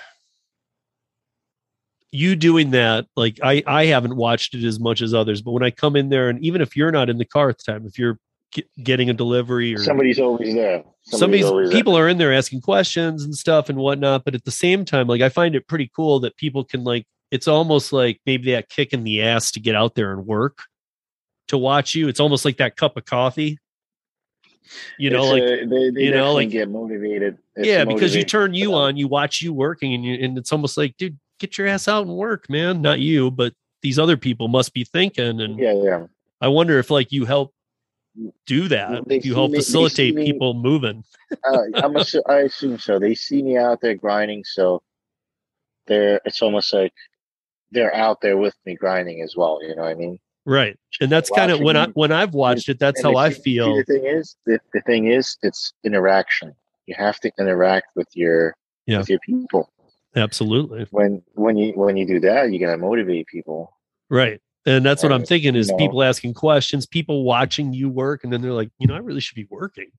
you 2.15 2.37
doing 2.37 2.71
that, 2.71 3.07
like 3.17 3.39
I 3.43 3.63
I 3.67 3.87
haven't 3.87 4.17
watched 4.17 4.55
it 4.55 4.65
as 4.65 4.79
much 4.79 5.03
as 5.03 5.13
others, 5.13 5.43
but 5.43 5.51
when 5.53 5.63
I 5.65 5.71
come 5.71 5.97
in 5.97 6.09
there 6.11 6.29
and 6.29 6.43
even 6.45 6.61
if 6.61 6.77
you're 6.77 6.93
not 6.93 7.11
in 7.11 7.19
the 7.19 7.25
car 7.25 7.49
at 7.51 7.59
the 7.59 7.65
time, 7.73 7.87
if 7.87 7.99
you're 7.99 8.19
get, 8.53 8.69
getting 8.83 9.11
a 9.11 9.13
delivery 9.15 9.75
or 9.75 9.79
Somebody's 9.79 10.21
always 10.21 10.55
there. 10.55 10.85
somebody's 11.05 11.45
always 11.47 11.71
there. 11.71 11.77
people 11.79 11.99
are 11.99 12.09
in 12.09 12.19
there 12.19 12.33
asking 12.33 12.61
questions 12.61 13.25
and 13.25 13.35
stuff 13.35 13.69
and 13.69 13.79
whatnot, 13.79 14.25
but 14.25 14.35
at 14.35 14.45
the 14.45 14.51
same 14.53 14.85
time, 14.85 15.09
like 15.09 15.23
I 15.23 15.29
find 15.29 15.55
it 15.57 15.67
pretty 15.67 15.91
cool 15.95 16.21
that 16.21 16.37
people 16.37 16.65
can 16.65 16.85
like 16.85 17.05
it's 17.33 17.49
almost 17.49 17.93
like 17.93 18.21
maybe 18.27 18.53
that 18.53 18.69
kick 18.69 18.93
in 18.93 19.03
the 19.03 19.23
ass 19.23 19.51
to 19.53 19.61
get 19.61 19.75
out 19.75 19.97
there 19.97 20.13
and 20.13 20.25
work 20.25 20.59
to 21.49 21.59
watch 21.59 21.95
you. 21.97 22.07
It's 22.09 22.21
almost 22.21 22.45
like 22.45 22.59
that 22.59 22.77
cup 22.77 22.97
of 22.97 23.05
coffee. 23.07 23.59
You 24.99 25.11
know, 25.11 25.25
It's 25.25 25.33
like 25.33 25.43
a- 25.43 25.67
they, 25.67 25.91
they 25.91 26.05
you 26.05 26.11
know, 26.13 26.33
like- 26.35 26.51
get 26.51 26.71
motivated. 26.71 27.39
It's 27.57 27.67
yeah, 27.67 27.85
because 27.85 28.15
you 28.15 28.25
turn 28.25 28.55
you 28.55 28.75
on, 28.75 28.97
you 28.97 29.09
watch 29.09 29.43
you 29.43 29.53
working, 29.53 29.93
and 29.95 30.05
you, 30.05 30.15
and 30.15 30.39
it's 30.39 30.53
almost 30.53 30.77
like, 30.77 30.97
dude, 30.97 31.19
get 31.39 31.59
your 31.59 31.67
ass 31.67 31.89
out 31.89 32.07
and 32.07 32.17
work, 32.17 32.49
man. 32.49 32.81
Not 32.83 33.01
you, 33.01 33.31
but 33.31 33.53
these 33.83 33.99
other 33.99 34.17
people 34.17 34.49
must 34.49 34.73
be 34.73 34.85
thinking. 34.85 35.41
And 35.41 35.59
Yeah, 35.59 35.75
yeah. 35.75 36.07
I 36.41 36.49
wonder 36.49 36.79
if 36.79 36.91
like 36.91 37.13
you 37.13 37.25
help 37.25 37.53
do 38.47 38.69
that, 38.69 39.09
They 39.09 39.17
if 39.17 39.27
you 39.27 39.35
help 39.35 39.51
me- 39.51 39.59
facilitate 39.59 40.15
me- 40.15 40.25
people 40.33 40.55
moving. 40.55 41.05
uh, 41.45 41.59
I'm 41.75 41.95
assu- 41.95 42.23
I 42.29 42.41
assume 42.41 42.79
so. 42.79 42.99
They 42.99 43.15
see 43.15 43.43
me 43.43 43.57
out 43.57 43.81
there 43.81 43.95
grinding, 43.95 44.45
so 44.45 44.83
they're. 45.87 46.21
It's 46.25 46.41
almost 46.43 46.73
like 46.73 46.93
they're 47.73 47.95
out 47.95 48.21
there 48.21 48.37
with 48.37 48.55
me 48.65 48.75
grinding 48.77 49.21
as 49.23 49.35
well. 49.37 49.59
You 49.63 49.75
know 49.75 49.83
what 49.83 49.91
I 49.91 49.95
mean? 49.95 50.19
Right. 50.47 50.79
And 51.01 51.11
that's 51.11 51.31
kind 51.31 51.51
of 51.51 51.61
when 51.61 51.77
I 51.77 51.87
when 51.89 52.13
I've 52.13 52.35
watched 52.35 52.69
it, 52.69 52.79
that's 52.79 53.03
how 53.03 53.17
I 53.17 53.31
feel. 53.31 53.75
the 53.77 53.85
thing 53.85 54.05
is, 54.05 54.37
the, 54.47 54.61
the 54.73 54.81
thing 54.83 55.07
is, 55.11 55.37
it's 55.43 55.73
interaction. 55.83 56.55
You 56.87 56.95
have 56.99 57.19
to 57.21 57.33
interact 57.39 57.89
with 57.97 58.09
your 58.15 58.55
Yeah. 58.87 58.99
with 58.99 59.09
your 59.11 59.19
people. 59.21 59.71
Absolutely. 60.17 60.87
When 60.91 61.23
when 61.35 61.57
you 61.57 61.73
when 61.73 61.97
you 61.97 62.07
do 62.07 62.21
that, 62.21 62.51
you're 62.53 62.67
gonna 62.67 62.79
motivate 62.81 63.27
people. 63.27 63.77
Right. 64.11 64.41
And 64.67 64.85
that's 64.85 65.03
what 65.03 65.13
I'm 65.13 65.25
thinking 65.27 65.57
is 65.57 65.69
You 65.69 65.75
know. 65.75 65.79
people 65.79 66.03
asking 66.03 66.35
questions, 66.35 66.87
people 66.87 67.25
watching 67.25 67.73
you 67.75 67.89
work, 67.91 68.25
and 68.25 68.33
then 68.33 68.41
they're 68.41 68.53
like, 68.53 68.71
you 68.79 68.87
know, 68.87 68.95
I 68.95 68.99
really 68.99 69.21
should 69.21 69.35
be 69.35 69.47
working. 69.51 69.91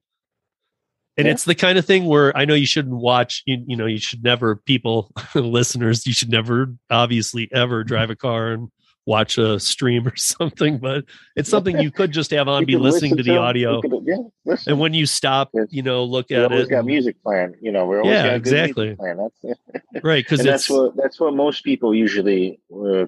And 1.18 1.28
Yeah. 1.28 1.34
it's 1.34 1.44
the 1.46 1.54
kind 1.56 1.78
of 1.78 1.86
thing 1.86 2.06
where 2.06 2.36
I 2.36 2.46
know 2.46 2.56
you 2.56 2.66
shouldn't 2.66 2.96
watch, 2.96 3.44
you, 3.46 3.64
you 3.68 3.78
know, 3.78 3.86
you 3.86 4.00
should 4.00 4.24
never, 4.24 4.56
people, 4.56 5.12
listeners, 5.36 6.06
you 6.08 6.14
should 6.14 6.30
never, 6.30 6.74
obviously, 6.90 7.48
ever 7.54 7.84
drive 7.84 8.10
a 8.10 8.16
car 8.16 8.52
and 8.54 8.70
watch 9.06 9.38
a 9.38 9.60
stream 9.60 10.08
or 10.08 10.14
something, 10.18 10.78
but 10.80 11.06
it's 11.36 11.50
something 11.50 11.80
you 11.80 11.92
could 11.92 12.12
just 12.12 12.32
have 12.32 12.48
on, 12.48 12.62
You 12.62 12.66
be 12.66 12.76
listening 12.78 13.12
listen 13.12 13.18
to 13.18 13.24
the 13.24 13.36
them. 13.36 13.44
audio. 13.44 13.82
Could- 13.82 13.94
yeah, 14.06 14.16
listen. 14.46 14.72
And 14.74 14.80
when 14.80 14.94
you 14.94 15.06
stop, 15.06 15.52
you 15.70 15.84
know, 15.84 16.04
look 16.04 16.32
at 16.32 16.52
always 16.52 16.68
it. 16.68 16.72
got 16.72 16.86
music 16.86 17.22
playing. 17.24 17.56
You 17.62 17.72
know, 17.72 17.86
we're 17.86 18.02
always 18.02 18.14
Yeah, 18.16 18.24
got 18.28 18.36
a 18.36 18.40
good 18.40 18.52
music 18.54 18.70
exactly. 18.78 18.98
That's. 19.44 19.60
Right. 20.04 20.24
Because 20.26 20.44
that's 20.44 20.70
what 20.70 20.96
that's 20.98 21.20
what 21.20 21.34
most 21.36 21.64
people 21.64 21.94
usually 21.96 22.60
uh, 22.74 23.06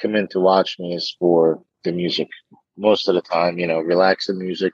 come 0.00 0.14
in 0.14 0.28
to 0.28 0.40
watch 0.40 0.78
me 0.78 0.94
is 0.94 1.14
for 1.18 1.62
the 1.84 1.92
music. 1.92 2.28
Most 2.76 3.08
of 3.08 3.14
the 3.14 3.22
time, 3.22 3.58
you 3.58 3.66
know, 3.66 3.80
relaxing 3.80 4.38
music 4.38 4.72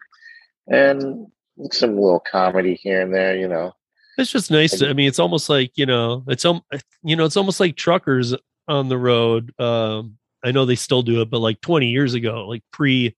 and 0.68 1.26
some 1.72 1.94
little 1.96 2.20
comedy 2.20 2.74
here 2.74 3.00
and 3.00 3.12
there. 3.14 3.36
You 3.36 3.48
know, 3.48 3.72
It's 4.18 4.30
just 4.30 4.50
nice. 4.50 4.78
To, 4.78 4.88
I 4.88 4.92
mean, 4.92 5.08
it's 5.08 5.18
almost 5.18 5.48
like 5.48 5.72
you 5.76 5.86
know, 5.86 6.24
it's 6.28 6.44
um, 6.44 6.60
you 7.02 7.16
know, 7.16 7.24
it's 7.24 7.36
almost 7.36 7.58
like 7.60 7.76
truckers 7.76 8.34
on 8.68 8.88
the 8.88 8.98
road. 8.98 9.52
Um, 9.58 10.18
I 10.46 10.52
know 10.52 10.64
they 10.64 10.76
still 10.76 11.02
do 11.02 11.22
it, 11.22 11.28
but 11.28 11.40
like 11.40 11.60
20 11.60 11.88
years 11.88 12.14
ago, 12.14 12.46
like 12.46 12.62
pre, 12.70 13.16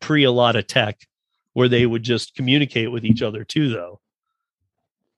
pre 0.00 0.24
a 0.24 0.32
lot 0.32 0.56
of 0.56 0.66
tech, 0.66 1.06
where 1.52 1.68
they 1.68 1.86
would 1.86 2.02
just 2.02 2.34
communicate 2.34 2.90
with 2.90 3.04
each 3.04 3.22
other 3.22 3.44
too, 3.44 3.68
though. 3.68 4.00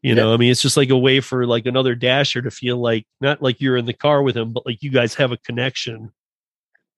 You 0.02 0.14
know, 0.14 0.32
I 0.32 0.36
mean, 0.36 0.52
it's 0.52 0.62
just 0.62 0.76
like 0.76 0.90
a 0.90 0.98
way 0.98 1.20
for 1.20 1.46
like 1.46 1.66
another 1.66 1.94
dasher 1.94 2.40
to 2.42 2.50
feel 2.50 2.76
like 2.76 3.06
not 3.20 3.42
like 3.42 3.60
you're 3.60 3.76
in 3.78 3.86
the 3.86 3.92
car 3.92 4.22
with 4.22 4.36
him, 4.36 4.52
but 4.52 4.64
like 4.64 4.82
you 4.82 4.90
guys 4.90 5.14
have 5.14 5.32
a 5.32 5.38
connection. 5.38 6.12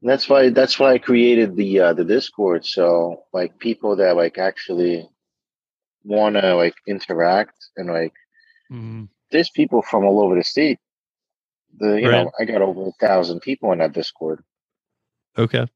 That's 0.02 0.28
why 0.28 0.50
that's 0.50 0.78
why 0.78 0.94
I 0.94 0.98
created 0.98 1.56
the 1.56 1.80
uh, 1.80 1.92
the 1.94 2.04
Discord. 2.04 2.66
So 2.66 3.22
like 3.32 3.58
people 3.58 3.96
that 3.96 4.16
like 4.16 4.36
actually 4.36 5.08
want 6.04 6.36
to 6.36 6.56
like 6.56 6.74
interact 6.86 7.54
and 7.76 7.88
like 7.88 8.12
Mhm. 8.70 9.08
there's 9.30 9.50
people 9.50 9.80
from 9.82 10.04
all 10.04 10.20
over 10.20 10.34
the 10.34 10.44
state. 10.44 10.78
The 11.78 12.00
you 12.00 12.08
Right. 12.10 12.24
know 12.24 12.32
I 12.38 12.44
got 12.44 12.62
over 12.62 12.88
a 12.88 12.92
thousand 12.92 13.40
people 13.40 13.72
in 13.72 13.78
that 13.78 13.92
Discord. 13.92 14.42
Okay. 15.38 15.66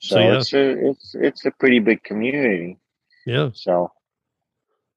So, 0.00 0.16
So, 0.16 0.18
yeah. 0.20 0.38
it's 0.38 0.52
a 0.52 0.88
it's 0.90 1.14
it's 1.14 1.46
a 1.46 1.50
pretty 1.52 1.78
big 1.78 2.02
community. 2.02 2.78
Yeah. 3.24 3.50
So 3.54 3.92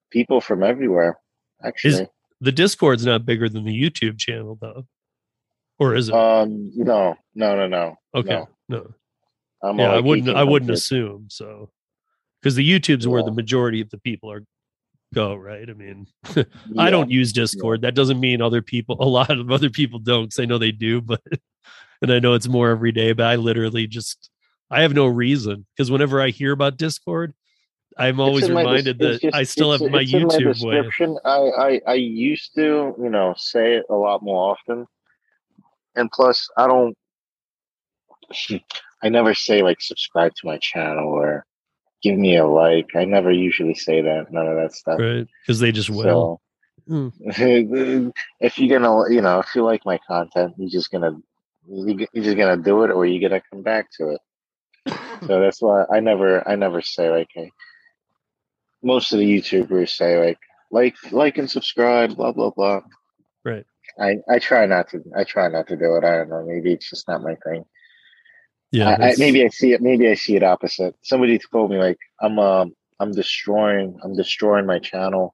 people 0.09 0.41
from 0.41 0.63
everywhere, 0.63 1.17
actually. 1.63 2.07
The 2.41 2.51
Discord's 2.51 3.05
not 3.05 3.25
bigger 3.25 3.47
than 3.47 3.63
the 3.63 3.81
YouTube 3.81 4.17
channel, 4.17 4.57
though. 4.59 4.85
Or 5.79 5.95
is 5.95 6.09
it? 6.09 6.15
um, 6.15 6.71
no, 6.75 7.15
no, 7.33 7.55
no, 7.55 7.67
no. 7.67 7.95
okay. 8.13 8.29
no. 8.29 8.47
no. 8.67 8.93
I'm 9.61 9.79
yeah, 9.79 9.91
I 9.91 9.99
wouldn't. 9.99 10.29
I 10.29 10.43
wouldn't 10.43 10.71
assume 10.71 11.27
so, 11.29 11.71
because 12.41 12.55
the 12.55 12.69
YouTube's 12.69 13.07
where 13.07 13.23
the 13.23 13.31
majority 13.31 13.81
of 13.81 13.89
the 13.89 13.97
people 13.97 14.31
are 14.31 14.43
go. 15.15 15.35
Right. 15.35 15.67
I 15.67 15.73
mean, 15.73 16.07
I 16.77 16.91
don't 16.91 17.09
use 17.09 17.33
Discord. 17.33 17.81
That 17.81 17.95
doesn't 17.95 18.19
mean 18.19 18.41
other 18.41 18.61
people. 18.61 18.97
A 18.99 19.05
lot 19.05 19.31
of 19.31 19.49
other 19.51 19.69
people 19.69 19.99
don't. 19.99 20.25
Because 20.25 20.39
I 20.39 20.45
know 20.45 20.57
they 20.59 20.71
do, 20.71 21.01
but 21.01 21.21
and 22.01 22.11
I 22.11 22.19
know 22.19 22.33
it's 22.33 22.47
more 22.47 22.69
every 22.69 22.91
day. 22.91 23.13
But 23.13 23.25
I 23.25 23.35
literally 23.37 23.87
just 23.87 24.29
I 24.69 24.81
have 24.81 24.93
no 24.93 25.07
reason 25.07 25.65
because 25.75 25.89
whenever 25.89 26.21
I 26.21 26.29
hear 26.29 26.51
about 26.51 26.77
Discord, 26.77 27.33
I'm 27.97 28.19
always 28.19 28.45
in 28.45 28.53
my 28.53 28.61
reminded 28.61 28.99
that 28.99 29.21
just- 29.21 29.35
I 29.35 29.43
still 29.43 29.71
have 29.71 29.81
my 29.81 29.87
my 29.87 30.03
YouTube 30.03 30.63
way. 30.63 30.75
description. 30.75 31.17
I, 31.23 31.39
I 31.39 31.81
I 31.87 31.93
used 31.93 32.53
to, 32.55 32.93
you 33.01 33.09
know, 33.09 33.33
say 33.37 33.75
it 33.75 33.85
a 33.89 33.95
lot 33.95 34.21
more 34.21 34.51
often, 34.51 34.85
and 35.95 36.11
plus, 36.11 36.49
I 36.57 36.67
don't. 36.67 36.95
I 39.03 39.09
never 39.09 39.33
say 39.35 39.61
like 39.61 39.81
subscribe 39.81 40.33
to 40.35 40.47
my 40.47 40.57
channel 40.57 41.07
or 41.07 41.45
give 42.03 42.17
me 42.17 42.37
a 42.37 42.45
like. 42.45 42.89
I 42.95 43.05
never 43.05 43.31
usually 43.31 43.75
say 43.75 44.01
that. 44.01 44.31
None 44.31 44.47
of 44.47 44.55
that 44.57 44.73
stuff. 44.73 44.99
Right. 44.99 45.27
Because 45.45 45.59
they 45.59 45.71
just 45.71 45.89
will. 45.89 46.39
So, 46.39 46.41
Hmm. 46.87 47.07
if 48.39 48.59
you're 48.59 48.79
gonna, 48.79 49.11
you 49.11 49.21
know, 49.21 49.39
if 49.39 49.47
you 49.55 49.63
like 49.63 49.81
my 49.85 49.99
content, 50.07 50.53
you're 50.57 50.69
just 50.69 50.91
gonna, 50.91 51.17
you- 51.67 52.07
you're 52.13 52.23
just 52.23 52.37
gonna 52.37 52.61
do 52.61 52.83
it, 52.83 52.91
or 52.91 53.07
you're 53.07 53.27
gonna 53.27 53.41
come 53.51 53.63
back 53.63 53.87
to 53.97 54.09
it. 54.09 54.21
So 55.27 55.39
that's 55.41 55.61
why 55.63 55.85
I 55.91 55.99
never, 55.99 56.47
I 56.47 56.55
never 56.55 56.81
say 56.81 57.09
like, 57.09 57.29
hey. 57.33 57.51
Most 58.83 59.13
of 59.13 59.19
the 59.19 59.25
YouTubers 59.25 59.89
say 59.89 60.23
like, 60.23 60.37
like, 60.69 60.95
like, 61.11 61.37
and 61.39 61.49
subscribe, 61.49 62.15
blah 62.15 62.31
blah 62.33 62.51
blah. 62.51 62.81
Right. 63.43 63.65
I 63.99 64.17
I 64.29 64.37
try 64.37 64.67
not 64.67 64.89
to. 64.89 65.01
I 65.17 65.23
try 65.23 65.47
not 65.47 65.67
to 65.69 65.75
do 65.75 65.95
it. 65.95 66.03
I 66.03 66.17
don't 66.17 66.29
know. 66.29 66.45
Maybe 66.45 66.73
it's 66.73 66.89
just 66.89 67.07
not 67.07 67.23
my 67.23 67.35
thing. 67.43 67.65
Yeah. 68.75 68.97
I, 68.99 69.11
I, 69.11 69.13
maybe 69.17 69.45
I 69.45 69.47
see 69.47 69.71
it. 69.71 69.81
Maybe 69.81 70.09
I 70.09 70.15
see 70.15 70.35
it 70.35 70.43
opposite. 70.43 70.95
Somebody 71.01 71.39
told 71.39 71.71
me 71.71 71.77
like 71.77 71.97
I'm 72.21 72.37
um 72.39 72.75
I'm 72.99 73.13
destroying 73.13 73.97
I'm 74.03 74.13
destroying 74.15 74.65
my 74.65 74.79
channel, 74.79 75.33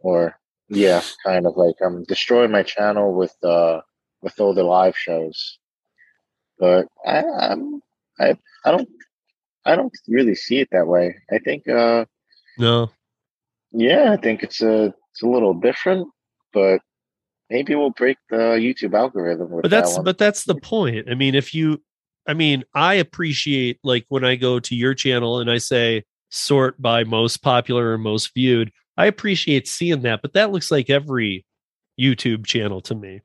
or 0.00 0.38
yeah, 0.68 1.00
kind 1.24 1.46
of 1.46 1.56
like 1.56 1.76
I'm 1.82 2.04
destroying 2.04 2.50
my 2.50 2.62
channel 2.62 3.14
with 3.14 3.34
uh 3.42 3.80
with 4.20 4.38
all 4.38 4.52
the 4.52 4.62
live 4.62 4.94
shows. 4.94 5.58
But 6.58 6.86
I 7.06 7.24
I'm, 7.24 7.80
I 8.20 8.36
I 8.66 8.72
don't 8.72 8.88
I 9.64 9.74
don't 9.74 9.96
really 10.06 10.34
see 10.34 10.58
it 10.58 10.68
that 10.72 10.86
way. 10.86 11.16
I 11.32 11.38
think 11.38 11.66
uh 11.66 12.04
no. 12.58 12.90
yeah 13.72 14.12
I 14.12 14.18
think 14.18 14.42
it's 14.42 14.60
a 14.60 14.94
it's 15.12 15.22
a 15.22 15.26
little 15.26 15.54
different, 15.54 16.08
but 16.52 16.82
maybe 17.48 17.74
we'll 17.74 17.90
break 17.90 18.18
the 18.28 18.60
YouTube 18.60 18.92
algorithm 18.92 19.50
with 19.50 19.62
but 19.62 19.70
that 19.70 19.84
that's 19.84 19.94
one. 19.94 20.04
but 20.04 20.18
that's 20.18 20.44
the 20.44 20.56
point 20.56 21.08
i 21.08 21.14
mean 21.14 21.36
if 21.36 21.54
you 21.54 21.80
i 22.26 22.34
mean 22.34 22.64
i 22.74 22.94
appreciate 22.94 23.78
like 23.82 24.04
when 24.08 24.24
i 24.24 24.34
go 24.36 24.58
to 24.58 24.74
your 24.74 24.94
channel 24.94 25.40
and 25.40 25.50
i 25.50 25.58
say 25.58 26.02
sort 26.30 26.80
by 26.80 27.04
most 27.04 27.38
popular 27.38 27.92
or 27.92 27.98
most 27.98 28.32
viewed 28.34 28.72
i 28.96 29.06
appreciate 29.06 29.68
seeing 29.68 30.02
that 30.02 30.22
but 30.22 30.32
that 30.32 30.50
looks 30.50 30.70
like 30.70 30.90
every 30.90 31.44
youtube 31.98 32.44
channel 32.44 32.80
to 32.80 32.94
me 32.94 33.20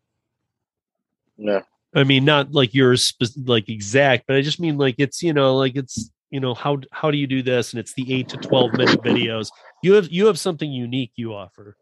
yeah. 1.37 1.61
i 1.95 2.03
mean 2.03 2.23
not 2.23 2.51
like 2.51 2.73
yours 2.73 3.13
like 3.45 3.69
exact 3.69 4.25
but 4.27 4.35
i 4.35 4.41
just 4.41 4.59
mean 4.59 4.77
like 4.77 4.95
it's 4.97 5.23
you 5.23 5.33
know 5.33 5.55
like 5.55 5.75
it's 5.75 6.11
you 6.29 6.39
know 6.39 6.53
how 6.53 6.77
how 6.91 7.11
do 7.11 7.17
you 7.17 7.27
do 7.27 7.41
this 7.41 7.73
and 7.73 7.79
it's 7.79 7.93
the 7.93 8.13
8 8.13 8.29
to 8.29 8.37
12 8.37 8.73
minute 8.73 9.01
videos 9.01 9.49
you 9.83 9.93
have 9.93 10.09
you 10.09 10.27
have 10.27 10.39
something 10.39 10.71
unique 10.71 11.11
you 11.15 11.33
offer 11.33 11.75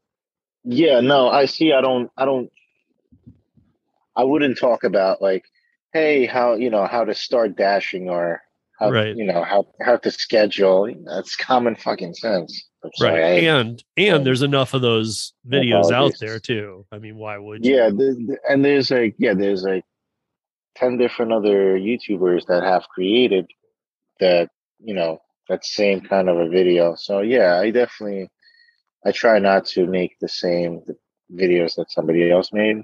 Yeah, 0.64 1.00
no, 1.00 1.30
I 1.30 1.46
see. 1.46 1.74
I 1.74 1.82
don't. 1.82 2.12
I 2.18 2.26
don't. 2.26 2.52
I 4.16 4.24
wouldn't 4.24 4.58
talk 4.60 4.84
about 4.84 5.22
like, 5.22 5.46
hey, 5.94 6.26
how 6.26 6.54
you 6.56 6.70
know 6.70 6.86
how 6.86 7.04
to 7.06 7.14
start 7.14 7.56
dashing 7.58 8.10
or 8.10 8.42
how 8.80 8.92
Right. 8.92 9.16
you 9.16 9.26
know 9.26 9.44
how 9.44 9.68
how 9.82 9.98
to 9.98 10.12
schedule. 10.12 10.94
That's 11.06 11.36
common 11.36 11.76
fucking 11.76 12.14
sense. 12.14 12.66
Sorry, 12.96 13.20
right 13.20 13.24
I- 13.24 13.60
and 13.60 13.84
and 13.98 14.16
um, 14.18 14.24
there's 14.24 14.42
enough 14.42 14.74
of 14.74 14.82
those 14.82 15.34
videos 15.46 15.92
out 15.92 16.14
there 16.22 16.40
too 16.40 16.86
i 16.94 16.98
mean 16.98 17.18
why 17.18 17.38
would 17.38 17.66
you 17.66 17.76
yeah, 17.76 17.90
the, 17.90 18.16
the- 18.26 18.40
and 18.48 18.64
there's 18.64 18.90
like 18.90 19.16
yeah, 19.18 19.34
there's 19.34 19.64
like 19.64 19.84
ten 20.76 20.98
different 20.98 21.34
other 21.34 21.78
YouTubers 21.78 22.46
that 22.48 22.64
have 22.64 22.88
created 22.88 23.48
that 24.22 24.50
you 24.80 24.94
know 24.94 25.20
that 25.50 25.66
same 25.66 26.00
kind 26.00 26.30
of 26.30 26.38
a 26.38 26.48
video. 26.48 26.96
So 26.96 27.20
yeah, 27.22 27.60
I 27.60 27.72
definitely 27.72 28.30
I 29.06 29.12
try 29.12 29.40
not 29.40 29.66
to 29.74 29.86
make 29.86 30.18
the 30.22 30.30
same 30.30 30.82
videos 31.34 31.76
that 31.76 31.92
somebody 31.92 32.30
else 32.32 32.54
made. 32.54 32.84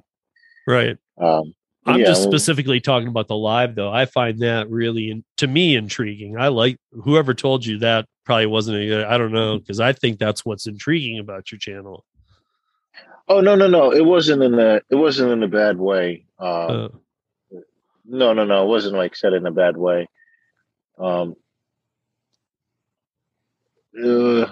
Right. 0.68 0.98
Um, 1.22 1.54
I'm 1.86 2.00
yeah, 2.00 2.08
just 2.08 2.24
specifically 2.24 2.80
talking 2.80 3.08
about 3.08 3.28
the 3.28 3.36
live 3.36 3.76
though. 3.76 3.92
I 3.92 4.06
find 4.06 4.40
that 4.40 4.70
really 4.70 5.24
to 5.38 5.48
me 5.48 5.76
intriguing. 5.76 6.38
I 6.38 6.48
like 6.48 6.78
whoever 7.04 7.34
told 7.34 7.66
you 7.66 7.78
that 7.80 8.08
probably 8.26 8.48
wasn't 8.48 8.78
a 8.78 9.08
I 9.08 9.18
don't 9.18 9.32
know 9.32 9.60
because 9.60 9.80
I 9.80 9.94
think 9.94 10.18
that's 10.18 10.44
what's 10.44 10.66
intriguing 10.66 11.20
about 11.20 11.52
your 11.52 11.60
channel. 11.60 12.04
Oh 13.28 13.42
no 13.42 13.56
no 13.56 13.68
no! 13.68 13.92
It 13.92 14.06
wasn't 14.06 14.42
in 14.42 14.56
a 14.56 14.82
it 14.90 14.96
wasn't 14.96 15.32
in 15.32 15.44
a 15.44 15.48
bad 15.48 15.78
way. 15.78 16.26
Um, 16.40 16.50
Uh, 17.54 17.60
no 18.06 18.34
no 18.34 18.46
no! 18.46 18.64
It 18.64 18.68
wasn't 18.68 18.96
like 18.96 19.16
said 19.16 19.34
in 19.34 19.46
a 19.46 19.52
bad 19.52 19.78
way. 19.78 20.08
Um, 20.98 21.36
uh, 24.04 24.46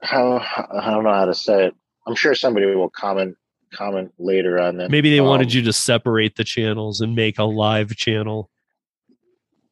how 0.00 0.38
I 0.38 0.90
don't 0.90 1.04
know 1.04 1.12
how 1.12 1.26
to 1.26 1.34
say 1.34 1.66
it. 1.66 1.74
I'm 2.06 2.14
sure 2.14 2.34
somebody 2.34 2.66
will 2.66 2.90
comment 2.90 3.36
comment 3.72 4.12
later 4.18 4.58
on 4.58 4.76
that. 4.78 4.90
maybe 4.90 5.10
they 5.10 5.20
wanted 5.20 5.48
Um, 5.48 5.56
you 5.56 5.62
to 5.62 5.72
separate 5.72 6.36
the 6.36 6.44
channels 6.44 7.00
and 7.00 7.14
make 7.14 7.38
a 7.38 7.44
live 7.44 7.94
channel 7.96 8.50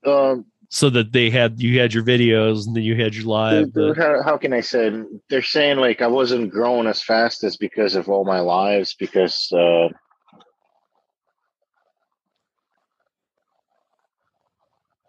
Um, 0.04 0.44
so 0.68 0.90
that 0.90 1.12
they 1.12 1.30
had 1.30 1.60
you 1.60 1.78
had 1.80 1.94
your 1.94 2.02
videos 2.04 2.66
and 2.66 2.74
then 2.76 2.82
you 2.82 2.94
had 2.96 3.14
your 3.14 3.24
live. 3.26 3.72
But- 3.72 3.96
how, 3.96 4.22
how 4.22 4.36
can 4.36 4.52
I 4.52 4.60
say? 4.60 4.92
They're 5.30 5.42
saying 5.42 5.78
like 5.78 6.02
I 6.02 6.06
wasn't 6.08 6.50
growing 6.50 6.86
as 6.86 7.02
fast 7.02 7.44
as 7.44 7.56
because 7.56 7.94
of 7.94 8.08
all 8.08 8.24
my 8.24 8.40
lives 8.40 8.94
because 8.98 9.50
uh, 9.52 9.88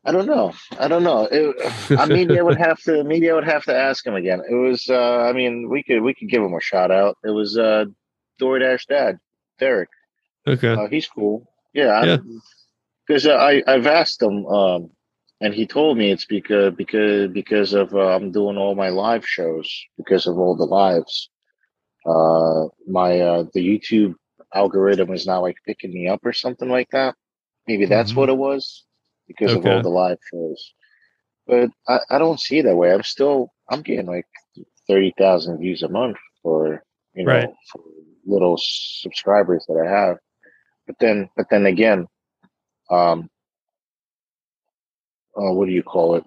I 0.05 0.11
don't 0.13 0.25
know. 0.25 0.53
I 0.79 0.88
don't 0.88 1.03
know. 1.03 1.27
It, 1.29 1.55
I 1.99 2.05
mean, 2.05 2.31
I 2.38 2.41
would 2.41 2.57
have 2.57 2.79
to. 2.83 3.03
Maybe 3.13 3.29
I 3.29 3.33
would 3.33 3.43
have 3.43 3.65
to 3.65 3.75
ask 3.75 4.05
him 4.05 4.15
again. 4.15 4.41
It 4.49 4.55
was. 4.55 4.88
Uh, 4.89 5.17
I 5.29 5.33
mean, 5.33 5.69
we 5.69 5.83
could 5.83 6.01
we 6.01 6.13
could 6.13 6.29
give 6.29 6.41
him 6.41 6.53
a 6.53 6.61
shout 6.61 6.91
out. 6.91 7.17
It 7.25 7.31
was 7.31 7.57
uh, 7.57 7.85
DoorDash 8.41 8.85
dad, 8.88 9.19
Derek. 9.59 9.89
okay. 10.47 10.73
Uh, 10.73 10.88
he's 10.88 11.07
cool. 11.07 11.49
Yeah, 11.73 12.03
Yeah. 12.03 12.17
Because 13.07 13.25
I 13.27 13.63
I've 13.67 13.88
asked 13.88 14.21
him, 14.21 14.45
um, 14.47 14.89
and 15.39 15.53
he 15.53 15.65
told 15.67 15.97
me 15.97 16.11
it's 16.11 16.25
because 16.25 16.73
because 16.75 17.31
because 17.31 17.73
of 17.73 17.93
uh, 17.93 18.15
I'm 18.15 18.31
doing 18.31 18.57
all 18.57 18.75
my 18.75 18.89
live 18.89 19.25
shows 19.25 19.69
because 19.97 20.27
of 20.27 20.38
all 20.38 20.55
the 20.55 20.65
lives. 20.65 21.29
Uh, 22.05 22.67
my 22.88 23.19
uh, 23.19 23.43
the 23.53 23.61
YouTube 23.61 24.15
algorithm 24.53 25.11
is 25.13 25.25
not 25.27 25.39
like 25.41 25.57
picking 25.65 25.93
me 25.93 26.07
up 26.07 26.25
or 26.25 26.33
something 26.33 26.69
like 26.69 26.89
that. 26.91 27.15
Maybe 27.67 27.85
that's 27.85 28.11
Mhm. 28.13 28.15
what 28.17 28.29
it 28.29 28.38
was 28.38 28.85
because 29.27 29.51
of 29.53 29.65
all 29.65 29.81
the 29.83 29.89
live 29.89 30.19
shows. 30.31 30.73
But 31.45 31.69
I, 31.88 31.99
I 32.09 32.17
don't 32.17 32.39
see 32.39 32.59
it 32.59 32.63
that 32.63 32.75
way. 32.75 32.91
I'm 32.93 33.03
still 33.03 33.53
I'm 33.69 33.81
getting 33.83 34.05
like 34.07 34.25
thirty 34.88 35.13
thousand 35.17 35.59
views 35.59 35.83
a 35.83 35.89
month 35.89 36.17
for 36.43 36.83
you 37.13 37.23
know 37.25 37.31
Right. 37.31 37.49
for 37.71 37.81
little 38.28 38.57
subscribers 38.57 39.65
that 39.67 39.84
I 39.84 39.89
have. 39.89 40.17
But 40.86 40.97
then 40.99 41.30
but 41.36 41.47
then 41.49 41.65
again, 41.65 42.07
um 42.89 43.30
uh, 45.36 45.53
what 45.53 45.67
do 45.67 45.71
you 45.71 45.84
call 45.84 46.15
it? 46.15 46.23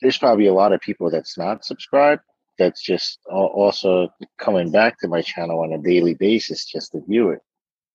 There's 0.00 0.18
probably 0.18 0.46
a 0.46 0.54
lot 0.54 0.72
of 0.72 0.80
people 0.80 1.10
that's 1.10 1.36
not 1.36 1.64
subscribed 1.64 2.22
that's 2.58 2.82
just 2.82 3.20
also 3.30 4.08
coming 4.38 4.70
back 4.70 4.98
to 4.98 5.08
my 5.08 5.22
channel 5.22 5.60
on 5.60 5.72
a 5.72 5.78
daily 5.78 6.14
basis 6.14 6.64
just 6.64 6.92
to 6.92 7.00
view 7.06 7.30
it. 7.30 7.40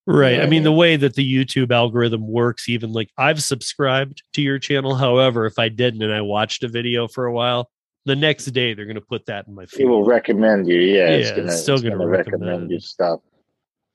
Right. 0.05 0.41
I 0.41 0.47
mean, 0.47 0.63
the 0.63 0.71
way 0.71 0.97
that 0.97 1.15
the 1.15 1.45
YouTube 1.45 1.71
algorithm 1.71 2.27
works, 2.27 2.67
even 2.67 2.91
like 2.91 3.09
I've 3.17 3.41
subscribed 3.41 4.21
to 4.33 4.41
your 4.41 4.59
channel. 4.59 4.95
However, 4.95 5.45
if 5.45 5.57
I 5.57 5.69
didn't 5.69 6.01
and 6.01 6.13
I 6.13 6.21
watched 6.21 6.63
a 6.63 6.67
video 6.67 7.07
for 7.07 7.25
a 7.25 7.33
while, 7.33 7.69
the 8.05 8.15
next 8.15 8.45
day 8.47 8.73
they're 8.73 8.85
going 8.85 8.95
to 8.95 9.01
put 9.01 9.25
that 9.27 9.47
in 9.47 9.55
my 9.55 9.65
feed. 9.65 9.81
It 9.81 9.85
will 9.85 10.03
recommend 10.03 10.67
you. 10.67 10.79
Yeah, 10.79 11.07
it's 11.09 11.29
Yeah, 11.29 11.35
gonna, 11.37 11.47
it's 11.51 11.61
still 11.61 11.75
it's 11.75 11.83
gonna 11.83 11.95
gonna 11.95 12.07
recommend 12.09 12.41
recommend. 12.43 12.71
you 12.71 12.79
stuff. 12.79 13.21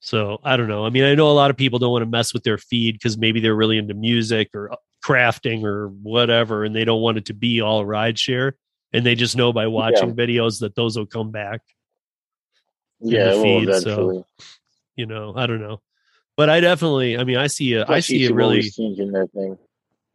So 0.01 0.39
I 0.45 0.57
don't 0.57 0.69
know. 0.69 0.87
I 0.87 0.91
mean, 0.91 1.05
I 1.05 1.15
know 1.15 1.31
a 1.31 1.33
lot 1.33 1.51
of 1.51 1.57
people 1.57 1.79
don't 1.79 1.91
want 1.93 2.03
to 2.03 2.11
mess 2.11 2.33
with 2.33 2.45
their 2.45 2.57
feed 2.59 2.93
because 2.95 3.19
maybe 3.19 3.41
they're 3.41 3.55
really 3.57 3.79
into 3.79 3.95
music 3.95 4.51
or 4.55 4.73
uh, 4.73 4.77
crafting 5.05 5.65
or 5.65 5.89
whatever, 5.89 6.65
and 6.65 6.75
they 6.75 6.85
don't 6.85 7.01
want 7.03 7.19
it 7.19 7.27
to 7.27 7.35
be 7.35 7.61
all 7.61 7.85
rideshare. 7.85 8.53
And 8.93 9.05
they 9.05 9.15
just 9.15 9.37
know 9.37 9.53
by 9.53 9.67
watching 9.67 10.15
videos 10.15 10.61
that 10.61 10.75
those 10.75 10.97
will 10.97 11.07
come 11.07 11.31
back. 11.31 11.61
Yeah, 13.01 13.33
feed, 13.43 13.73
so- 13.83 14.25
You 14.97 15.07
know, 15.07 15.33
I 15.37 15.47
don't 15.47 15.61
know. 15.61 15.81
But 16.37 16.49
I 16.49 16.61
definitely, 16.61 17.19
I 17.19 17.25
mean, 17.25 17.37
I 17.37 17.49
see 17.49 17.75
a, 17.75 17.85
I 17.87 17.99
see 18.01 18.25
a 18.27 18.33
really, 18.33 18.63
changing 18.63 19.11
their 19.13 19.27
thing. 19.27 19.59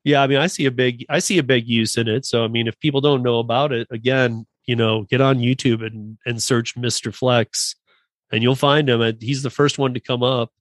Yeah, 0.03 0.21
I 0.21 0.27
mean, 0.27 0.39
I 0.39 0.47
see 0.47 0.65
a 0.65 0.71
big, 0.71 1.05
I 1.09 1.19
see 1.19 1.37
a 1.37 1.43
big 1.43 1.67
use 1.67 1.97
in 1.97 2.07
it. 2.07 2.25
So, 2.25 2.43
I 2.43 2.47
mean, 2.47 2.67
if 2.67 2.79
people 2.79 3.01
don't 3.01 3.23
know 3.23 3.39
about 3.39 3.71
it, 3.71 3.87
again, 3.89 4.45
you 4.65 4.75
know, 4.75 5.03
get 5.03 5.21
on 5.21 5.39
YouTube 5.39 5.85
and 5.85 6.17
and 6.25 6.41
search 6.41 6.75
Mr. 6.75 7.13
Flex, 7.13 7.75
and 8.31 8.43
you'll 8.43 8.55
find 8.55 8.89
him. 8.89 9.01
And 9.01 9.21
He's 9.21 9.43
the 9.43 9.49
first 9.49 9.77
one 9.77 9.93
to 9.93 9.99
come 9.99 10.23
up, 10.23 10.51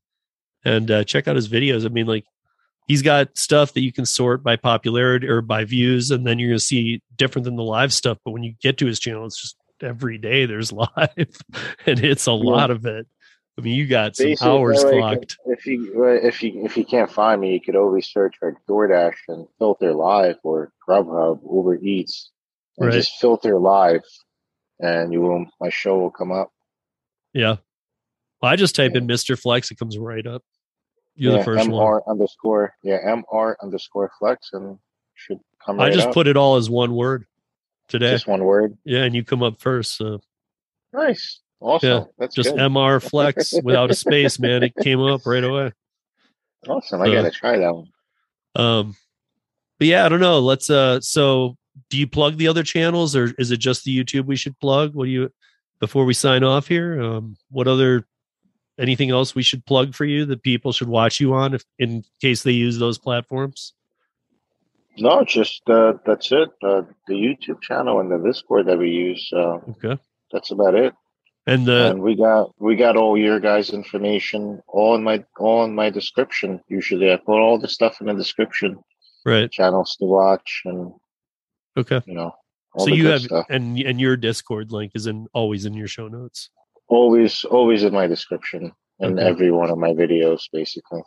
and 0.65 0.91
uh, 0.91 1.05
check 1.05 1.27
out 1.27 1.37
his 1.37 1.49
videos. 1.49 1.85
I 1.85 1.89
mean, 1.89 2.07
like, 2.07 2.25
he's 2.87 3.03
got 3.03 3.37
stuff 3.37 3.75
that 3.75 3.83
you 3.83 3.93
can 3.93 4.07
sort 4.07 4.43
by 4.45 4.57
popularity 4.57 5.29
or 5.29 5.41
by 5.41 5.65
views, 5.65 6.11
and 6.11 6.27
then 6.27 6.39
you're 6.39 6.51
gonna 6.51 6.61
see 6.61 7.03
different 7.17 7.45
than 7.45 7.57
the 7.57 7.65
live 7.65 7.93
stuff. 7.93 8.19
But 8.25 8.31
when 8.31 8.45
you 8.45 8.55
get 8.63 8.79
to 8.79 8.87
his 8.87 9.01
channel, 9.01 9.27
it's 9.27 9.41
just 9.41 9.57
every 9.81 10.19
day 10.19 10.47
there's 10.47 10.73
live, 10.73 10.89
and 11.87 12.05
it's 12.05 12.27
a 12.27 12.33
lot 12.33 12.71
of 12.71 12.87
it. 12.87 13.07
I 13.59 13.61
mean, 13.61 13.75
you 13.75 13.87
got 13.87 14.17
some 14.17 14.27
Basically, 14.29 14.51
hours 14.51 14.83
like, 14.83 14.93
clocked. 14.95 15.37
If 15.47 15.67
you 15.67 16.05
if 16.05 16.43
you 16.43 16.65
if 16.65 16.77
you 16.77 16.85
can't 16.87 17.11
find 17.11 17.41
me, 17.41 17.53
you 17.53 17.61
could 17.61 17.77
always 17.77 18.07
search 18.09 18.37
for 18.39 18.57
DoorDash 18.69 19.15
and 19.29 19.47
filter 19.59 19.93
live 19.93 20.37
or 20.43 20.73
Grubhub, 20.89 21.41
Uber 21.45 21.77
Eats, 21.77 22.31
and 22.79 22.87
Right. 22.89 22.95
just 22.95 23.19
filter 23.21 23.59
live, 23.59 24.03
and 24.81 25.13
you 25.13 25.21
will 25.21 25.45
my 25.61 25.69
show 25.69 25.99
will 25.99 26.11
come 26.11 26.33
up. 26.33 26.51
Yeah. 27.35 27.57
Well, 28.41 28.51
I 28.51 28.57
just 28.57 28.75
type 28.75 28.93
Yeah. 28.95 28.99
in 29.03 29.07
Mr. 29.07 29.39
Flex, 29.39 29.71
it 29.71 29.79
comes 29.79 29.99
right 29.99 30.27
up. 30.27 30.43
You're 31.15 31.33
yeah, 31.33 31.39
the 31.41 31.45
first 31.45 31.69
MR 31.69 31.73
one. 32.01 32.03
underscore 32.09 32.75
yeah 32.83 32.99
MR 33.07 33.55
underscore 33.63 34.11
flex 34.19 34.49
and 34.55 34.79
should 35.15 35.39
come 35.65 35.79
I 35.79 35.91
just 35.91 36.09
up. 36.09 36.15
put 36.15 36.27
it 36.27 36.39
all 36.39 36.57
as 36.57 36.71
one 36.71 36.95
word 36.95 37.27
today. 37.89 38.13
just 38.13 38.27
one 38.27 38.45
word. 38.45 38.79
yeah, 38.85 39.05
and 39.05 39.15
you 39.15 39.23
come 39.23 39.43
up 39.43 39.61
first. 39.61 39.95
So 39.99 40.23
Nice, 40.95 41.41
awesome. 41.63 41.89
Yeah, 41.89 42.05
That's 42.19 42.35
just 42.35 42.51
good. 42.51 42.59
MR 42.59 43.03
Flex 43.03 43.55
without 43.63 43.91
a 43.91 43.95
space, 43.95 44.39
man. 44.39 44.63
It 44.63 44.75
came 44.83 45.01
up 45.01 45.25
right 45.27 45.45
away. 45.45 45.73
awesome. 46.69 47.01
I 47.03 47.07
so- 47.07 47.13
gotta 47.13 47.31
try 47.31 47.59
that 47.59 47.75
one. 47.75 47.89
Um, 48.55 48.97
but 49.79 49.89
yeah, 49.89 50.05
I 50.05 50.09
don't 50.09 50.21
know. 50.21 50.41
Let's 50.41 50.69
uh 50.71 51.01
so 51.01 51.57
do 51.89 51.99
you 51.99 52.07
plug 52.07 52.37
the 52.37 52.49
other 52.49 52.63
channels 52.63 53.17
or 53.17 53.33
is 53.39 53.51
it 53.51 53.57
just 53.59 53.85
the 53.85 53.97
YouTube 54.05 54.27
we 54.27 54.37
should 54.37 54.59
plug? 54.61 54.95
What 54.95 55.07
do 55.07 55.11
you 55.11 55.33
before 55.81 56.05
we 56.05 56.15
sign 56.15 56.45
off 56.45 56.67
here? 56.69 57.01
Um 57.01 57.37
what 57.51 57.67
other 57.67 58.07
anything 58.79 59.11
else 59.11 59.35
we 59.35 59.43
should 59.43 59.65
plug 59.67 59.95
for 59.95 60.05
you 60.05 60.25
that 60.27 60.43
people 60.43 60.73
should 60.73 60.89
watch 60.89 61.19
you 61.21 61.33
on 61.35 61.55
if 61.55 61.65
in 61.79 62.05
case 62.21 62.43
they 62.43 62.53
use 62.53 62.79
those 62.79 62.99
platforms? 62.99 63.73
No, 64.99 65.25
just 65.25 65.63
uh, 65.71 65.95
that's 66.05 66.31
it. 66.33 66.51
Uh, 66.63 66.83
the 67.09 67.15
YouTube 67.15 67.63
channel 67.63 68.01
and 68.01 68.11
the 68.11 68.19
Discord 68.19 68.67
that 68.67 68.79
we 68.79 68.91
use. 68.91 69.31
Uh, 69.35 69.59
Okay. 69.71 69.97
that's 70.31 70.51
about 70.51 70.75
it. 70.75 70.93
And 71.47 71.67
the 71.67 71.91
and 71.91 72.03
we 72.03 72.15
got 72.15 72.51
we 72.61 72.77
got 72.77 72.97
all 72.97 73.19
your 73.19 73.41
guys' 73.41 73.71
information 73.71 74.63
all 74.69 74.95
in 74.95 75.03
my 75.03 75.25
all 75.39 75.65
in 75.65 75.75
my 75.75 75.91
description. 75.91 76.61
Usually, 76.69 77.13
I 77.13 77.17
put 77.17 77.41
all 77.41 77.59
the 77.59 77.67
stuff 77.69 78.01
in 78.01 78.07
the 78.07 78.15
description, 78.15 78.79
right. 79.25 79.51
channels 79.51 79.97
to 79.97 80.05
watch, 80.05 80.63
and 80.65 80.93
Okay. 81.77 82.01
you 82.07 82.15
know, 82.15 82.33
all 82.75 82.85
so 82.85 82.91
the 82.91 82.97
you 82.97 83.09
have 83.09 83.23
stuff. 83.23 83.47
and 83.51 83.77
and 83.81 84.01
your 84.01 84.17
discord 84.17 84.71
link 84.71 84.93
is 84.95 85.07
in 85.09 85.27
always 85.35 85.65
in 85.65 85.75
your 85.75 85.89
show 85.89 86.07
notes 86.07 86.51
Always, 86.89 87.45
always 87.45 87.83
in 87.85 87.93
my 87.93 88.07
description 88.07 88.71
in 89.01 89.19
Okay. 89.19 89.27
every 89.27 89.51
one 89.51 89.71
of 89.71 89.79
my 89.79 89.91
videos, 89.95 90.43
basically. 90.53 91.03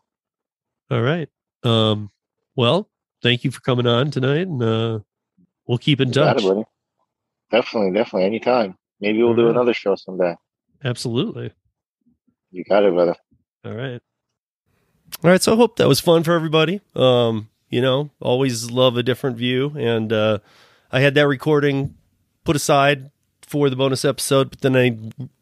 all 0.91 1.01
right 1.01 1.29
um 1.63 2.11
well 2.55 2.89
thank 3.23 3.43
you 3.43 3.51
for 3.51 3.61
coming 3.61 3.88
on 3.88 4.11
tonight 4.11 4.47
and 4.47 4.61
uh 4.61 4.99
we'll 5.67 5.77
keep 5.77 6.01
in 6.01 6.11
touch 6.11 6.43
it. 6.43 6.65
Definitely, 7.51 7.91
definitely, 7.93 8.25
anytime. 8.25 8.75
Maybe 9.02 9.22
we'll 9.24 9.36
do 9.36 9.41
Alright. 9.41 9.56
another 9.56 9.74
show 9.74 9.96
someday. 9.96 10.36
absolutely 10.84 11.52
You 12.52 12.64
got 12.64 12.84
it, 12.84 12.93
brother. 12.93 13.16
all 13.66 13.74
right 13.74 14.02
All 15.24 15.30
right, 15.32 15.41
so 15.41 15.54
I 15.54 15.56
hope 15.56 15.78
that 15.78 15.88
was 15.88 16.00
fun 16.00 16.24
for 16.24 16.34
everybody. 16.34 16.82
Um, 16.96 17.50
you 17.70 17.82
know, 17.82 18.10
always 18.20 18.70
love 18.72 18.96
a 18.98 19.04
different 19.04 19.38
view, 19.38 19.74
and 19.78 20.12
uh, 20.14 20.39
I 20.91 21.00
had 21.02 21.16
that 21.16 21.28
recording 21.28 21.96
put 22.43 22.56
aside 22.56 23.12
for 23.41 23.70
the 23.70 23.76
bonus 23.76 24.04
episode, 24.06 24.50
but 24.50 24.62
then 24.62 24.76
I 24.76 24.98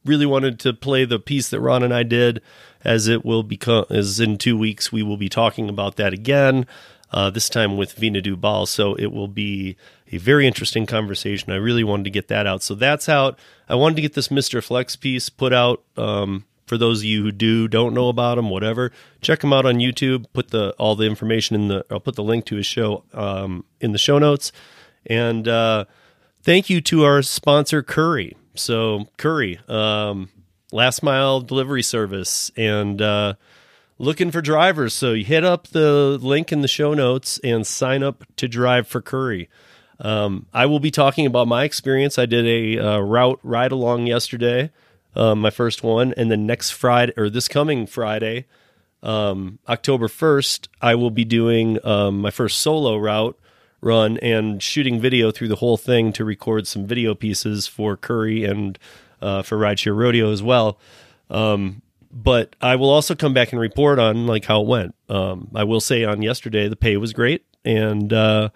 really 0.06 0.26
wanted 0.26 0.60
to 0.62 0.74
play 0.74 1.06
the 1.06 1.20
piece 1.20 1.50
that 1.50 1.60
Ron 1.62 1.84
and 1.84 1.94
I 1.94 2.04
did, 2.04 2.42
as 2.84 3.08
it 3.08 3.24
will 3.26 3.44
become 3.44 3.86
as 3.90 4.20
in 4.20 4.38
two 4.38 4.58
weeks 4.58 4.92
we 4.92 5.04
will 5.04 5.18
be 5.18 5.30
talking 5.30 5.70
about 5.70 5.96
that 5.98 6.14
again. 6.14 6.66
Uh, 7.14 7.30
this 7.30 7.48
time 7.48 7.78
with 7.78 7.96
Veena 7.96 8.24
Dubal, 8.24 8.68
so 8.68 8.96
it 8.96 9.12
will 9.12 9.28
be 9.28 9.76
a 10.12 10.18
very 10.18 10.48
interesting 10.48 10.88
conversation. 10.88 11.54
I 11.54 11.58
really 11.58 11.84
wanted 11.84 12.06
to 12.06 12.10
get 12.10 12.28
that 12.30 12.48
out, 12.48 12.64
so 12.64 12.74
that's 12.74 13.08
out. 13.08 13.38
I 13.70 13.76
wanted 13.76 13.98
to 13.98 14.02
get 14.02 14.14
this 14.14 14.32
Mister 14.32 14.62
Flex 14.64 14.96
piece 14.96 15.30
put 15.30 15.54
out 15.54 15.84
um, 15.96 16.46
for 16.66 16.78
those 16.78 17.02
of 17.02 17.06
you 17.06 17.22
who 17.22 17.32
do 17.32 17.68
don't 17.68 17.94
know 17.94 18.10
about 18.10 18.40
him, 18.40 18.50
whatever, 18.50 18.92
check 19.22 19.44
him 19.44 19.54
out 19.54 19.66
on 19.66 19.76
YouTube. 19.76 20.26
Put 20.34 20.50
the 20.50 20.72
all 20.80 20.96
the 20.96 21.06
information 21.06 21.56
in 21.56 21.68
the. 21.68 21.86
I'll 21.92 22.00
put 22.00 22.16
the 22.16 22.24
link 22.24 22.46
to 22.46 22.56
his 22.56 22.66
show 22.66 23.04
um, 23.14 23.64
in 23.80 23.92
the 23.92 24.00
show 24.00 24.18
notes. 24.18 24.52
And 25.06 25.48
uh, 25.48 25.86
thank 26.42 26.70
you 26.70 26.82
to 26.82 27.04
our 27.04 27.22
sponsor 27.22 27.84
Curri. 27.84 28.34
So 28.56 29.10
Curri, 29.20 29.70
um, 29.70 30.30
last 30.72 31.04
mile 31.04 31.42
delivery 31.42 31.84
service, 31.84 32.50
and 32.58 33.02
uh, 33.02 33.36
looking 34.04 34.32
for 34.32 34.42
drivers. 34.42 34.94
So 34.94 35.14
you 35.14 35.24
hit 35.24 35.44
up 35.44 35.68
the 35.68 36.20
link 36.22 36.52
in 36.52 36.62
the 36.62 36.68
show 36.68 36.94
notes 36.94 37.40
and 37.44 37.66
sign 37.66 38.04
up 38.04 38.24
to 38.36 38.48
drive 38.48 38.88
for 38.88 39.02
Curri. 39.02 39.48
Um, 40.00 40.48
I 40.54 40.66
will 40.66 40.80
be 40.80 40.92
talking 40.92 41.26
about 41.26 41.48
my 41.48 41.64
experience. 41.64 42.20
I 42.20 42.26
did 42.26 42.46
a 42.46 42.80
uh, 42.80 43.00
route 43.00 43.40
ride 43.44 43.72
along 43.72 44.08
yesterday, 44.08 44.72
um, 45.16 45.40
my 45.40 45.50
first 45.50 45.84
one, 45.84 46.14
and 46.18 46.30
then 46.30 46.46
next 46.46 46.72
Friday 46.72 47.14
or 47.16 47.30
this 47.30 47.48
coming 47.48 47.86
Friday, 47.86 48.46
um, 49.02 49.60
October 49.70 50.08
first, 50.08 50.70
I 50.82 50.96
will 50.96 51.12
be 51.12 51.26
doing 51.26 51.78
um, 51.86 52.20
my 52.20 52.32
first 52.32 52.60
solo 52.60 52.98
route 52.98 53.38
run 53.80 54.18
and 54.18 54.64
shooting 54.64 55.00
video 55.00 55.30
through 55.30 55.50
the 55.50 55.58
whole 55.58 55.78
thing 55.78 56.12
to 56.14 56.26
record 56.26 56.68
some 56.68 56.88
video 56.88 57.14
pieces 57.14 57.68
for 57.68 57.98
Curri 57.98 58.50
and 58.50 58.80
uh, 59.22 59.42
for 59.42 59.58
Rideshare 59.58 59.96
Rodeo 59.96 60.32
as 60.32 60.42
well. 60.42 60.80
Um, 61.30 61.83
but 62.14 62.56
I 62.62 62.76
will 62.76 62.90
also 62.90 63.16
come 63.16 63.34
back 63.34 63.52
and 63.52 63.60
report 63.60 64.00
on 64.00 64.28
like 64.28 64.46
how 64.46 64.62
it 64.62 64.68
went. 64.68 64.96
Um, 65.10 65.50
I 65.54 65.64
will 65.64 65.82
say 65.82 66.04
on 66.06 66.22
yesterday 66.22 66.68
the 66.70 66.76
pay 66.76 66.98
was 66.98 67.14
great 67.14 67.44
and. 67.66 68.14
Uh, 68.14 68.50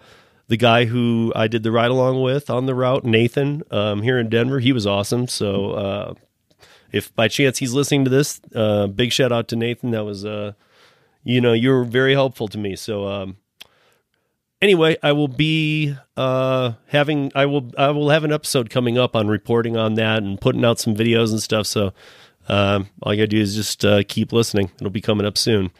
the 0.48 0.56
guy 0.56 0.86
who 0.86 1.30
I 1.36 1.46
did 1.46 1.62
the 1.62 1.70
ride 1.70 1.90
along 1.90 2.22
with 2.22 2.50
on 2.50 2.66
the 2.66 2.74
route, 2.74 3.04
Nathan, 3.04 3.62
um, 3.70 4.02
here 4.02 4.18
in 4.18 4.30
Denver. 4.30 4.60
He 4.60 4.72
was 4.72 4.86
awesome. 4.86 5.28
So 5.28 5.72
uh, 5.72 6.14
if 6.90 7.14
by 7.14 7.28
chance 7.28 7.58
he's 7.58 7.74
listening 7.74 8.04
to 8.04 8.10
this, 8.10 8.40
uh, 8.54 8.86
big 8.86 9.12
shout 9.12 9.30
out 9.30 9.48
to 9.48 9.56
Nathan. 9.56 9.90
That 9.90 10.04
was, 10.04 10.24
uh, 10.24 10.52
you 11.22 11.40
know, 11.40 11.52
you 11.52 11.70
were 11.70 11.84
very 11.84 12.14
helpful 12.14 12.48
to 12.48 12.58
me. 12.58 12.76
So 12.76 13.06
um, 13.06 13.36
anyway, 14.62 14.96
I 15.02 15.12
will 15.12 15.28
be 15.28 15.94
uh, 16.16 16.72
having 16.86 17.30
I 17.34 17.44
will 17.44 17.70
I 17.76 17.90
will 17.90 18.08
have 18.08 18.24
an 18.24 18.32
episode 18.32 18.70
coming 18.70 18.96
up 18.96 19.14
on 19.14 19.28
reporting 19.28 19.76
on 19.76 19.94
that 19.94 20.22
and 20.22 20.40
putting 20.40 20.64
out 20.64 20.78
some 20.78 20.94
videos 20.94 21.30
and 21.30 21.42
stuff. 21.42 21.66
So 21.66 21.92
all 22.48 23.12
you 23.12 23.16
gotta 23.16 23.26
do 23.26 23.40
is 23.40 23.54
just 23.54 23.84
uh, 23.84 24.02
keep 24.08 24.32
listening. 24.32 24.70
It'll 24.76 24.90
be 24.90 25.00
coming 25.00 25.26
up 25.26 25.38
soon. 25.38 25.70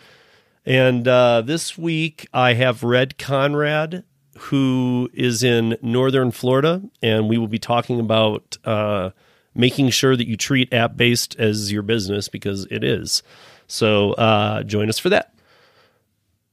And 0.66 1.08
uh, 1.08 1.42
this 1.42 1.78
week 1.78 2.28
I 2.32 2.54
have 2.54 2.82
Red 2.82 3.18
Conrad 3.18 4.04
who 4.38 5.10
is 5.12 5.42
in 5.42 5.76
northern 5.82 6.30
Florida, 6.30 6.80
and 7.02 7.28
we 7.28 7.38
will 7.38 7.48
be 7.48 7.58
talking 7.58 7.98
about 7.98 8.56
uh, 8.64 9.10
making 9.54 9.90
sure 9.90 10.16
that 10.16 10.28
you 10.28 10.36
treat 10.36 10.72
app 10.72 10.96
based 10.96 11.34
as 11.40 11.72
your 11.72 11.82
business 11.82 12.28
because 12.28 12.66
it 12.70 12.84
is. 12.84 13.22
So 13.66 14.12
uh, 14.12 14.62
join 14.62 14.88
us 14.88 14.98
for 14.98 15.08
that. 15.08 15.34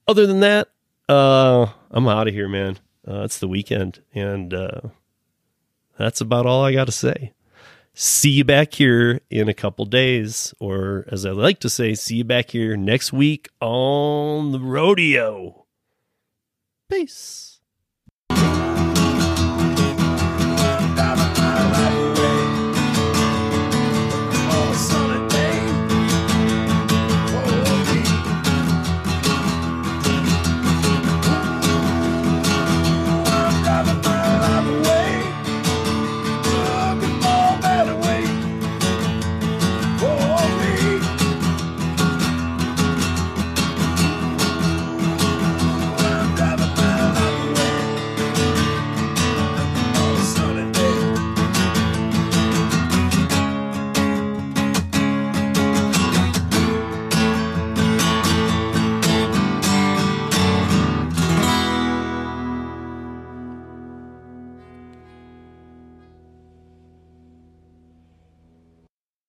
Other 0.07 0.25
than 0.25 0.39
that, 0.39 0.69
uh, 1.07 1.67
I'm 1.91 2.07
out 2.07 2.27
of 2.27 2.33
here, 2.33 2.47
man. 2.47 2.79
Uh, 3.07 3.21
it's 3.21 3.37
the 3.37 3.47
weekend, 3.47 4.01
and 4.15 4.51
that's 5.97 6.21
about 6.21 6.47
all 6.47 6.63
I 6.63 6.73
got 6.73 6.85
to 6.85 6.91
say. 6.91 7.33
See 7.97 8.31
you 8.31 8.43
back 8.43 8.73
here 8.73 9.21
in 9.29 9.47
a 9.47 9.53
couple 9.53 9.85
days, 9.85 10.53
or 10.59 11.05
as 11.09 11.25
I 11.25 11.31
like 11.31 11.61
to 11.61 11.69
say, 11.69 11.95
see 11.95 12.17
you 12.17 12.23
back 12.25 12.49
here 12.49 12.75
next 12.75 13.13
week 13.13 13.47
on 13.61 14.51
the 14.51 14.59
rodeo. 14.59 15.65
Peace. 16.89 17.61